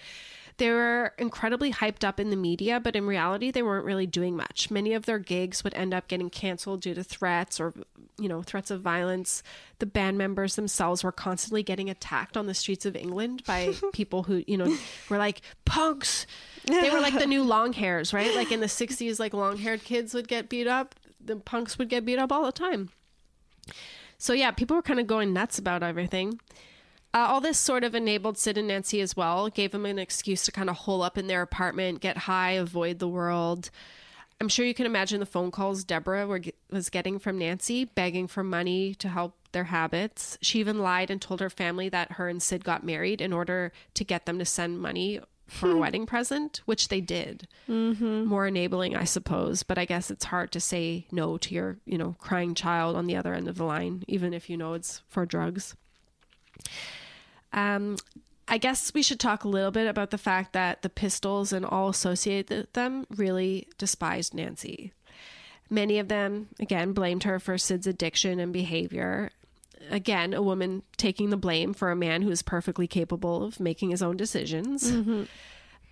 They 0.59 0.71
were 0.71 1.13
incredibly 1.19 1.71
hyped 1.71 2.03
up 2.03 2.19
in 2.19 2.31
the 2.31 2.37
media, 2.37 2.81
but 2.81 2.97
in 2.97 3.07
reality, 3.07 3.51
they 3.51 3.63
weren't 3.63 3.85
really 3.85 4.07
doing 4.07 4.37
much. 4.37 4.71
Many 4.71 4.95
of 4.95 5.05
their 5.05 5.19
gigs 5.19 5.63
would 5.63 5.75
end 5.75 5.93
up 5.93 6.09
getting 6.09 6.31
canceled 6.31 6.81
due 6.81 6.95
to 6.95 7.05
threats 7.05 7.61
or, 7.61 7.75
you 8.19 8.27
know, 8.27 8.43
threats 8.43 8.71
of 8.71 8.81
violence. 8.81 9.43
The 9.81 9.87
band 9.87 10.17
members 10.17 10.57
themselves 10.57 11.05
were 11.05 11.13
constantly 11.13 11.63
getting 11.63 11.91
attacked 11.91 12.39
on 12.39 12.47
the 12.47 12.55
streets 12.55 12.87
of 12.87 12.97
England 12.97 13.45
by 13.45 13.75
people 13.93 14.23
who, 14.23 14.45
you 14.47 14.57
know, 14.57 14.75
were 15.11 15.19
like 15.19 15.43
punks. 15.67 16.27
They 16.65 16.89
were 16.89 17.01
like 17.01 17.19
the 17.19 17.27
new 17.27 17.43
long 17.43 17.75
hairs, 17.75 18.15
right? 18.15 18.35
Like 18.35 18.51
in 18.51 18.61
the 18.61 18.67
60s, 18.67 19.21
like 19.21 19.35
long 19.35 19.59
haired 19.59 19.85
kids 19.85 20.15
would 20.15 20.27
get 20.27 20.49
beat 20.49 20.67
up. 20.67 20.95
The 21.23 21.37
punks 21.37 21.77
would 21.77 21.91
get 21.91 22.07
beat 22.07 22.19
up 22.19 22.33
all 22.33 22.47
the 22.47 22.53
time. 22.53 22.89
So 24.19 24.33
yeah, 24.33 24.51
people 24.51 24.77
were 24.77 24.83
kind 24.83 25.01
of 25.01 25.07
going 25.07 25.33
nuts 25.33 25.59
about 25.59 25.83
everything. 25.83 26.41
Uh, 27.15 27.27
all 27.29 27.41
this 27.41 27.59
sort 27.59 27.85
of 27.85 27.95
enabled 27.95 28.37
Sid 28.37 28.59
and 28.59 28.69
Nancy 28.69 29.01
as 29.01 29.17
well, 29.17 29.49
gave 29.49 29.73
them 29.73 29.87
an 29.87 29.99
excuse 29.99 30.45
to 30.45 30.53
kind 30.53 30.69
of 30.69 30.77
hole 30.77 31.03
up 31.03 31.17
in 31.17 31.29
their 31.29 31.43
apartment, 31.43 32.01
get 32.01 32.19
high, 32.19 32.53
avoid 32.53 32.99
the 32.99 33.09
world. 33.09 33.71
I'm 34.39 34.49
sure 34.49 34.67
you 34.67 34.75
can 34.75 34.85
imagine 34.85 35.21
the 35.21 35.27
phone 35.27 35.51
calls 35.51 35.83
Deborah 35.83 36.27
were, 36.27 36.43
was 36.71 36.91
getting 36.91 37.19
from 37.19 37.39
Nancy, 37.39 37.87
begging 37.87 38.27
for 38.27 38.45
money 38.45 38.95
to 38.97 39.09
help 39.09 39.35
their 39.53 39.65
habits. 39.65 40.37
She 40.43 40.61
even 40.61 40.79
lied 40.79 41.11
and 41.11 41.23
told 41.23 41.41
her 41.41 41.49
family 41.49 41.89
that 41.89 42.13
her 42.13 42.29
and 42.29 42.43
Sid 42.43 42.65
got 42.65 42.85
married 42.85 43.23
in 43.23 43.33
order 43.33 43.73
to 43.95 44.05
get 44.05 44.27
them 44.27 44.39
to 44.39 44.45
send 44.45 44.79
money 44.79 45.21
for 45.47 45.71
a 45.71 45.77
wedding 45.79 46.07
present, 46.07 46.61
which 46.65 46.89
they 46.89 47.01
did. 47.01 47.49
Mm-hmm. 47.69 48.25
More 48.25 48.47
enabling, 48.47 48.97
I 48.97 49.05
suppose, 49.05 49.63
but 49.63 49.79
I 49.79 49.85
guess 49.85 50.11
it's 50.11 50.27
hard 50.27 50.53
to 50.53 50.61
say 50.61 51.07
no 51.13 51.39
to 51.39 51.55
your, 51.55 51.77
you 51.85 51.99
know, 51.99 52.17
crying 52.19 52.55
child 52.55 52.97
on 52.97 53.07
the 53.07 53.17
other 53.17 53.35
end 53.35 53.49
of 53.49 53.57
the 53.57 53.65
line, 53.65 54.05
even 54.09 54.35
if 54.35 54.51
you 54.51 54.57
know 54.57 54.75
it's 54.75 55.03
for 55.09 55.27
drugs. 55.27 55.75
Um, 57.53 57.97
I 58.49 58.59
guess 58.59 58.95
we 58.95 59.03
should 59.03 59.19
talk 59.19 59.45
a 59.45 59.49
little 59.49 59.71
bit 59.71 59.89
about 59.89 60.11
the 60.11 60.19
fact 60.19 60.53
that 60.53 60.83
the 60.83 60.89
Pistols 60.89 61.53
and 61.53 61.65
all 61.65 61.89
associated 61.89 62.59
with 62.59 62.73
them 62.75 63.07
really 63.11 63.69
despised 63.79 64.35
Nancy. 64.35 64.93
Many 65.69 65.99
of 65.99 66.07
them, 66.07 66.49
again, 66.61 66.93
blamed 66.93 67.25
her 67.25 67.41
for 67.41 67.59
Sid's 67.59 67.89
addiction 67.89 68.39
and 68.39 68.53
behavior. 68.53 69.31
Again, 69.91 70.35
a 70.35 70.43
woman 70.43 70.83
taking 70.97 71.31
the 71.31 71.37
blame 71.37 71.75
for 71.75 71.91
a 71.91 71.97
man 71.97 72.23
who 72.23 72.31
is 72.31 72.43
perfectly 72.43 72.87
capable 72.87 73.45
of 73.45 73.61
making 73.61 73.91
his 73.91 74.03
own 74.03 74.17
decisions. 74.17 74.91
Mm-hmm. 74.91 75.25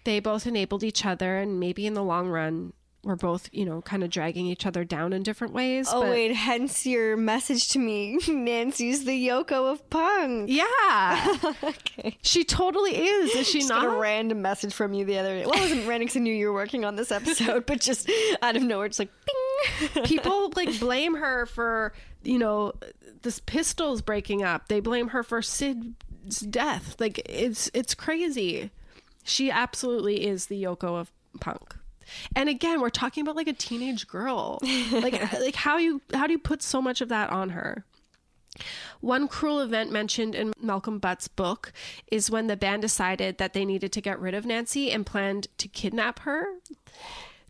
They 0.04 0.20
both 0.20 0.46
enabled 0.46 0.84
each 0.84 1.06
other, 1.06 1.38
and 1.38 1.58
maybe 1.60 1.86
in 1.86 1.94
the 1.94 2.02
long 2.02 2.28
run, 2.28 2.72
were 3.04 3.16
both, 3.16 3.48
you 3.52 3.64
know, 3.64 3.82
kind 3.82 4.02
of 4.02 4.10
dragging 4.10 4.46
each 4.46 4.66
other 4.66 4.84
down 4.84 5.12
in 5.12 5.22
different 5.22 5.52
ways. 5.52 5.88
Oh 5.90 6.02
but- 6.02 6.10
wait, 6.10 6.34
hence 6.34 6.86
your 6.86 7.16
message 7.16 7.68
to 7.70 7.78
me. 7.78 8.18
Nancy's 8.28 9.04
the 9.04 9.28
Yoko 9.28 9.70
of 9.72 9.88
punk. 9.90 10.48
Yeah. 10.50 11.36
Okay. 11.64 12.18
she 12.22 12.44
totally 12.44 12.96
is. 12.96 13.34
Is 13.34 13.48
she 13.48 13.58
Just 13.60 13.70
not? 13.70 13.84
a 13.86 13.88
random 13.98 14.42
message 14.42 14.74
from 14.74 14.92
you 14.92 15.04
the 15.04 15.18
other 15.18 15.38
day. 15.38 15.46
Well, 15.46 15.54
it 15.56 15.60
wasn't 15.60 15.80
random 15.88 16.06
because 16.06 16.16
I 16.16 16.20
knew 16.20 16.32
you 16.34 16.48
were 16.48 16.54
working 16.54 16.84
on 16.84 16.96
this 16.96 17.10
episode, 17.12 17.66
but 17.66 17.80
just 17.80 18.10
out 18.42 18.56
of 18.56 18.62
nowhere, 18.62 18.86
it's 18.86 18.98
like, 18.98 19.10
bing. 19.94 20.04
people 20.04 20.50
like 20.56 20.78
blame 20.80 21.14
her 21.14 21.46
for 21.46 21.92
you 22.22 22.38
know 22.38 22.72
this 23.22 23.40
pistols 23.40 24.02
breaking 24.02 24.42
up 24.42 24.68
they 24.68 24.80
blame 24.80 25.08
her 25.08 25.22
for 25.22 25.40
sid's 25.42 26.40
death 26.40 26.96
like 26.98 27.20
it's 27.26 27.70
it's 27.74 27.94
crazy 27.94 28.70
she 29.24 29.50
absolutely 29.50 30.26
is 30.26 30.46
the 30.46 30.62
yoko 30.62 30.98
of 30.98 31.10
punk 31.40 31.76
and 32.36 32.48
again 32.48 32.80
we're 32.80 32.90
talking 32.90 33.22
about 33.22 33.36
like 33.36 33.48
a 33.48 33.52
teenage 33.52 34.06
girl 34.06 34.58
like 34.92 35.32
like 35.40 35.54
how 35.54 35.78
you 35.78 36.00
how 36.12 36.26
do 36.26 36.32
you 36.32 36.38
put 36.38 36.62
so 36.62 36.80
much 36.80 37.00
of 37.00 37.08
that 37.08 37.30
on 37.30 37.50
her 37.50 37.84
one 39.00 39.28
cruel 39.28 39.60
event 39.60 39.90
mentioned 39.90 40.34
in 40.34 40.52
Malcolm 40.60 40.98
Butt's 40.98 41.28
book 41.28 41.72
is 42.10 42.30
when 42.30 42.46
the 42.46 42.56
band 42.56 42.82
decided 42.82 43.38
that 43.38 43.52
they 43.52 43.64
needed 43.64 43.92
to 43.92 44.00
get 44.00 44.20
rid 44.20 44.34
of 44.34 44.46
Nancy 44.46 44.90
and 44.90 45.04
planned 45.04 45.48
to 45.58 45.68
kidnap 45.68 46.20
her. 46.20 46.46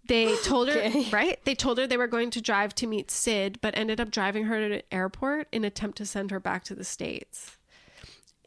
They 0.07 0.36
told 0.44 0.68
her, 0.68 0.90
right? 1.12 1.38
They 1.44 1.55
told 1.55 1.78
her 1.78 1.86
they 1.86 1.96
were 1.96 2.07
going 2.07 2.30
to 2.30 2.40
drive 2.40 2.74
to 2.76 2.86
meet 2.86 3.11
Sid, 3.11 3.61
but 3.61 3.76
ended 3.76 4.00
up 4.00 4.11
driving 4.11 4.44
her 4.44 4.68
to 4.68 4.74
an 4.76 4.82
airport 4.90 5.48
in 5.52 5.64
attempt 5.64 5.98
to 5.98 6.07
send 6.07 6.30
her 6.30 6.40
back 6.40 6.64
to 6.64 6.74
the 6.74 6.84
States. 6.84 7.57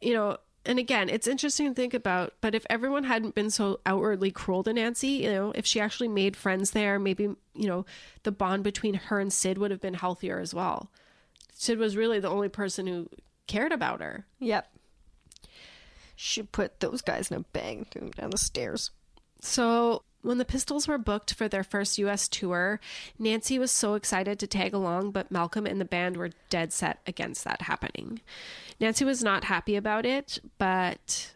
You 0.01 0.13
know, 0.13 0.37
and 0.67 0.77
again, 0.77 1.09
it's 1.09 1.27
interesting 1.27 1.69
to 1.69 1.73
think 1.73 1.93
about, 1.93 2.33
but 2.41 2.53
if 2.53 2.65
everyone 2.69 3.05
hadn't 3.05 3.35
been 3.35 3.49
so 3.49 3.79
outwardly 3.85 4.31
cruel 4.31 4.63
to 4.63 4.73
Nancy, 4.73 5.07
you 5.07 5.31
know, 5.31 5.53
if 5.55 5.65
she 5.65 5.79
actually 5.79 6.09
made 6.09 6.35
friends 6.35 6.71
there, 6.71 6.99
maybe, 6.99 7.23
you 7.23 7.67
know, 7.67 7.85
the 8.23 8.33
bond 8.33 8.63
between 8.63 8.95
her 8.95 9.19
and 9.19 9.31
Sid 9.31 9.57
would 9.57 9.71
have 9.71 9.79
been 9.79 9.93
healthier 9.93 10.39
as 10.39 10.53
well. 10.53 10.91
Sid 11.53 11.79
was 11.79 11.95
really 11.95 12.19
the 12.19 12.29
only 12.29 12.49
person 12.49 12.85
who 12.85 13.09
cared 13.47 13.71
about 13.71 14.01
her. 14.01 14.25
Yep. 14.39 14.69
She 16.17 16.43
put 16.43 16.81
those 16.81 17.01
guys 17.01 17.31
in 17.31 17.37
a 17.37 17.45
bang 17.53 17.85
threw 17.89 18.01
them 18.01 18.11
down 18.11 18.31
the 18.31 18.37
stairs. 18.37 18.91
So, 19.41 20.03
when 20.27 20.37
the 20.37 20.45
Pistols 20.45 20.87
were 20.87 20.97
booked 20.97 21.33
for 21.33 21.47
their 21.47 21.63
first 21.63 21.97
US 21.97 22.27
tour, 22.27 22.81
Nancy 23.17 23.57
was 23.57 23.71
so 23.71 23.93
excited 23.93 24.37
to 24.39 24.47
tag 24.47 24.73
along, 24.73 25.11
but 25.11 25.31
Malcolm 25.31 25.65
and 25.65 25.79
the 25.79 25.85
band 25.85 26.17
were 26.17 26.31
dead 26.49 26.73
set 26.73 26.99
against 27.07 27.45
that 27.45 27.61
happening. 27.61 28.19
Nancy 28.79 29.05
was 29.05 29.23
not 29.23 29.45
happy 29.45 29.77
about 29.77 30.05
it, 30.05 30.39
but 30.57 31.33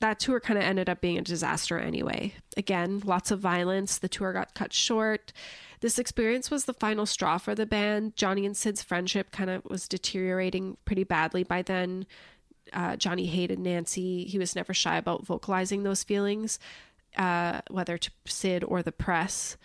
that 0.00 0.20
tour 0.20 0.38
kind 0.38 0.58
of 0.58 0.64
ended 0.64 0.90
up 0.90 1.00
being 1.00 1.16
a 1.16 1.22
disaster 1.22 1.78
anyway. 1.78 2.34
Again, 2.58 3.00
lots 3.06 3.30
of 3.30 3.40
violence. 3.40 3.96
The 3.96 4.08
tour 4.08 4.34
got 4.34 4.54
cut 4.54 4.74
short. 4.74 5.32
This 5.80 5.98
experience 5.98 6.50
was 6.50 6.66
the 6.66 6.74
final 6.74 7.06
straw 7.06 7.38
for 7.38 7.54
the 7.54 7.66
band. 7.66 8.16
Johnny 8.16 8.44
and 8.44 8.56
Sid's 8.56 8.82
friendship 8.82 9.30
kind 9.30 9.48
of 9.48 9.64
was 9.64 9.88
deteriorating 9.88 10.76
pretty 10.84 11.04
badly 11.04 11.42
by 11.42 11.62
then. 11.62 12.06
Uh, 12.72 12.96
Johnny 12.96 13.26
hated 13.26 13.58
Nancy. 13.58 14.24
He 14.24 14.38
was 14.38 14.54
never 14.54 14.74
shy 14.74 14.96
about 14.96 15.24
vocalizing 15.24 15.84
those 15.84 16.02
feelings, 16.02 16.58
uh, 17.16 17.60
whether 17.70 17.98
to 17.98 18.10
Sid 18.26 18.64
or 18.64 18.82
the 18.82 18.92
press. 18.92 19.56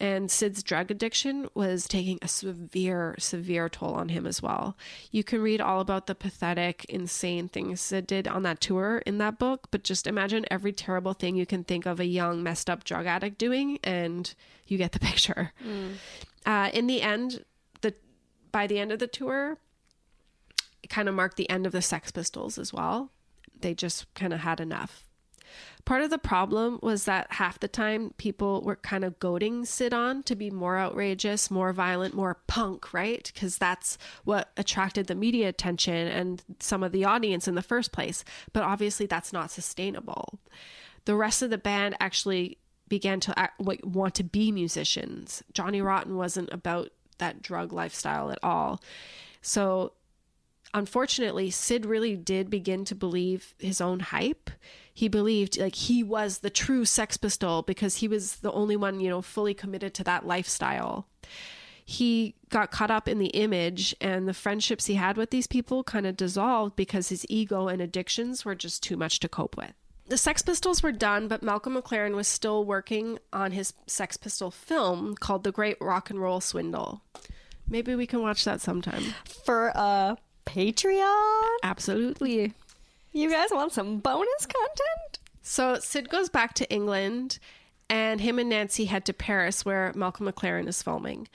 And 0.00 0.30
Sid's 0.30 0.62
drug 0.62 0.90
addiction 0.90 1.46
was 1.52 1.86
taking 1.86 2.18
a 2.22 2.28
severe, 2.28 3.14
severe 3.18 3.68
toll 3.68 3.92
on 3.92 4.08
him 4.08 4.26
as 4.26 4.40
well. 4.40 4.74
You 5.10 5.22
can 5.22 5.42
read 5.42 5.60
all 5.60 5.80
about 5.80 6.06
the 6.06 6.14
pathetic, 6.14 6.86
insane 6.86 7.48
things 7.48 7.82
Sid 7.82 8.06
did 8.06 8.26
on 8.26 8.42
that 8.44 8.62
tour 8.62 9.02
in 9.04 9.18
that 9.18 9.38
book, 9.38 9.68
but 9.70 9.84
just 9.84 10.06
imagine 10.06 10.46
every 10.50 10.72
terrible 10.72 11.12
thing 11.12 11.36
you 11.36 11.44
can 11.44 11.64
think 11.64 11.84
of 11.84 12.00
a 12.00 12.06
young, 12.06 12.42
messed 12.42 12.70
up 12.70 12.82
drug 12.82 13.04
addict 13.04 13.36
doing, 13.36 13.78
and 13.84 14.34
you 14.66 14.78
get 14.78 14.92
the 14.92 15.00
picture. 15.00 15.52
Uh, 16.46 16.70
in 16.72 16.86
the 16.86 17.02
end, 17.02 17.44
the 17.82 17.94
by 18.52 18.66
the 18.66 18.78
end 18.78 18.92
of 18.92 19.00
the 19.00 19.06
tour, 19.06 19.58
it 20.82 20.88
kind 20.88 21.10
of 21.10 21.14
marked 21.14 21.36
the 21.36 21.50
end 21.50 21.66
of 21.66 21.72
the 21.72 21.82
Sex 21.82 22.10
Pistols 22.10 22.56
as 22.56 22.72
well. 22.72 23.10
They 23.60 23.74
just 23.74 24.12
kind 24.14 24.32
of 24.32 24.40
had 24.40 24.60
enough. 24.60 25.04
Part 25.84 26.02
of 26.02 26.10
the 26.10 26.18
problem 26.18 26.78
was 26.82 27.04
that 27.04 27.32
half 27.32 27.58
the 27.58 27.68
time 27.68 28.12
people 28.16 28.62
were 28.62 28.76
kind 28.76 29.04
of 29.04 29.18
goading 29.18 29.64
Sid 29.64 29.92
on 29.92 30.22
to 30.24 30.36
be 30.36 30.50
more 30.50 30.78
outrageous, 30.78 31.50
more 31.50 31.72
violent, 31.72 32.14
more 32.14 32.40
punk, 32.46 32.92
right? 32.92 33.30
Because 33.32 33.58
that's 33.58 33.98
what 34.24 34.50
attracted 34.56 35.06
the 35.06 35.14
media 35.14 35.48
attention 35.48 36.06
and 36.06 36.42
some 36.60 36.82
of 36.82 36.92
the 36.92 37.04
audience 37.04 37.48
in 37.48 37.54
the 37.54 37.62
first 37.62 37.92
place. 37.92 38.24
But 38.52 38.62
obviously, 38.62 39.06
that's 39.06 39.32
not 39.32 39.50
sustainable. 39.50 40.38
The 41.06 41.16
rest 41.16 41.42
of 41.42 41.50
the 41.50 41.58
band 41.58 41.96
actually 41.98 42.58
began 42.88 43.20
to 43.20 43.38
act, 43.38 43.60
like, 43.60 43.80
want 43.84 44.14
to 44.16 44.24
be 44.24 44.52
musicians. 44.52 45.42
Johnny 45.54 45.80
Rotten 45.80 46.16
wasn't 46.16 46.52
about 46.52 46.90
that 47.18 47.42
drug 47.42 47.72
lifestyle 47.72 48.30
at 48.30 48.38
all. 48.42 48.80
So 49.42 49.94
unfortunately, 50.74 51.50
Sid 51.50 51.86
really 51.86 52.16
did 52.16 52.50
begin 52.50 52.84
to 52.86 52.94
believe 52.94 53.54
his 53.58 53.80
own 53.80 54.00
hype. 54.00 54.50
He 54.92 55.08
believed 55.08 55.58
like 55.58 55.74
he 55.74 56.02
was 56.02 56.38
the 56.38 56.50
true 56.50 56.84
Sex 56.84 57.16
Pistol 57.16 57.62
because 57.62 57.96
he 57.96 58.08
was 58.08 58.36
the 58.36 58.52
only 58.52 58.76
one, 58.76 59.00
you 59.00 59.08
know, 59.08 59.22
fully 59.22 59.54
committed 59.54 59.94
to 59.94 60.04
that 60.04 60.26
lifestyle. 60.26 61.06
He 61.84 62.34
got 62.50 62.70
caught 62.70 62.90
up 62.90 63.08
in 63.08 63.18
the 63.18 63.28
image, 63.28 63.96
and 64.00 64.28
the 64.28 64.34
friendships 64.34 64.86
he 64.86 64.94
had 64.94 65.16
with 65.16 65.30
these 65.30 65.48
people 65.48 65.82
kind 65.82 66.06
of 66.06 66.16
dissolved 66.16 66.76
because 66.76 67.08
his 67.08 67.26
ego 67.28 67.66
and 67.66 67.82
addictions 67.82 68.44
were 68.44 68.54
just 68.54 68.82
too 68.82 68.96
much 68.96 69.18
to 69.20 69.28
cope 69.28 69.56
with. 69.56 69.72
The 70.06 70.18
Sex 70.18 70.42
Pistols 70.42 70.82
were 70.82 70.92
done, 70.92 71.26
but 71.28 71.42
Malcolm 71.42 71.74
McLaren 71.74 72.14
was 72.14 72.28
still 72.28 72.64
working 72.64 73.18
on 73.32 73.52
his 73.52 73.72
Sex 73.86 74.16
Pistol 74.16 74.50
film 74.50 75.16
called 75.16 75.44
The 75.44 75.52
Great 75.52 75.78
Rock 75.80 76.10
and 76.10 76.20
Roll 76.20 76.40
Swindle. 76.40 77.02
Maybe 77.68 77.94
we 77.94 78.06
can 78.06 78.20
watch 78.20 78.44
that 78.44 78.60
sometime. 78.60 79.14
For 79.44 79.68
a 79.68 80.16
Patreon? 80.46 81.48
Absolutely. 81.62 82.52
You 83.12 83.30
guys 83.30 83.48
want 83.50 83.72
some 83.72 83.98
bonus 83.98 84.46
content? 84.46 85.18
So 85.42 85.78
Sid 85.78 86.08
goes 86.08 86.28
back 86.28 86.54
to 86.54 86.70
England, 86.70 87.38
and 87.88 88.20
him 88.20 88.38
and 88.38 88.48
Nancy 88.48 88.84
head 88.84 89.04
to 89.06 89.12
Paris, 89.12 89.64
where 89.64 89.92
Malcolm 89.94 90.26
McLaren 90.26 90.68
is 90.68 90.82
filming. 90.82 91.28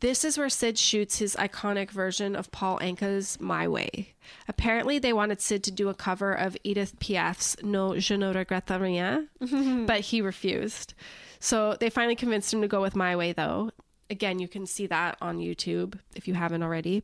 This 0.00 0.22
is 0.22 0.36
where 0.36 0.50
Sid 0.50 0.76
shoots 0.76 1.16
his 1.18 1.34
iconic 1.36 1.90
version 1.90 2.36
of 2.36 2.52
Paul 2.52 2.78
Anka's 2.80 3.40
My 3.40 3.66
Way. 3.66 4.14
Apparently, 4.48 4.98
they 4.98 5.14
wanted 5.14 5.40
Sid 5.40 5.64
to 5.64 5.70
do 5.70 5.88
a 5.88 5.94
cover 5.94 6.34
of 6.34 6.58
Edith 6.62 6.98
Piaf's 6.98 7.56
No 7.62 7.98
Je 7.98 8.16
ne 8.16 8.32
regrette 8.34 8.78
rien, 8.78 9.28
but 9.86 10.00
he 10.00 10.20
refused. 10.20 10.92
So 11.40 11.76
they 11.80 11.88
finally 11.88 12.16
convinced 12.16 12.52
him 12.52 12.60
to 12.60 12.68
go 12.68 12.82
with 12.82 12.94
My 12.94 13.16
Way, 13.16 13.32
though. 13.32 13.70
Again, 14.10 14.38
you 14.38 14.48
can 14.48 14.66
see 14.66 14.86
that 14.88 15.16
on 15.22 15.38
YouTube 15.38 15.98
if 16.14 16.28
you 16.28 16.34
haven't 16.34 16.62
already. 16.62 17.02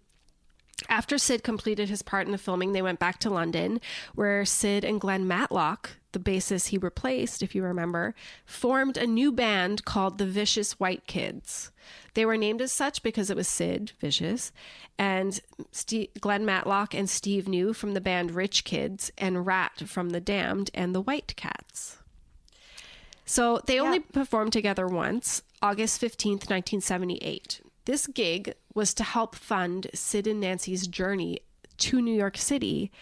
After 0.88 1.18
Sid 1.18 1.42
completed 1.42 1.88
his 1.88 2.02
part 2.02 2.26
in 2.26 2.32
the 2.32 2.38
filming, 2.38 2.72
they 2.72 2.82
went 2.82 2.98
back 2.98 3.18
to 3.20 3.30
London, 3.30 3.80
where 4.14 4.44
Sid 4.44 4.84
and 4.84 5.00
Glenn 5.00 5.28
Matlock, 5.28 5.90
the 6.12 6.18
bassist 6.18 6.68
he 6.68 6.78
replaced, 6.78 7.42
if 7.42 7.54
you 7.54 7.62
remember, 7.62 8.14
formed 8.44 8.96
a 8.96 9.06
new 9.06 9.30
band 9.30 9.84
called 9.84 10.18
the 10.18 10.26
Vicious 10.26 10.80
White 10.80 11.06
Kids. 11.06 11.70
They 12.14 12.24
were 12.24 12.36
named 12.36 12.60
as 12.60 12.72
such 12.72 13.02
because 13.02 13.30
it 13.30 13.36
was 13.36 13.46
Sid, 13.48 13.92
Vicious, 14.00 14.52
and 14.98 15.40
Steve, 15.70 16.08
Glenn 16.20 16.44
Matlock 16.44 16.94
and 16.94 17.08
Steve 17.08 17.46
New 17.46 17.72
from 17.72 17.94
the 17.94 18.00
band 18.00 18.32
Rich 18.32 18.64
Kids, 18.64 19.12
and 19.16 19.46
Rat 19.46 19.82
from 19.86 20.10
The 20.10 20.20
Damned 20.20 20.70
and 20.74 20.94
the 20.94 21.00
White 21.00 21.36
Cats. 21.36 21.98
So 23.24 23.60
they 23.66 23.78
only 23.78 24.00
performed 24.00 24.52
together 24.52 24.88
once, 24.88 25.42
August 25.62 26.00
15th, 26.00 26.50
1978. 26.50 27.60
This 27.90 28.06
gig 28.06 28.54
was 28.72 28.94
to 28.94 29.02
help 29.02 29.34
fund 29.34 29.88
Sid 29.94 30.28
and 30.28 30.38
Nancy's 30.38 30.86
journey 30.86 31.40
to 31.78 32.00
New 32.00 32.14
York 32.14 32.36
City 32.36 32.92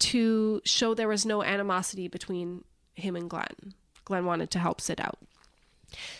to 0.00 0.60
show 0.66 0.92
there 0.92 1.08
was 1.08 1.24
no 1.24 1.42
animosity 1.42 2.08
between 2.08 2.62
him 2.94 3.16
and 3.16 3.30
Glenn. 3.30 3.72
Glenn 4.04 4.26
wanted 4.26 4.50
to 4.50 4.58
help 4.58 4.82
Sid 4.82 5.00
out. 5.00 5.18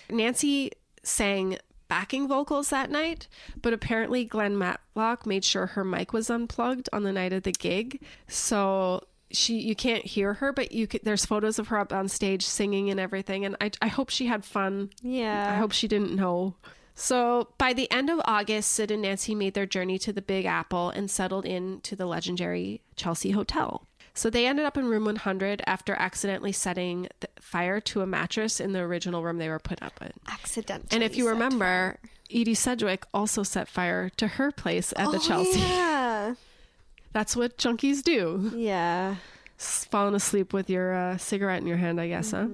Nancy 0.09 0.71
sang 1.03 1.59
backing 1.89 2.27
vocals 2.27 2.71
that 2.71 2.91
night, 2.91 3.29
but 3.61 3.75
apparently 3.75 4.25
Glenn 4.25 4.57
Matlock 4.57 5.27
made 5.27 5.45
sure 5.45 5.67
her 5.67 5.85
mic 5.85 6.15
was 6.15 6.31
unplugged 6.31 6.89
on 6.95 7.03
the 7.03 7.13
night 7.13 7.35
of 7.35 7.43
the 7.43 7.53
gig. 7.53 8.01
So 8.27 9.03
she 9.31 9.59
you 9.59 9.77
can't 9.77 10.07
hear 10.07 10.33
her, 10.33 10.51
but 10.51 10.73
you 10.73 10.87
could, 10.87 11.03
there's 11.05 11.27
photos 11.27 11.59
of 11.59 11.69
her 11.69 11.79
up 11.79 11.93
on 11.93 12.09
stage 12.09 12.47
singing 12.47 12.89
and 12.89 12.99
everything 12.99 13.45
and 13.45 13.55
I 13.61 13.71
I 13.83 13.89
hope 13.89 14.09
she 14.09 14.25
had 14.25 14.47
fun. 14.47 14.89
Yeah. 15.03 15.53
I 15.53 15.57
hope 15.59 15.73
she 15.73 15.89
didn't 15.89 16.17
know. 16.17 16.55
So 17.01 17.49
by 17.59 17.73
the 17.75 17.89
end 17.93 18.11
of 18.11 18.21
August, 18.25 18.73
Sid 18.73 18.91
and 18.91 19.03
Nancy 19.03 19.33
made 19.33 19.55
their 19.55 19.67
journey 19.67 20.01
to 20.01 20.13
the 20.13 20.21
Big 20.21 20.45
Apple 20.47 20.91
and 20.91 21.09
settled 21.09 21.47
in 21.47 21.81
to 21.83 21.95
the 21.95 22.07
legendary 22.07 22.83
Chelsea 22.97 23.31
Hotel. 23.31 23.87
So 24.15 24.29
they 24.31 24.49
ended 24.49 24.67
up 24.67 24.77
in 24.77 24.87
room 24.89 25.05
100 25.05 25.63
after 25.65 25.95
accidentally 25.95 26.51
setting 26.51 27.07
the 27.21 27.29
fire 27.39 27.81
to 27.83 28.01
a 28.01 28.07
mattress 28.07 28.59
in 28.59 28.73
the 28.73 28.81
original 28.81 29.23
room 29.23 29.39
they 29.39 29.49
were 29.49 29.61
put 29.61 29.81
up 29.81 29.93
in. 30.03 30.11
Accidentally. 30.29 30.89
And 30.91 31.05
if 31.05 31.17
you 31.17 31.29
remember, 31.29 32.01
Edie 32.35 32.55
Sedgwick 32.55 33.05
also 33.15 33.45
set 33.45 33.69
fire 33.69 34.11
to 34.17 34.27
her 34.27 34.51
place 34.51 34.93
at 34.97 35.13
the 35.13 35.19
Oh, 35.19 35.21
Chelsea. 35.21 35.61
Yeah. 35.61 36.35
That's 37.13 37.37
what 37.37 37.59
junkies 37.59 38.03
do. 38.03 38.51
Yeah. 38.57 39.15
Falling 39.57 40.17
asleep 40.17 40.53
with 40.53 40.69
your 40.69 40.95
uh, 40.95 41.17
cigarette 41.17 41.61
in 41.61 41.69
your 41.69 41.77
hand, 41.77 42.01
I 42.01 42.09
guess, 42.09 42.33
huh? 42.33 42.49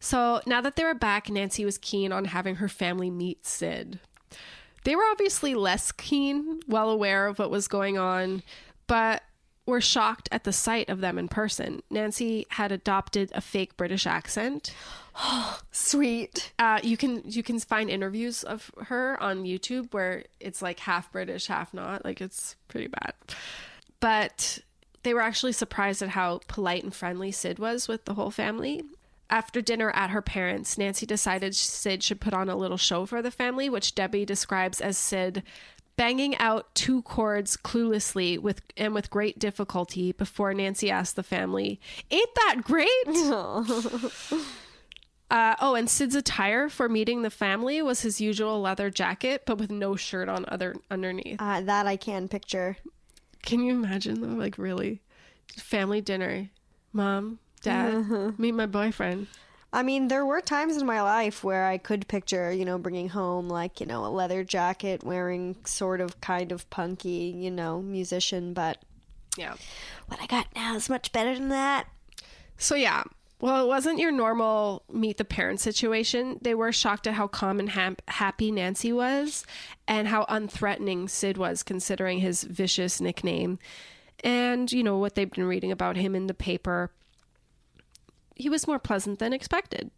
So 0.00 0.40
now 0.46 0.60
that 0.62 0.76
they 0.76 0.84
were 0.84 0.94
back, 0.94 1.28
Nancy 1.28 1.64
was 1.64 1.78
keen 1.78 2.10
on 2.10 2.24
having 2.24 2.56
her 2.56 2.68
family 2.68 3.10
meet 3.10 3.46
Sid. 3.46 4.00
They 4.84 4.96
were 4.96 5.04
obviously 5.10 5.54
less 5.54 5.92
keen, 5.92 6.60
well 6.66 6.90
aware 6.90 7.26
of 7.26 7.38
what 7.38 7.50
was 7.50 7.68
going 7.68 7.98
on, 7.98 8.42
but 8.86 9.22
were 9.66 9.80
shocked 9.80 10.28
at 10.32 10.44
the 10.44 10.52
sight 10.52 10.88
of 10.88 11.00
them 11.00 11.18
in 11.18 11.28
person. 11.28 11.82
Nancy 11.90 12.46
had 12.50 12.72
adopted 12.72 13.30
a 13.34 13.42
fake 13.42 13.76
British 13.76 14.06
accent. 14.06 14.74
Sweet. 15.70 16.52
Uh, 16.58 16.80
you 16.82 16.96
can 16.96 17.22
you 17.24 17.42
can 17.42 17.58
find 17.60 17.90
interviews 17.90 18.42
of 18.42 18.70
her 18.84 19.22
on 19.22 19.44
YouTube 19.44 19.92
where 19.92 20.24
it's 20.40 20.62
like 20.62 20.80
half 20.80 21.12
British, 21.12 21.46
half 21.46 21.74
not. 21.74 22.04
Like 22.04 22.20
it's 22.20 22.56
pretty 22.68 22.88
bad. 22.88 23.12
But 24.00 24.60
they 25.02 25.14
were 25.14 25.20
actually 25.20 25.52
surprised 25.52 26.02
at 26.02 26.10
how 26.10 26.40
polite 26.48 26.84
and 26.84 26.94
friendly 26.94 27.30
Sid 27.30 27.58
was 27.58 27.86
with 27.86 28.06
the 28.06 28.14
whole 28.14 28.30
family. 28.30 28.82
After 29.30 29.62
dinner 29.62 29.90
at 29.92 30.10
her 30.10 30.20
parents', 30.20 30.76
Nancy 30.76 31.06
decided 31.06 31.54
Sid 31.54 32.02
should 32.02 32.20
put 32.20 32.34
on 32.34 32.48
a 32.48 32.56
little 32.56 32.76
show 32.76 33.06
for 33.06 33.22
the 33.22 33.30
family, 33.30 33.70
which 33.70 33.94
Debbie 33.94 34.24
describes 34.26 34.80
as 34.80 34.98
Sid 34.98 35.44
banging 35.96 36.36
out 36.38 36.74
two 36.74 37.02
chords 37.02 37.56
cluelessly 37.56 38.38
with 38.38 38.62
and 38.76 38.92
with 38.94 39.10
great 39.10 39.38
difficulty 39.38 40.12
before 40.12 40.52
Nancy 40.52 40.90
asked 40.90 41.14
the 41.14 41.22
family, 41.22 41.80
"Ain't 42.10 42.34
that 42.34 42.62
great?" 42.62 42.88
Uh, 45.30 45.54
oh, 45.60 45.76
and 45.76 45.88
Sid's 45.88 46.16
attire 46.16 46.68
for 46.68 46.88
meeting 46.88 47.22
the 47.22 47.30
family 47.30 47.80
was 47.80 48.00
his 48.00 48.20
usual 48.20 48.60
leather 48.60 48.90
jacket, 48.90 49.42
but 49.46 49.58
with 49.58 49.70
no 49.70 49.94
shirt 49.94 50.28
on 50.28 50.44
other 50.48 50.74
underneath. 50.90 51.40
Uh, 51.40 51.60
that 51.60 51.86
I 51.86 51.96
can 51.96 52.26
picture. 52.26 52.76
Can 53.42 53.62
you 53.62 53.72
imagine 53.72 54.22
though? 54.22 54.36
Like 54.36 54.58
really, 54.58 55.02
family 55.56 56.00
dinner, 56.00 56.50
mom, 56.92 57.38
dad, 57.62 58.38
meet 58.38 58.52
my 58.52 58.66
boyfriend. 58.66 59.26
I 59.72 59.82
mean, 59.84 60.08
there 60.08 60.26
were 60.26 60.40
times 60.40 60.76
in 60.76 60.84
my 60.86 61.00
life 61.00 61.44
where 61.44 61.66
I 61.66 61.78
could 61.78 62.08
picture, 62.08 62.50
you 62.52 62.64
know, 62.64 62.76
bringing 62.76 63.08
home 63.10 63.48
like, 63.48 63.78
you 63.80 63.86
know, 63.86 64.04
a 64.04 64.08
leather 64.08 64.42
jacket, 64.42 65.04
wearing 65.04 65.56
sort 65.64 66.00
of 66.00 66.20
kind 66.20 66.50
of 66.50 66.68
punky, 66.70 67.32
you 67.36 67.50
know, 67.52 67.80
musician, 67.80 68.52
but 68.52 68.78
Yeah. 69.36 69.54
what 70.08 70.20
I 70.20 70.26
got 70.26 70.48
now 70.56 70.74
is 70.74 70.88
much 70.90 71.12
better 71.12 71.34
than 71.34 71.50
that. 71.50 71.86
So 72.58 72.74
yeah. 72.74 73.04
Well, 73.40 73.64
it 73.64 73.68
wasn't 73.68 74.00
your 74.00 74.10
normal 74.10 74.82
meet 74.92 75.16
the 75.16 75.24
parent 75.24 75.60
situation. 75.60 76.38
They 76.42 76.54
were 76.54 76.72
shocked 76.72 77.06
at 77.06 77.14
how 77.14 77.26
calm 77.28 77.58
and 77.58 77.70
hap- 77.70 78.02
happy 78.08 78.50
Nancy 78.50 78.92
was, 78.92 79.46
and 79.88 80.08
how 80.08 80.24
unthreatening 80.24 81.08
Sid 81.08 81.38
was, 81.38 81.62
considering 81.62 82.18
his 82.18 82.42
vicious 82.44 83.00
nickname, 83.00 83.58
and 84.22 84.70
you 84.70 84.82
know 84.82 84.98
what 84.98 85.14
they've 85.14 85.30
been 85.30 85.44
reading 85.46 85.72
about 85.72 85.96
him 85.96 86.14
in 86.14 86.26
the 86.26 86.34
paper. 86.34 86.90
He 88.40 88.48
was 88.48 88.66
more 88.66 88.78
pleasant 88.78 89.18
than 89.18 89.32
expected. 89.32 89.90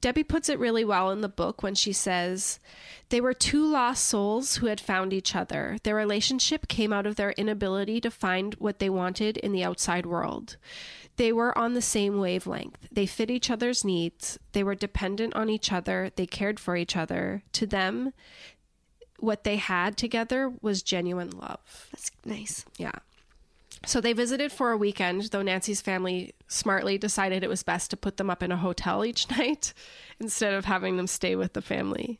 Debbie 0.00 0.24
puts 0.24 0.48
it 0.48 0.58
really 0.58 0.84
well 0.84 1.10
in 1.10 1.22
the 1.22 1.28
book 1.28 1.62
when 1.62 1.74
she 1.74 1.92
says, 1.92 2.60
They 3.08 3.20
were 3.20 3.32
two 3.32 3.64
lost 3.66 4.04
souls 4.04 4.56
who 4.56 4.66
had 4.66 4.80
found 4.80 5.12
each 5.12 5.34
other. 5.34 5.78
Their 5.82 5.94
relationship 5.94 6.68
came 6.68 6.92
out 6.92 7.06
of 7.06 7.16
their 7.16 7.32
inability 7.32 8.00
to 8.02 8.10
find 8.10 8.54
what 8.54 8.78
they 8.78 8.90
wanted 8.90 9.38
in 9.38 9.52
the 9.52 9.64
outside 9.64 10.06
world. 10.06 10.56
They 11.16 11.32
were 11.32 11.56
on 11.56 11.72
the 11.72 11.82
same 11.82 12.18
wavelength. 12.18 12.88
They 12.92 13.06
fit 13.06 13.30
each 13.30 13.50
other's 13.50 13.84
needs. 13.84 14.38
They 14.52 14.62
were 14.62 14.74
dependent 14.74 15.34
on 15.34 15.48
each 15.48 15.72
other. 15.72 16.10
They 16.14 16.26
cared 16.26 16.60
for 16.60 16.76
each 16.76 16.94
other. 16.94 17.42
To 17.52 17.66
them, 17.66 18.12
what 19.18 19.44
they 19.44 19.56
had 19.56 19.96
together 19.96 20.52
was 20.60 20.82
genuine 20.82 21.30
love. 21.30 21.88
That's 21.90 22.10
nice. 22.24 22.66
Yeah. 22.76 22.92
So 23.86 24.00
they 24.00 24.12
visited 24.12 24.50
for 24.50 24.72
a 24.72 24.76
weekend, 24.76 25.22
though 25.30 25.42
Nancy's 25.42 25.80
family 25.80 26.34
smartly 26.48 26.98
decided 26.98 27.44
it 27.44 27.48
was 27.48 27.62
best 27.62 27.88
to 27.90 27.96
put 27.96 28.16
them 28.16 28.28
up 28.28 28.42
in 28.42 28.50
a 28.50 28.56
hotel 28.56 29.04
each 29.04 29.30
night 29.38 29.72
instead 30.18 30.52
of 30.52 30.64
having 30.64 30.96
them 30.96 31.06
stay 31.06 31.36
with 31.36 31.52
the 31.52 31.62
family. 31.62 32.18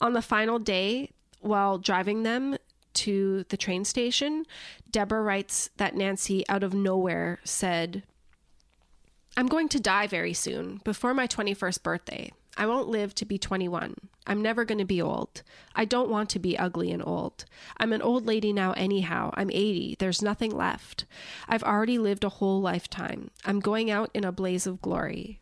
On 0.00 0.14
the 0.14 0.22
final 0.22 0.58
day, 0.58 1.10
while 1.40 1.78
driving 1.78 2.22
them 2.22 2.56
to 2.94 3.44
the 3.50 3.58
train 3.58 3.84
station, 3.84 4.46
Deborah 4.90 5.22
writes 5.22 5.68
that 5.76 5.94
Nancy, 5.94 6.48
out 6.48 6.62
of 6.62 6.72
nowhere, 6.72 7.40
said, 7.44 8.02
I'm 9.36 9.48
going 9.48 9.68
to 9.68 9.80
die 9.80 10.06
very 10.06 10.32
soon, 10.32 10.80
before 10.82 11.12
my 11.12 11.26
21st 11.26 11.82
birthday. 11.82 12.32
I 12.56 12.66
won't 12.66 12.88
live 12.88 13.14
to 13.16 13.24
be 13.24 13.38
21. 13.38 13.94
I'm 14.26 14.42
never 14.42 14.64
going 14.64 14.78
to 14.78 14.84
be 14.84 15.00
old. 15.00 15.42
I 15.74 15.84
don't 15.84 16.10
want 16.10 16.30
to 16.30 16.38
be 16.38 16.58
ugly 16.58 16.90
and 16.90 17.02
old. 17.04 17.44
I'm 17.76 17.92
an 17.92 18.02
old 18.02 18.26
lady 18.26 18.52
now, 18.52 18.72
anyhow. 18.72 19.30
I'm 19.34 19.50
80. 19.50 19.96
There's 19.98 20.22
nothing 20.22 20.50
left. 20.50 21.04
I've 21.48 21.62
already 21.62 21.98
lived 21.98 22.24
a 22.24 22.30
whole 22.30 22.60
lifetime. 22.60 23.30
I'm 23.44 23.60
going 23.60 23.90
out 23.90 24.10
in 24.14 24.24
a 24.24 24.32
blaze 24.32 24.66
of 24.66 24.82
glory. 24.82 25.40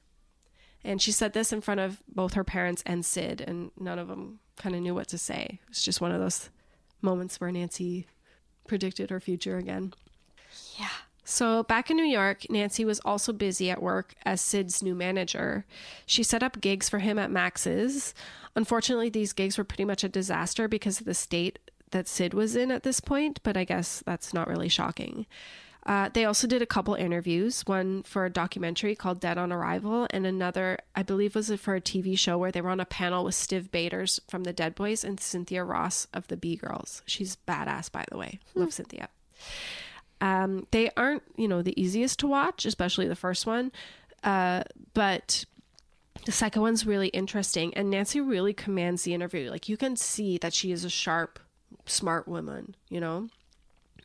And 0.83 1.01
she 1.01 1.13
said 1.13 1.33
this 1.33 1.53
in 1.53 1.63
front 1.63 1.81
of 1.81 2.03
both 2.07 2.35
her 2.35 2.45
parents 2.45 2.83
and 2.85 3.07
Sid, 3.07 3.41
and 3.41 3.71
none 3.79 3.99
of 3.99 4.09
them 4.09 4.41
kind 4.59 4.75
of 4.75 4.83
knew 4.83 4.95
what 4.95 5.09
to 5.09 5.19
say. 5.19 5.61
It's 5.71 5.83
just 5.83 6.01
one 6.01 6.13
of 6.13 6.21
those 6.21 6.51
moments 7.01 7.41
where 7.41 7.51
Nancy 7.51 8.07
predicted 8.67 9.11
her 9.11 9.21
future 9.21 9.57
again. 9.57 9.95
Yeah. 10.79 10.89
So, 11.25 11.63
back 11.63 11.91
in 11.91 11.97
New 11.97 12.05
York, 12.05 12.51
Nancy 12.51 12.85
was 12.85 13.01
also 13.01 13.33
busy 13.33 13.71
at 13.71 13.83
work 13.83 14.15
as 14.25 14.41
Sid's 14.41 14.83
new 14.83 14.95
manager. 14.95 15.65
She 16.05 16.23
set 16.23 16.43
up 16.43 16.61
gigs 16.61 16.89
for 16.89 16.99
him 16.99 17.19
at 17.19 17.31
Max's. 17.31 18.15
Unfortunately, 18.55 19.09
these 19.09 19.33
gigs 19.33 19.57
were 19.57 19.65
pretty 19.65 19.87
much 19.87 20.05
a 20.05 20.09
disaster 20.09 20.69
because 20.69 21.01
of 21.01 21.07
the 21.07 21.15
state 21.15 21.59
that 21.91 22.09
Sid 22.09 22.35
was 22.35 22.57
in 22.57 22.71
at 22.71 22.83
this 22.83 23.01
point, 23.01 23.41
but 23.43 23.57
I 23.57 23.65
guess 23.65 24.03
that's 24.05 24.35
not 24.35 24.49
really 24.49 24.69
shocking. 24.69 25.27
Uh, 25.87 26.09
they 26.13 26.25
also 26.25 26.47
did 26.47 26.63
a 26.63 26.67
couple 26.67 26.95
interviews, 26.95 27.63
one 27.67 28.03
for 28.05 28.25
a 28.25 28.31
documentary 28.31 28.95
called 28.95 29.21
Dead 29.21 29.37
on 29.37 29.53
Arrival, 29.53 30.07
and 30.11 30.27
another, 30.27 30.79
I 30.97 31.03
believe, 31.03 31.35
was 31.35 31.53
for 31.61 31.75
a 31.75 31.81
TV 31.81 32.19
show 32.19 32.39
where 32.39 32.51
they 32.51 32.63
were 32.63 32.71
on 32.71 32.81
a 32.81 32.87
panel 32.87 33.25
with 33.25 33.35
Stiv 33.35 33.71
Bators 33.71 34.19
from 34.29 34.45
the 34.45 34.53
Dead 34.53 34.75
Boys 34.75 35.05
and 35.05 35.21
Cynthia 35.21 35.63
Ross 35.63 36.07
of 36.15 36.27
the 36.29 36.39
B 36.39 36.57
Girls. 36.57 37.03
She's 37.07 37.37
badass, 37.47 37.93
by 37.93 38.05
the 38.11 38.17
way. 38.17 38.41
Love 38.55 38.73
Cynthia. 38.73 39.09
Um, 40.21 40.67
they 40.71 40.91
aren't, 40.97 41.23
you 41.37 41.49
know, 41.49 41.63
the 41.63 41.81
easiest 41.81 42.19
to 42.21 42.27
watch, 42.27 42.65
especially 42.65 43.09
the 43.09 43.17
first 43.17 43.47
one. 43.47 43.73
Uh, 44.23 44.65
but 44.95 45.45
the 46.25 46.33
second 46.33 46.63
one's 46.63 46.87
really 46.87 47.09
interesting, 47.09 47.75
and 47.75 47.91
Nancy 47.91 48.21
really 48.21 48.55
commands 48.55 49.03
the 49.03 49.15
interview. 49.15 49.51
Like 49.51 49.69
you 49.69 49.77
can 49.77 49.97
see 49.97 50.39
that 50.39 50.55
she 50.55 50.73
is 50.73 50.85
a 50.85 50.91
sharp, 50.91 51.39
smart 51.85 52.27
woman. 52.27 52.75
You 52.89 53.01
know, 53.01 53.29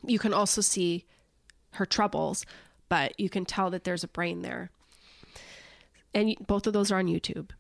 you 0.04 0.20
can 0.20 0.34
also 0.34 0.62
see 0.62 1.06
her 1.74 1.86
troubles, 1.86 2.46
but 2.90 3.18
you 3.20 3.30
can 3.30 3.46
tell 3.46 3.70
that 3.70 3.84
there's 3.84 4.04
a 4.04 4.10
brain 4.10 4.42
there. 4.42 4.72
And 6.14 6.36
both 6.46 6.68
of 6.68 6.74
those 6.74 6.92
are 6.92 6.98
on 6.98 7.08
YouTube. 7.08 7.52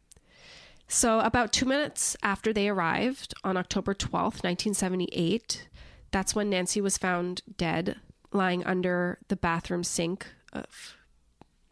So, 0.87 1.19
about 1.19 1.53
two 1.53 1.67
minutes 1.67 2.17
after 2.23 2.51
they 2.51 2.67
arrived 2.67 3.35
on 3.43 3.57
October 3.57 3.93
12th, 3.93 4.43
1978, 4.43 5.67
that's 6.09 6.33
when 6.33 6.49
Nancy 6.49 6.81
was 6.81 6.97
found 6.97 7.43
dead, 7.57 7.97
lying 8.31 8.63
under 8.65 9.19
the 9.27 9.35
bathroom 9.35 9.83
sink 9.83 10.27
of 10.53 10.95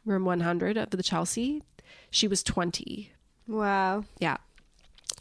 room 0.05 0.25
100 0.25 0.77
of 0.77 0.89
the 0.89 1.03
Chelsea. 1.03 1.63
She 2.09 2.27
was 2.27 2.43
20. 2.43 3.11
Wow. 3.47 4.05
Yeah. 4.19 4.37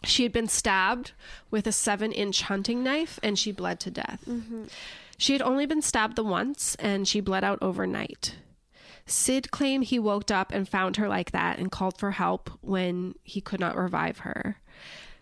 She 0.05 0.22
had 0.22 0.32
been 0.32 0.49
stabbed 0.49 1.12
with 1.51 1.66
a 1.66 1.72
seven 1.72 2.12
inch 2.12 2.43
hunting 2.43 2.84
knife 2.84 3.18
and 3.22 3.39
she 3.39 3.53
bled 3.53 3.80
to 3.80 3.91
death. 3.91 4.24
Mm-hmm. 4.28 4.64
She 5.18 5.32
had 5.32 5.43
only 5.43 5.66
been 5.66 5.82
stabbed 5.82 6.16
the 6.16 6.24
once 6.24 6.74
and 6.76 7.09
she 7.09 7.20
bled 7.20 7.45
out 7.45 7.59
overnight. 7.62 8.37
Sid 9.07 9.51
claimed 9.51 9.84
he 9.84 9.99
woke 9.99 10.30
up 10.30 10.53
and 10.53 10.68
found 10.68 10.97
her 10.97 11.09
like 11.09 11.30
that 11.30 11.59
and 11.59 11.70
called 11.70 11.97
for 11.99 12.11
help 12.12 12.51
when 12.61 13.14
he 13.22 13.41
could 13.41 13.61
not 13.61 13.76
revive 13.76 14.18
her. 14.18 14.59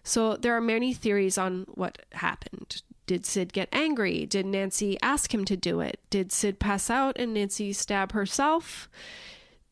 So 0.03 0.37
there 0.37 0.55
are 0.57 0.61
many 0.61 0.93
theories 0.95 1.39
on 1.39 1.67
what 1.69 2.03
happened. 2.13 2.83
Did 3.07 3.27
Sid 3.27 3.53
get 3.53 3.69
angry? 3.73 4.27
Did 4.27 4.47
Nancy 4.47 4.99
ask 5.03 5.33
him 5.35 5.45
to 5.45 5.57
do 5.57 5.81
it? 5.81 6.01
Did 6.11 6.33
Sid 6.33 6.59
pass 6.59 6.89
out 6.89 7.17
and 7.19 7.35
Nancy 7.35 7.73
stab 7.73 8.13
herself? 8.13 8.89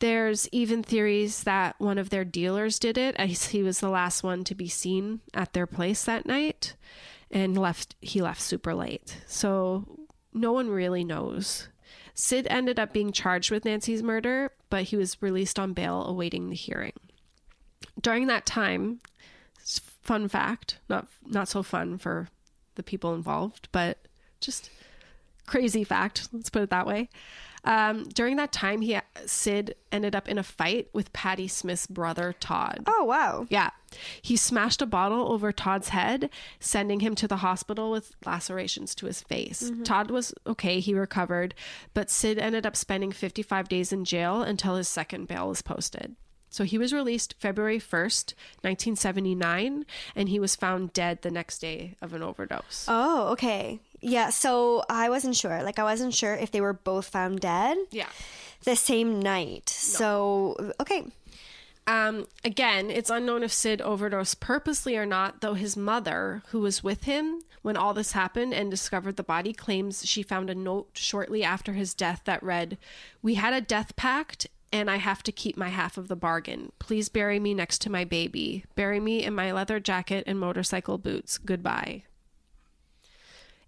There's 0.00 0.48
even 0.50 0.82
theories 0.82 1.44
that 1.44 1.78
one 1.78 1.96
of 1.96 2.10
their 2.10 2.24
dealers 2.24 2.78
did 2.78 2.98
it 2.98 3.14
as 3.16 3.46
he 3.46 3.62
was 3.62 3.80
the 3.80 3.88
last 3.88 4.22
one 4.22 4.44
to 4.44 4.54
be 4.54 4.68
seen 4.68 5.20
at 5.32 5.52
their 5.52 5.66
place 5.66 6.04
that 6.04 6.26
night 6.26 6.74
and 7.30 7.56
left 7.56 7.94
he 8.00 8.20
left 8.20 8.40
super 8.40 8.74
late. 8.74 9.18
So 9.26 9.86
no 10.34 10.52
one 10.52 10.68
really 10.68 11.04
knows. 11.04 11.68
Sid 12.14 12.46
ended 12.50 12.78
up 12.78 12.92
being 12.92 13.12
charged 13.12 13.50
with 13.50 13.64
Nancy's 13.64 14.02
murder, 14.02 14.50
but 14.68 14.84
he 14.84 14.96
was 14.96 15.22
released 15.22 15.58
on 15.58 15.72
bail 15.72 16.04
awaiting 16.04 16.50
the 16.50 16.56
hearing. 16.56 16.92
During 18.00 18.26
that 18.26 18.44
time, 18.44 19.00
fun 20.02 20.28
fact, 20.28 20.78
not 20.88 21.06
not 21.24 21.48
so 21.48 21.62
fun 21.62 21.96
for 21.96 22.28
the 22.74 22.82
people 22.82 23.14
involved, 23.14 23.68
but 23.72 23.98
just 24.40 24.70
crazy 25.46 25.84
fact. 25.84 26.28
Let's 26.32 26.50
put 26.50 26.62
it 26.62 26.70
that 26.70 26.86
way. 26.86 27.08
Um, 27.64 28.08
during 28.08 28.36
that 28.36 28.52
time, 28.52 28.80
he 28.80 28.98
Sid 29.24 29.76
ended 29.92 30.16
up 30.16 30.28
in 30.28 30.36
a 30.36 30.42
fight 30.42 30.88
with 30.92 31.12
Patti 31.12 31.46
Smith's 31.46 31.86
brother 31.86 32.34
Todd. 32.40 32.82
Oh 32.86 33.04
wow. 33.04 33.46
Yeah. 33.50 33.70
He 34.20 34.36
smashed 34.36 34.82
a 34.82 34.86
bottle 34.86 35.30
over 35.30 35.52
Todd's 35.52 35.90
head, 35.90 36.30
sending 36.58 37.00
him 37.00 37.14
to 37.16 37.28
the 37.28 37.36
hospital 37.36 37.90
with 37.90 38.12
lacerations 38.24 38.94
to 38.96 39.06
his 39.06 39.22
face. 39.22 39.70
Todd 39.84 40.10
was 40.10 40.34
okay, 40.46 40.80
he 40.80 40.94
recovered, 40.94 41.54
but 41.94 42.10
Sid 42.10 42.38
ended 42.38 42.66
up 42.66 42.74
spending 42.74 43.12
55 43.12 43.68
days 43.68 43.92
in 43.92 44.04
jail 44.04 44.42
until 44.42 44.76
his 44.76 44.88
second 44.88 45.28
bail 45.28 45.48
was 45.48 45.62
posted. 45.62 46.16
So 46.52 46.64
he 46.64 46.76
was 46.76 46.92
released 46.92 47.34
February 47.38 47.78
1st, 47.78 48.34
1979, 48.60 49.86
and 50.14 50.28
he 50.28 50.38
was 50.38 50.54
found 50.54 50.92
dead 50.92 51.22
the 51.22 51.30
next 51.30 51.60
day 51.60 51.94
of 52.02 52.12
an 52.12 52.22
overdose. 52.22 52.84
Oh, 52.88 53.28
okay. 53.28 53.80
Yeah, 54.02 54.28
so 54.28 54.84
I 54.90 55.08
wasn't 55.08 55.34
sure. 55.34 55.62
Like 55.62 55.78
I 55.78 55.82
wasn't 55.82 56.12
sure 56.14 56.34
if 56.34 56.50
they 56.50 56.60
were 56.60 56.74
both 56.74 57.08
found 57.08 57.40
dead 57.40 57.78
yeah. 57.90 58.08
the 58.64 58.76
same 58.76 59.18
night. 59.18 59.70
So, 59.70 60.74
okay. 60.78 61.04
Um, 61.86 62.26
again, 62.44 62.90
it's 62.90 63.08
unknown 63.08 63.42
if 63.42 63.52
Sid 63.52 63.80
overdosed 63.80 64.38
purposely 64.38 64.94
or 64.94 65.06
not, 65.06 65.40
though 65.40 65.54
his 65.54 65.74
mother, 65.74 66.42
who 66.48 66.60
was 66.60 66.84
with 66.84 67.04
him 67.04 67.40
when 67.62 67.78
all 67.78 67.94
this 67.94 68.12
happened 68.12 68.52
and 68.52 68.70
discovered 68.70 69.16
the 69.16 69.22
body, 69.22 69.54
claims 69.54 70.04
she 70.04 70.22
found 70.22 70.50
a 70.50 70.54
note 70.54 70.90
shortly 70.94 71.42
after 71.42 71.72
his 71.72 71.94
death 71.94 72.20
that 72.26 72.42
read, 72.42 72.76
We 73.22 73.34
had 73.34 73.54
a 73.54 73.60
death 73.62 73.96
pact 73.96 74.48
and 74.72 74.90
I 74.90 74.96
have 74.96 75.22
to 75.24 75.32
keep 75.32 75.56
my 75.56 75.68
half 75.68 75.98
of 75.98 76.08
the 76.08 76.16
bargain. 76.16 76.72
Please 76.78 77.08
bury 77.08 77.38
me 77.38 77.54
next 77.54 77.80
to 77.82 77.90
my 77.90 78.04
baby. 78.04 78.64
Bury 78.74 78.98
me 79.00 79.22
in 79.22 79.34
my 79.34 79.52
leather 79.52 79.78
jacket 79.78 80.24
and 80.26 80.38
motorcycle 80.40 80.98
boots. 80.98 81.38
Goodbye. 81.38 82.04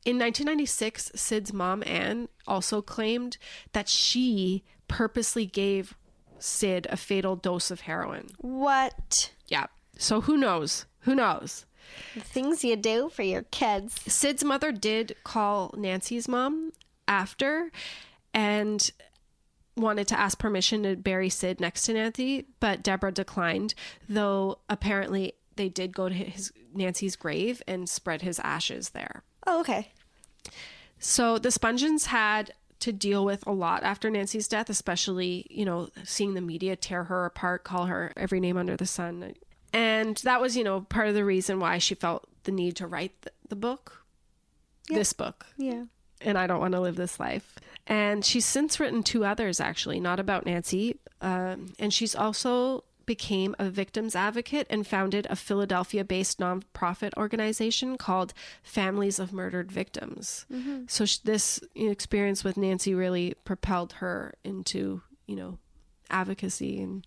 In 0.04 0.18
1996, 0.18 1.12
Sid's 1.14 1.52
mom, 1.52 1.82
Anne, 1.86 2.28
also 2.46 2.82
claimed 2.82 3.38
that 3.72 3.88
she 3.88 4.62
purposely 4.88 5.46
gave 5.46 5.94
Sid 6.38 6.86
a 6.90 6.96
fatal 6.96 7.36
dose 7.36 7.70
of 7.70 7.82
heroin. 7.82 8.28
What 8.38 9.32
Yeah. 9.48 9.66
So 9.96 10.22
who 10.22 10.36
knows? 10.36 10.86
Who 11.00 11.14
knows? 11.14 11.66
the 12.14 12.20
things 12.20 12.64
you 12.64 12.76
do 12.76 13.08
for 13.08 13.22
your 13.22 13.42
kids? 13.42 14.00
Sid's 14.06 14.42
mother 14.44 14.72
did 14.72 15.16
call 15.24 15.74
Nancy's 15.76 16.26
mom 16.28 16.72
after 17.06 17.70
and 18.32 18.90
wanted 19.76 20.08
to 20.08 20.18
ask 20.18 20.38
permission 20.38 20.82
to 20.84 20.96
bury 20.96 21.28
Sid 21.28 21.60
next 21.60 21.82
to 21.82 21.94
Nancy, 21.94 22.46
but 22.60 22.82
Deborah 22.82 23.12
declined, 23.12 23.74
though 24.08 24.58
apparently 24.68 25.34
they 25.56 25.68
did 25.68 25.94
go 25.94 26.08
to 26.08 26.14
his 26.14 26.52
Nancy's 26.74 27.16
grave 27.16 27.62
and 27.66 27.88
spread 27.88 28.22
his 28.22 28.38
ashes 28.40 28.90
there. 28.90 29.22
Oh, 29.46 29.60
okay. 29.60 29.92
So 30.98 31.38
the 31.38 31.50
Spungens 31.50 32.06
had 32.06 32.52
to 32.80 32.92
deal 32.92 33.24
with 33.24 33.46
a 33.46 33.52
lot 33.52 33.82
after 33.82 34.10
Nancy's 34.10 34.48
death, 34.48 34.68
especially, 34.68 35.46
you 35.50 35.64
know, 35.64 35.88
seeing 36.04 36.34
the 36.34 36.40
media 36.40 36.76
tear 36.76 37.04
her 37.04 37.24
apart, 37.24 37.64
call 37.64 37.86
her 37.86 38.12
every 38.16 38.40
name 38.40 38.56
under 38.56 38.76
the 38.76 38.86
sun. 38.86 39.34
And 39.72 40.16
that 40.18 40.40
was, 40.40 40.56
you 40.56 40.64
know, 40.64 40.82
part 40.82 41.08
of 41.08 41.14
the 41.14 41.24
reason 41.24 41.60
why 41.60 41.78
she 41.78 41.94
felt 41.94 42.28
the 42.44 42.52
need 42.52 42.76
to 42.76 42.86
write 42.86 43.22
the, 43.22 43.32
the 43.48 43.56
book, 43.56 44.04
this 44.88 45.12
book. 45.12 45.46
Yeah. 45.56 45.84
And 46.24 46.36
I 46.36 46.46
don't 46.46 46.60
want 46.60 46.72
to 46.72 46.80
live 46.80 46.96
this 46.96 47.20
life. 47.20 47.54
And 47.86 48.24
she's 48.24 48.46
since 48.46 48.80
written 48.80 49.02
two 49.02 49.24
others, 49.24 49.60
actually, 49.60 50.00
not 50.00 50.18
about 50.18 50.46
Nancy. 50.46 50.98
Um, 51.20 51.74
and 51.78 51.92
she's 51.92 52.14
also 52.14 52.84
became 53.06 53.54
a 53.58 53.68
victims 53.68 54.16
advocate 54.16 54.66
and 54.70 54.86
founded 54.86 55.26
a 55.28 55.36
Philadelphia-based 55.36 56.38
nonprofit 56.38 57.14
organization 57.18 57.98
called 57.98 58.32
Families 58.62 59.18
of 59.18 59.30
Murdered 59.30 59.70
Victims. 59.70 60.46
So 60.86 61.04
sh- 61.04 61.18
this 61.18 61.60
experience 61.74 62.42
with 62.42 62.56
Nancy 62.56 62.94
really 62.94 63.34
propelled 63.44 63.92
her 63.94 64.32
into, 64.42 65.02
you 65.26 65.36
know, 65.36 65.58
advocacy 66.08 66.80
and 66.80 67.06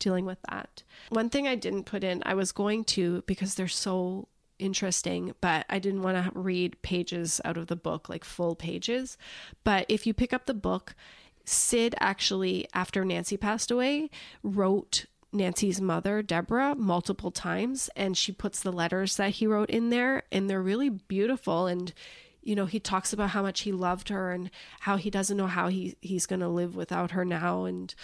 dealing 0.00 0.26
with 0.26 0.38
that. 0.50 0.82
One 1.10 1.30
thing 1.30 1.46
I 1.46 1.54
didn't 1.54 1.84
put 1.84 2.02
in, 2.02 2.22
I 2.26 2.34
was 2.34 2.50
going 2.50 2.82
to 2.84 3.22
because 3.26 3.54
they're 3.54 3.68
so 3.68 4.26
interesting, 4.58 5.34
but 5.40 5.66
I 5.68 5.78
didn't 5.78 6.02
want 6.02 6.22
to 6.24 6.38
read 6.38 6.80
pages 6.82 7.40
out 7.44 7.56
of 7.56 7.66
the 7.66 7.76
book, 7.76 8.08
like 8.08 8.24
full 8.24 8.54
pages. 8.54 9.16
But 9.64 9.86
if 9.88 10.06
you 10.06 10.14
pick 10.14 10.32
up 10.32 10.46
the 10.46 10.54
book, 10.54 10.94
Sid 11.44 11.94
actually, 12.00 12.66
after 12.74 13.04
Nancy 13.04 13.36
passed 13.36 13.70
away, 13.70 14.10
wrote 14.42 15.06
Nancy's 15.32 15.80
mother, 15.80 16.22
Deborah, 16.22 16.74
multiple 16.74 17.30
times, 17.30 17.88
and 17.94 18.16
she 18.16 18.32
puts 18.32 18.60
the 18.60 18.72
letters 18.72 19.16
that 19.16 19.30
he 19.30 19.46
wrote 19.46 19.70
in 19.70 19.90
there, 19.90 20.24
and 20.32 20.48
they're 20.48 20.62
really 20.62 20.88
beautiful. 20.88 21.66
And 21.66 21.92
you 22.42 22.54
know, 22.54 22.66
he 22.66 22.78
talks 22.78 23.12
about 23.12 23.30
how 23.30 23.42
much 23.42 23.62
he 23.62 23.72
loved 23.72 24.08
her 24.08 24.30
and 24.30 24.50
how 24.80 24.96
he 24.96 25.10
doesn't 25.10 25.36
know 25.36 25.48
how 25.48 25.68
he 25.68 25.96
he's 26.00 26.26
going 26.26 26.40
to 26.40 26.48
live 26.48 26.76
without 26.76 27.10
her 27.10 27.24
now, 27.24 27.64
and 27.64 27.94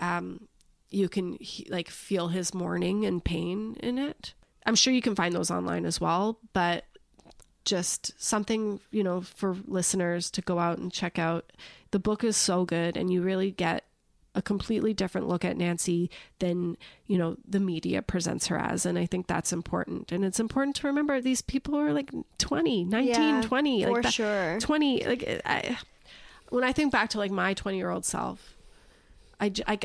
um, 0.00 0.48
you 0.90 1.08
can 1.08 1.36
he, 1.40 1.66
like 1.70 1.90
feel 1.90 2.28
his 2.28 2.54
mourning 2.54 3.04
and 3.04 3.24
pain 3.24 3.76
in 3.80 3.98
it. 3.98 4.34
I'm 4.70 4.76
sure 4.76 4.92
you 4.92 5.02
can 5.02 5.16
find 5.16 5.34
those 5.34 5.50
online 5.50 5.84
as 5.84 6.00
well, 6.00 6.38
but 6.52 6.84
just 7.64 8.12
something, 8.22 8.78
you 8.92 9.02
know, 9.02 9.20
for 9.20 9.56
listeners 9.66 10.30
to 10.30 10.40
go 10.42 10.60
out 10.60 10.78
and 10.78 10.92
check 10.92 11.18
out. 11.18 11.52
The 11.90 11.98
book 11.98 12.22
is 12.22 12.36
so 12.36 12.64
good 12.64 12.96
and 12.96 13.12
you 13.12 13.20
really 13.20 13.50
get 13.50 13.84
a 14.36 14.40
completely 14.40 14.94
different 14.94 15.26
look 15.26 15.44
at 15.44 15.56
Nancy 15.56 16.08
than, 16.38 16.76
you 17.08 17.18
know, 17.18 17.36
the 17.46 17.58
media 17.58 18.00
presents 18.00 18.46
her 18.46 18.56
as 18.56 18.86
and 18.86 18.96
I 18.96 19.06
think 19.06 19.26
that's 19.26 19.52
important. 19.52 20.12
And 20.12 20.24
it's 20.24 20.38
important 20.38 20.76
to 20.76 20.86
remember 20.86 21.20
these 21.20 21.42
people 21.42 21.74
are 21.76 21.92
like 21.92 22.10
20, 22.38 22.84
19, 22.84 23.08
Yeah, 23.12 23.42
20, 23.42 23.82
for 23.84 23.90
like 23.90 24.02
that- 24.04 24.12
sure. 24.14 24.58
20 24.60 25.04
like 25.04 25.42
I 25.44 25.76
when 26.50 26.62
I 26.62 26.72
think 26.72 26.92
back 26.92 27.10
to 27.10 27.18
like 27.18 27.32
my 27.32 27.54
20 27.54 27.76
year 27.76 27.90
old 27.90 28.04
self, 28.04 28.54
I, 29.40 29.52
I 29.66 29.78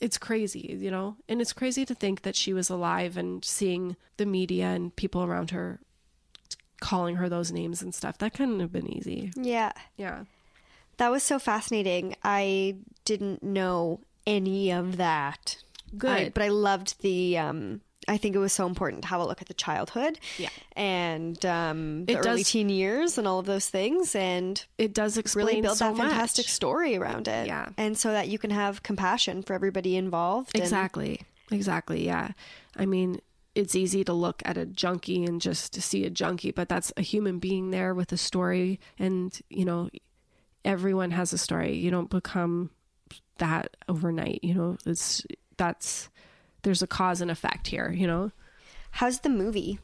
it's 0.00 0.18
crazy, 0.18 0.76
you 0.80 0.90
know, 0.90 1.16
and 1.28 1.40
it's 1.40 1.52
crazy 1.52 1.84
to 1.84 1.94
think 1.94 2.22
that 2.22 2.36
she 2.36 2.52
was 2.52 2.70
alive 2.70 3.16
and 3.16 3.44
seeing 3.44 3.96
the 4.16 4.26
media 4.26 4.66
and 4.66 4.94
people 4.94 5.22
around 5.22 5.50
her 5.50 5.80
calling 6.80 7.16
her 7.16 7.28
those 7.28 7.52
names 7.52 7.82
and 7.82 7.94
stuff. 7.94 8.18
That 8.18 8.32
couldn't 8.34 8.60
have 8.60 8.72
been 8.72 8.90
easy. 8.90 9.32
Yeah. 9.36 9.72
Yeah. 9.96 10.24
That 10.96 11.10
was 11.10 11.22
so 11.22 11.38
fascinating. 11.38 12.14
I 12.22 12.76
didn't 13.04 13.42
know 13.42 14.00
any 14.26 14.70
of 14.70 14.96
that. 14.98 15.56
Good. 15.96 16.10
I- 16.10 16.28
but 16.30 16.42
I 16.42 16.48
loved 16.48 17.00
the 17.02 17.36
um 17.38 17.80
I 18.08 18.16
think 18.16 18.34
it 18.34 18.38
was 18.38 18.52
so 18.52 18.66
important 18.66 19.02
to 19.02 19.08
have 19.08 19.20
a 19.20 19.26
look 19.26 19.40
at 19.42 19.48
the 19.48 19.54
childhood. 19.54 20.18
Yeah. 20.38 20.48
And 20.74 21.44
um 21.46 22.06
the 22.06 22.14
It 22.14 22.16
early 22.16 22.40
does- 22.42 22.50
teen 22.50 22.68
years 22.70 23.18
and 23.18 23.26
all 23.28 23.38
of 23.38 23.46
those 23.46 23.68
things 23.68 24.14
and 24.14 24.64
It 24.78 24.94
does 24.94 25.18
explain 25.18 25.46
really 25.46 25.60
build 25.60 25.76
so 25.78 25.88
that 25.92 25.96
fantastic 25.96 26.48
story 26.48 26.96
around 26.96 27.28
it. 27.28 27.46
Yeah. 27.46 27.68
And 27.76 27.96
so 27.98 28.10
that 28.12 28.28
you 28.28 28.38
can 28.38 28.50
have 28.50 28.82
compassion 28.82 29.42
for 29.42 29.52
everybody 29.54 29.96
involved. 29.96 30.50
and- 30.54 30.62
Exactly. 30.62 31.20
Exactly. 31.50 32.04
Yeah. 32.06 32.30
I 32.76 32.86
mean, 32.86 33.20
it's 33.54 33.74
easy 33.74 34.04
to 34.04 34.12
look 34.12 34.40
at 34.44 34.56
a 34.56 34.64
junkie 34.64 35.24
and 35.24 35.40
just 35.40 35.72
to 35.74 35.82
see 35.82 36.04
a 36.04 36.10
junkie, 36.10 36.52
but 36.52 36.68
that's 36.68 36.92
a 36.96 37.02
human 37.02 37.38
being 37.40 37.70
there 37.70 37.92
with 37.94 38.12
a 38.12 38.16
story. 38.16 38.78
And, 38.98 39.38
you 39.50 39.64
know, 39.64 39.90
everyone 40.64 41.10
has 41.10 41.32
a 41.32 41.38
story. 41.38 41.76
You 41.76 41.90
don't 41.90 42.08
become 42.10 42.70
that 43.38 43.76
overnight. 43.88 44.40
You 44.42 44.54
know, 44.54 44.76
it's 44.86 45.26
that's 45.56 46.08
there's 46.62 46.82
a 46.82 46.86
cause 46.86 47.20
and 47.20 47.30
effect 47.30 47.68
here, 47.68 47.90
you 47.90 48.06
know? 48.06 48.30
How's 48.92 49.20
the 49.20 49.28
movie? 49.28 49.78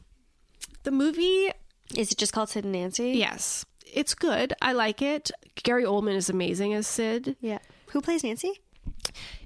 The 0.83 0.91
movie, 0.91 1.51
Is 1.95 2.11
it 2.11 2.17
just 2.17 2.33
called 2.33 2.49
Sid 2.49 2.63
and 2.63 2.73
Nancy? 2.73 3.11
yes, 3.11 3.65
it's 3.85 4.13
good. 4.13 4.53
I 4.61 4.73
like 4.73 5.01
it. 5.01 5.31
Gary 5.63 5.83
Oldman 5.83 6.15
is 6.15 6.29
amazing 6.29 6.73
as 6.73 6.87
Sid. 6.87 7.35
Yeah. 7.41 7.59
Who 7.91 8.01
plays 8.01 8.23
Nancy? 8.23 8.51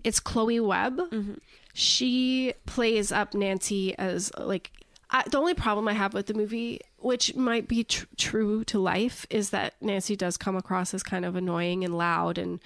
It's 0.03 0.19
Chloe 0.19 0.59
Webb. 0.59 0.97
Mm-hmm. 0.97 1.33
She 1.73 2.53
plays 2.65 3.11
up 3.11 3.33
Nancy 3.33 3.97
as 3.97 4.31
like 4.37 4.71
I, 5.09 5.23
the 5.29 5.37
only 5.37 5.53
problem 5.53 5.87
I 5.87 5.93
have 5.93 6.13
with 6.13 6.25
the 6.27 6.33
movie, 6.33 6.79
which 6.97 7.35
might 7.35 7.67
be 7.67 7.83
tr- 7.83 8.05
true 8.17 8.63
to 8.65 8.79
life, 8.79 9.25
is 9.29 9.49
that 9.51 9.75
Nancy 9.81 10.15
does 10.15 10.37
come 10.37 10.55
across 10.55 10.93
as 10.93 11.03
kind 11.03 11.25
of 11.25 11.35
annoying 11.35 11.83
and 11.83 11.97
loud. 11.97 12.37
And 12.37 12.59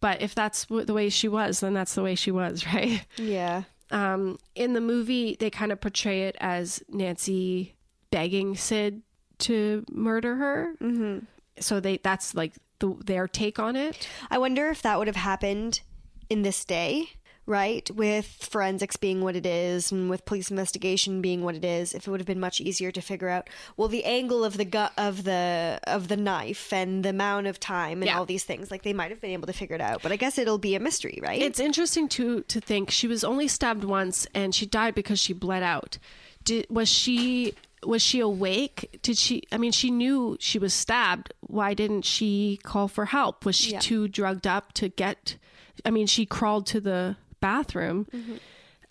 but 0.00 0.20
if 0.22 0.34
that's 0.34 0.66
the 0.66 0.92
way 0.94 1.08
she 1.08 1.26
was, 1.28 1.60
then 1.60 1.74
that's 1.74 1.94
the 1.94 2.02
way 2.02 2.14
she 2.14 2.30
was, 2.30 2.66
right? 2.72 3.04
Yeah. 3.16 3.64
Um, 3.90 4.38
in 4.54 4.72
the 4.72 4.80
movie, 4.80 5.36
they 5.38 5.50
kind 5.50 5.72
of 5.72 5.80
portray 5.80 6.22
it 6.22 6.36
as 6.40 6.82
Nancy 6.88 7.74
begging 8.10 8.56
Sid 8.56 9.02
to 9.38 9.84
murder 9.90 10.36
her. 10.36 10.74
Mm-hmm. 10.80 11.24
So 11.60 11.80
they 11.80 11.98
that's 11.98 12.34
like 12.34 12.54
the, 12.78 12.96
their 13.04 13.28
take 13.28 13.58
on 13.58 13.76
it. 13.76 14.08
I 14.30 14.38
wonder 14.38 14.68
if 14.68 14.82
that 14.82 14.98
would 14.98 15.06
have 15.06 15.16
happened 15.16 15.80
in 16.28 16.42
this 16.42 16.64
day, 16.64 17.10
right? 17.46 17.88
With 17.92 18.26
forensics 18.26 18.96
being 18.96 19.22
what 19.22 19.36
it 19.36 19.46
is 19.46 19.92
and 19.92 20.10
with 20.10 20.24
police 20.24 20.50
investigation 20.50 21.20
being 21.22 21.42
what 21.44 21.54
it 21.54 21.64
is, 21.64 21.94
if 21.94 22.06
it 22.06 22.10
would 22.10 22.20
have 22.20 22.26
been 22.26 22.40
much 22.40 22.60
easier 22.60 22.90
to 22.90 23.00
figure 23.00 23.28
out 23.28 23.48
well 23.76 23.88
the 23.88 24.04
angle 24.04 24.44
of 24.44 24.56
the 24.56 24.64
gu- 24.64 24.88
of 24.98 25.24
the 25.24 25.78
of 25.86 26.08
the 26.08 26.16
knife 26.16 26.72
and 26.72 27.04
the 27.04 27.10
amount 27.10 27.46
of 27.46 27.58
time 27.60 28.02
and 28.02 28.06
Yeah. 28.06 28.18
all 28.18 28.26
these 28.26 28.44
things 28.44 28.70
like 28.70 28.82
they 28.82 28.92
might 28.92 29.10
have 29.10 29.20
been 29.20 29.30
able 29.30 29.46
to 29.46 29.52
figure 29.52 29.76
it 29.76 29.80
out. 29.80 30.02
But 30.02 30.12
I 30.12 30.16
guess 30.16 30.38
it'll 30.38 30.58
be 30.58 30.74
a 30.74 30.80
mystery, 30.80 31.18
right? 31.22 31.40
It's 31.40 31.60
interesting 31.60 32.08
to 32.10 32.42
to 32.42 32.60
think 32.60 32.90
she 32.90 33.06
was 33.06 33.22
only 33.24 33.48
stabbed 33.48 33.84
once 33.84 34.26
and 34.34 34.54
she 34.54 34.66
died 34.66 34.94
because 34.94 35.18
she 35.20 35.32
bled 35.32 35.62
out. 35.62 35.98
Did 36.44 36.66
was 36.68 36.88
she 36.88 37.54
was 37.84 38.02
she 38.02 38.18
awake? 38.20 38.98
Did 39.02 39.16
she 39.18 39.42
I 39.52 39.58
mean 39.58 39.70
she 39.72 39.90
knew 39.90 40.36
she 40.40 40.58
was 40.58 40.74
stabbed. 40.74 41.32
Why 41.40 41.74
didn't 41.74 42.02
she 42.04 42.58
call 42.64 42.88
for 42.88 43.04
help? 43.06 43.44
Was 43.44 43.54
she 43.56 43.72
Yeah. 43.72 43.80
too 43.80 44.08
drugged 44.08 44.46
up 44.46 44.72
to 44.74 44.88
get 44.88 45.36
I 45.84 45.90
mean 45.90 46.06
she 46.06 46.26
crawled 46.26 46.66
to 46.68 46.80
the 46.80 47.16
bathroom. 47.48 47.98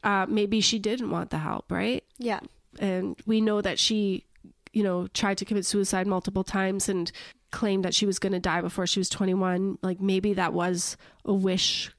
Uh, 0.03 0.25
maybe 0.29 0.61
she 0.61 0.77
didn't 0.79 1.09
want 1.09 1.29
the 1.29 1.39
help, 1.49 1.65
right? 1.71 2.03
yeah. 2.17 2.39
and 2.79 3.15
we 3.25 3.37
know 3.41 3.59
that 3.61 3.77
she 3.79 4.23
you 4.73 4.83
know 4.83 5.07
tried 5.13 5.37
to 5.39 5.45
commit 5.45 5.65
suicide 5.65 6.05
multiple 6.07 6.43
times 6.43 6.89
and 6.89 7.11
claimed 7.51 7.83
that 7.85 7.93
she 7.95 8.05
was 8.05 8.19
going 8.19 8.33
to 8.33 8.39
die 8.51 8.61
before 8.61 8.85
she 8.85 8.99
was 8.99 9.07
21 9.09 9.77
like 9.81 9.99
maybe 10.01 10.33
that 10.33 10.51
was 10.51 10.97
a 11.23 11.33
wish 11.33 11.89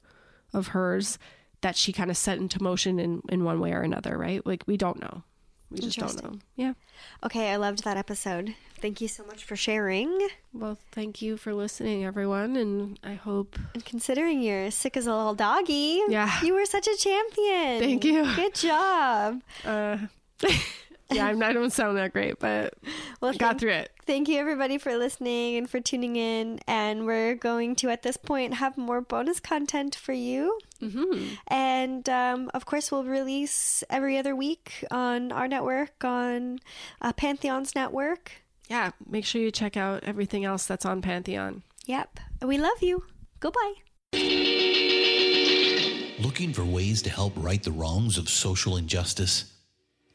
of 0.53 0.67
hers 0.67 1.17
that 1.61 1.75
she 1.75 1.91
kind 1.91 2.11
of 2.11 2.17
set 2.17 2.37
into 2.37 2.61
motion 2.61 2.99
in 2.99 3.21
in 3.33 3.43
one 3.43 3.59
way 3.59 3.71
or 3.73 3.81
another 3.81 4.13
right 4.17 4.45
like 4.45 4.61
we 4.67 4.77
don't 4.77 4.99
know 5.01 5.23
we 5.71 5.79
just 5.79 5.97
don't 5.97 6.23
know 6.23 6.33
yeah 6.55 6.73
Okay, 7.23 7.51
I 7.51 7.55
loved 7.57 7.83
that 7.83 7.97
episode. 7.97 8.55
Thank 8.79 9.01
you 9.01 9.07
so 9.07 9.23
much 9.25 9.43
for 9.43 9.55
sharing. 9.55 10.27
well 10.53 10.77
thank 10.91 11.21
you 11.21 11.35
for 11.37 11.53
listening 11.53 12.05
everyone 12.05 12.55
and 12.55 12.99
i 13.03 13.13
hope 13.15 13.57
And 13.73 13.83
considering 13.85 14.41
you're 14.41 14.69
sick 14.71 14.95
as 14.97 15.07
a 15.07 15.15
little 15.15 15.35
doggy, 15.35 16.01
Yeah. 16.07 16.29
you 16.43 16.53
were 16.53 16.65
such 16.65 16.87
a 16.87 16.95
champion. 16.95 17.79
Thank 17.79 18.03
you. 18.05 18.23
Good 18.35 18.55
job. 18.55 19.41
uh 19.65 19.97
yeah 21.11 21.27
I'm, 21.27 21.41
i 21.41 21.53
don't 21.53 21.71
sound 21.71 21.97
that 21.97 22.11
great 22.13 22.37
but 22.39 22.73
Well, 23.21 23.31
I 23.31 23.37
got 23.37 23.47
thank- 23.49 23.59
through 23.61 23.71
it 23.71 23.91
Thank 24.05 24.29
you, 24.29 24.39
everybody, 24.39 24.77
for 24.77 24.95
listening 24.95 25.57
and 25.57 25.69
for 25.69 25.81
tuning 25.81 26.15
in. 26.15 26.61
And 26.65 27.05
we're 27.05 27.35
going 27.35 27.75
to, 27.75 27.89
at 27.89 28.03
this 28.03 28.15
point, 28.15 28.53
have 28.53 28.77
more 28.77 29.01
bonus 29.01 29.41
content 29.41 29.95
for 29.95 30.13
you. 30.13 30.57
Mm-hmm. 30.81 31.33
And 31.47 32.07
um, 32.07 32.49
of 32.53 32.65
course, 32.65 32.89
we'll 32.89 33.03
release 33.03 33.83
every 33.89 34.17
other 34.17 34.33
week 34.33 34.85
on 34.91 35.33
our 35.33 35.45
network, 35.49 36.05
on 36.05 36.59
uh, 37.01 37.11
Pantheon's 37.11 37.75
network. 37.75 38.31
Yeah 38.69 38.91
make 39.07 39.25
sure 39.25 39.41
you 39.41 39.51
check 39.51 39.77
out 39.77 40.03
everything 40.03 40.45
else 40.45 40.65
that's 40.65 40.85
on 40.85 41.01
pantheon 41.01 41.63
Yep. 41.87 42.19
We 42.41 42.57
love 42.57 42.81
you. 42.83 43.05
Goodbye. 43.39 43.73
Looking 46.19 46.51
for 46.53 46.65
ways 46.65 47.01
to 47.03 47.09
help 47.09 47.31
right 47.37 47.63
the 47.63 47.71
wrongs 47.71 48.17
of 48.17 48.27
social 48.27 48.75
injustice? 48.75 49.53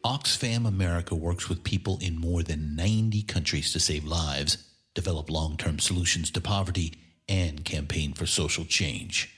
Oxfam 0.05 0.69
America 0.69 1.15
works 1.15 1.49
with 1.49 1.65
people 1.65 1.99
in 2.03 2.21
more 2.21 2.43
than 2.43 2.77
90 2.77 3.23
countries 3.23 3.73
to 3.73 3.81
save 3.81 4.05
lives, 4.05 4.59
develop 4.95 5.31
long 5.31 5.57
term 5.57 5.79
solutions 5.79 6.31
to 6.33 6.43
poverty, 6.43 6.93
and 7.27 7.65
campaign 7.65 8.13
for 8.13 8.27
social 8.27 8.67
change. 8.67 9.35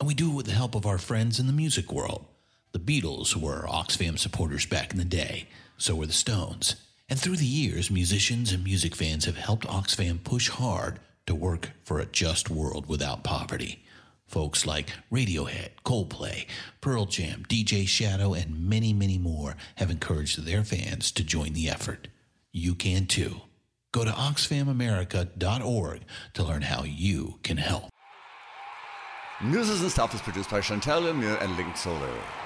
And 0.00 0.06
we 0.06 0.14
do 0.14 0.30
it 0.30 0.34
with 0.34 0.46
the 0.46 0.52
help 0.52 0.74
of 0.74 0.86
our 0.86 0.98
friends 0.98 1.38
in 1.38 1.46
the 1.46 1.52
music 1.52 1.92
world. 1.92 2.24
The 2.72 2.78
Beatles 2.78 3.36
were 3.36 3.66
Oxfam 3.66 4.18
supporters 4.18 4.64
back 4.64 4.92
in 4.92 4.98
the 4.98 5.04
day, 5.04 5.48
so 5.76 5.94
were 5.94 6.06
the 6.06 6.12
Stones. 6.14 6.76
And 7.08 7.20
through 7.20 7.36
the 7.36 7.46
years, 7.46 7.90
musicians 7.90 8.52
and 8.52 8.64
music 8.64 8.96
fans 8.96 9.26
have 9.26 9.36
helped 9.36 9.66
Oxfam 9.66 10.22
push 10.24 10.48
hard 10.48 10.98
to 11.26 11.34
work 11.34 11.70
for 11.84 12.00
a 12.00 12.06
just 12.06 12.50
world 12.50 12.88
without 12.88 13.22
poverty. 13.22 13.84
Folks 14.26 14.66
like 14.66 14.92
Radiohead, 15.12 15.70
Coldplay, 15.84 16.46
Pearl 16.80 17.06
Jam, 17.06 17.44
DJ 17.48 17.86
Shadow, 17.86 18.34
and 18.34 18.68
many, 18.68 18.92
many 18.92 19.18
more 19.18 19.56
have 19.76 19.90
encouraged 19.90 20.44
their 20.44 20.64
fans 20.64 21.12
to 21.12 21.22
join 21.22 21.52
the 21.52 21.70
effort. 21.70 22.08
You 22.50 22.74
can 22.74 23.06
too. 23.06 23.42
Go 23.92 24.04
to 24.04 24.10
oxfamamerica.org 24.10 26.00
to 26.34 26.42
learn 26.42 26.62
how 26.62 26.82
you 26.82 27.38
can 27.44 27.56
help. 27.56 27.84
News 29.44 29.80
and 29.80 29.90
Stuff 29.90 30.14
is 30.14 30.20
produced 30.20 30.50
by 30.50 30.60
Chantal 30.60 31.02
Lemieux 31.02 31.40
and 31.40 31.56
Link. 31.56 32.45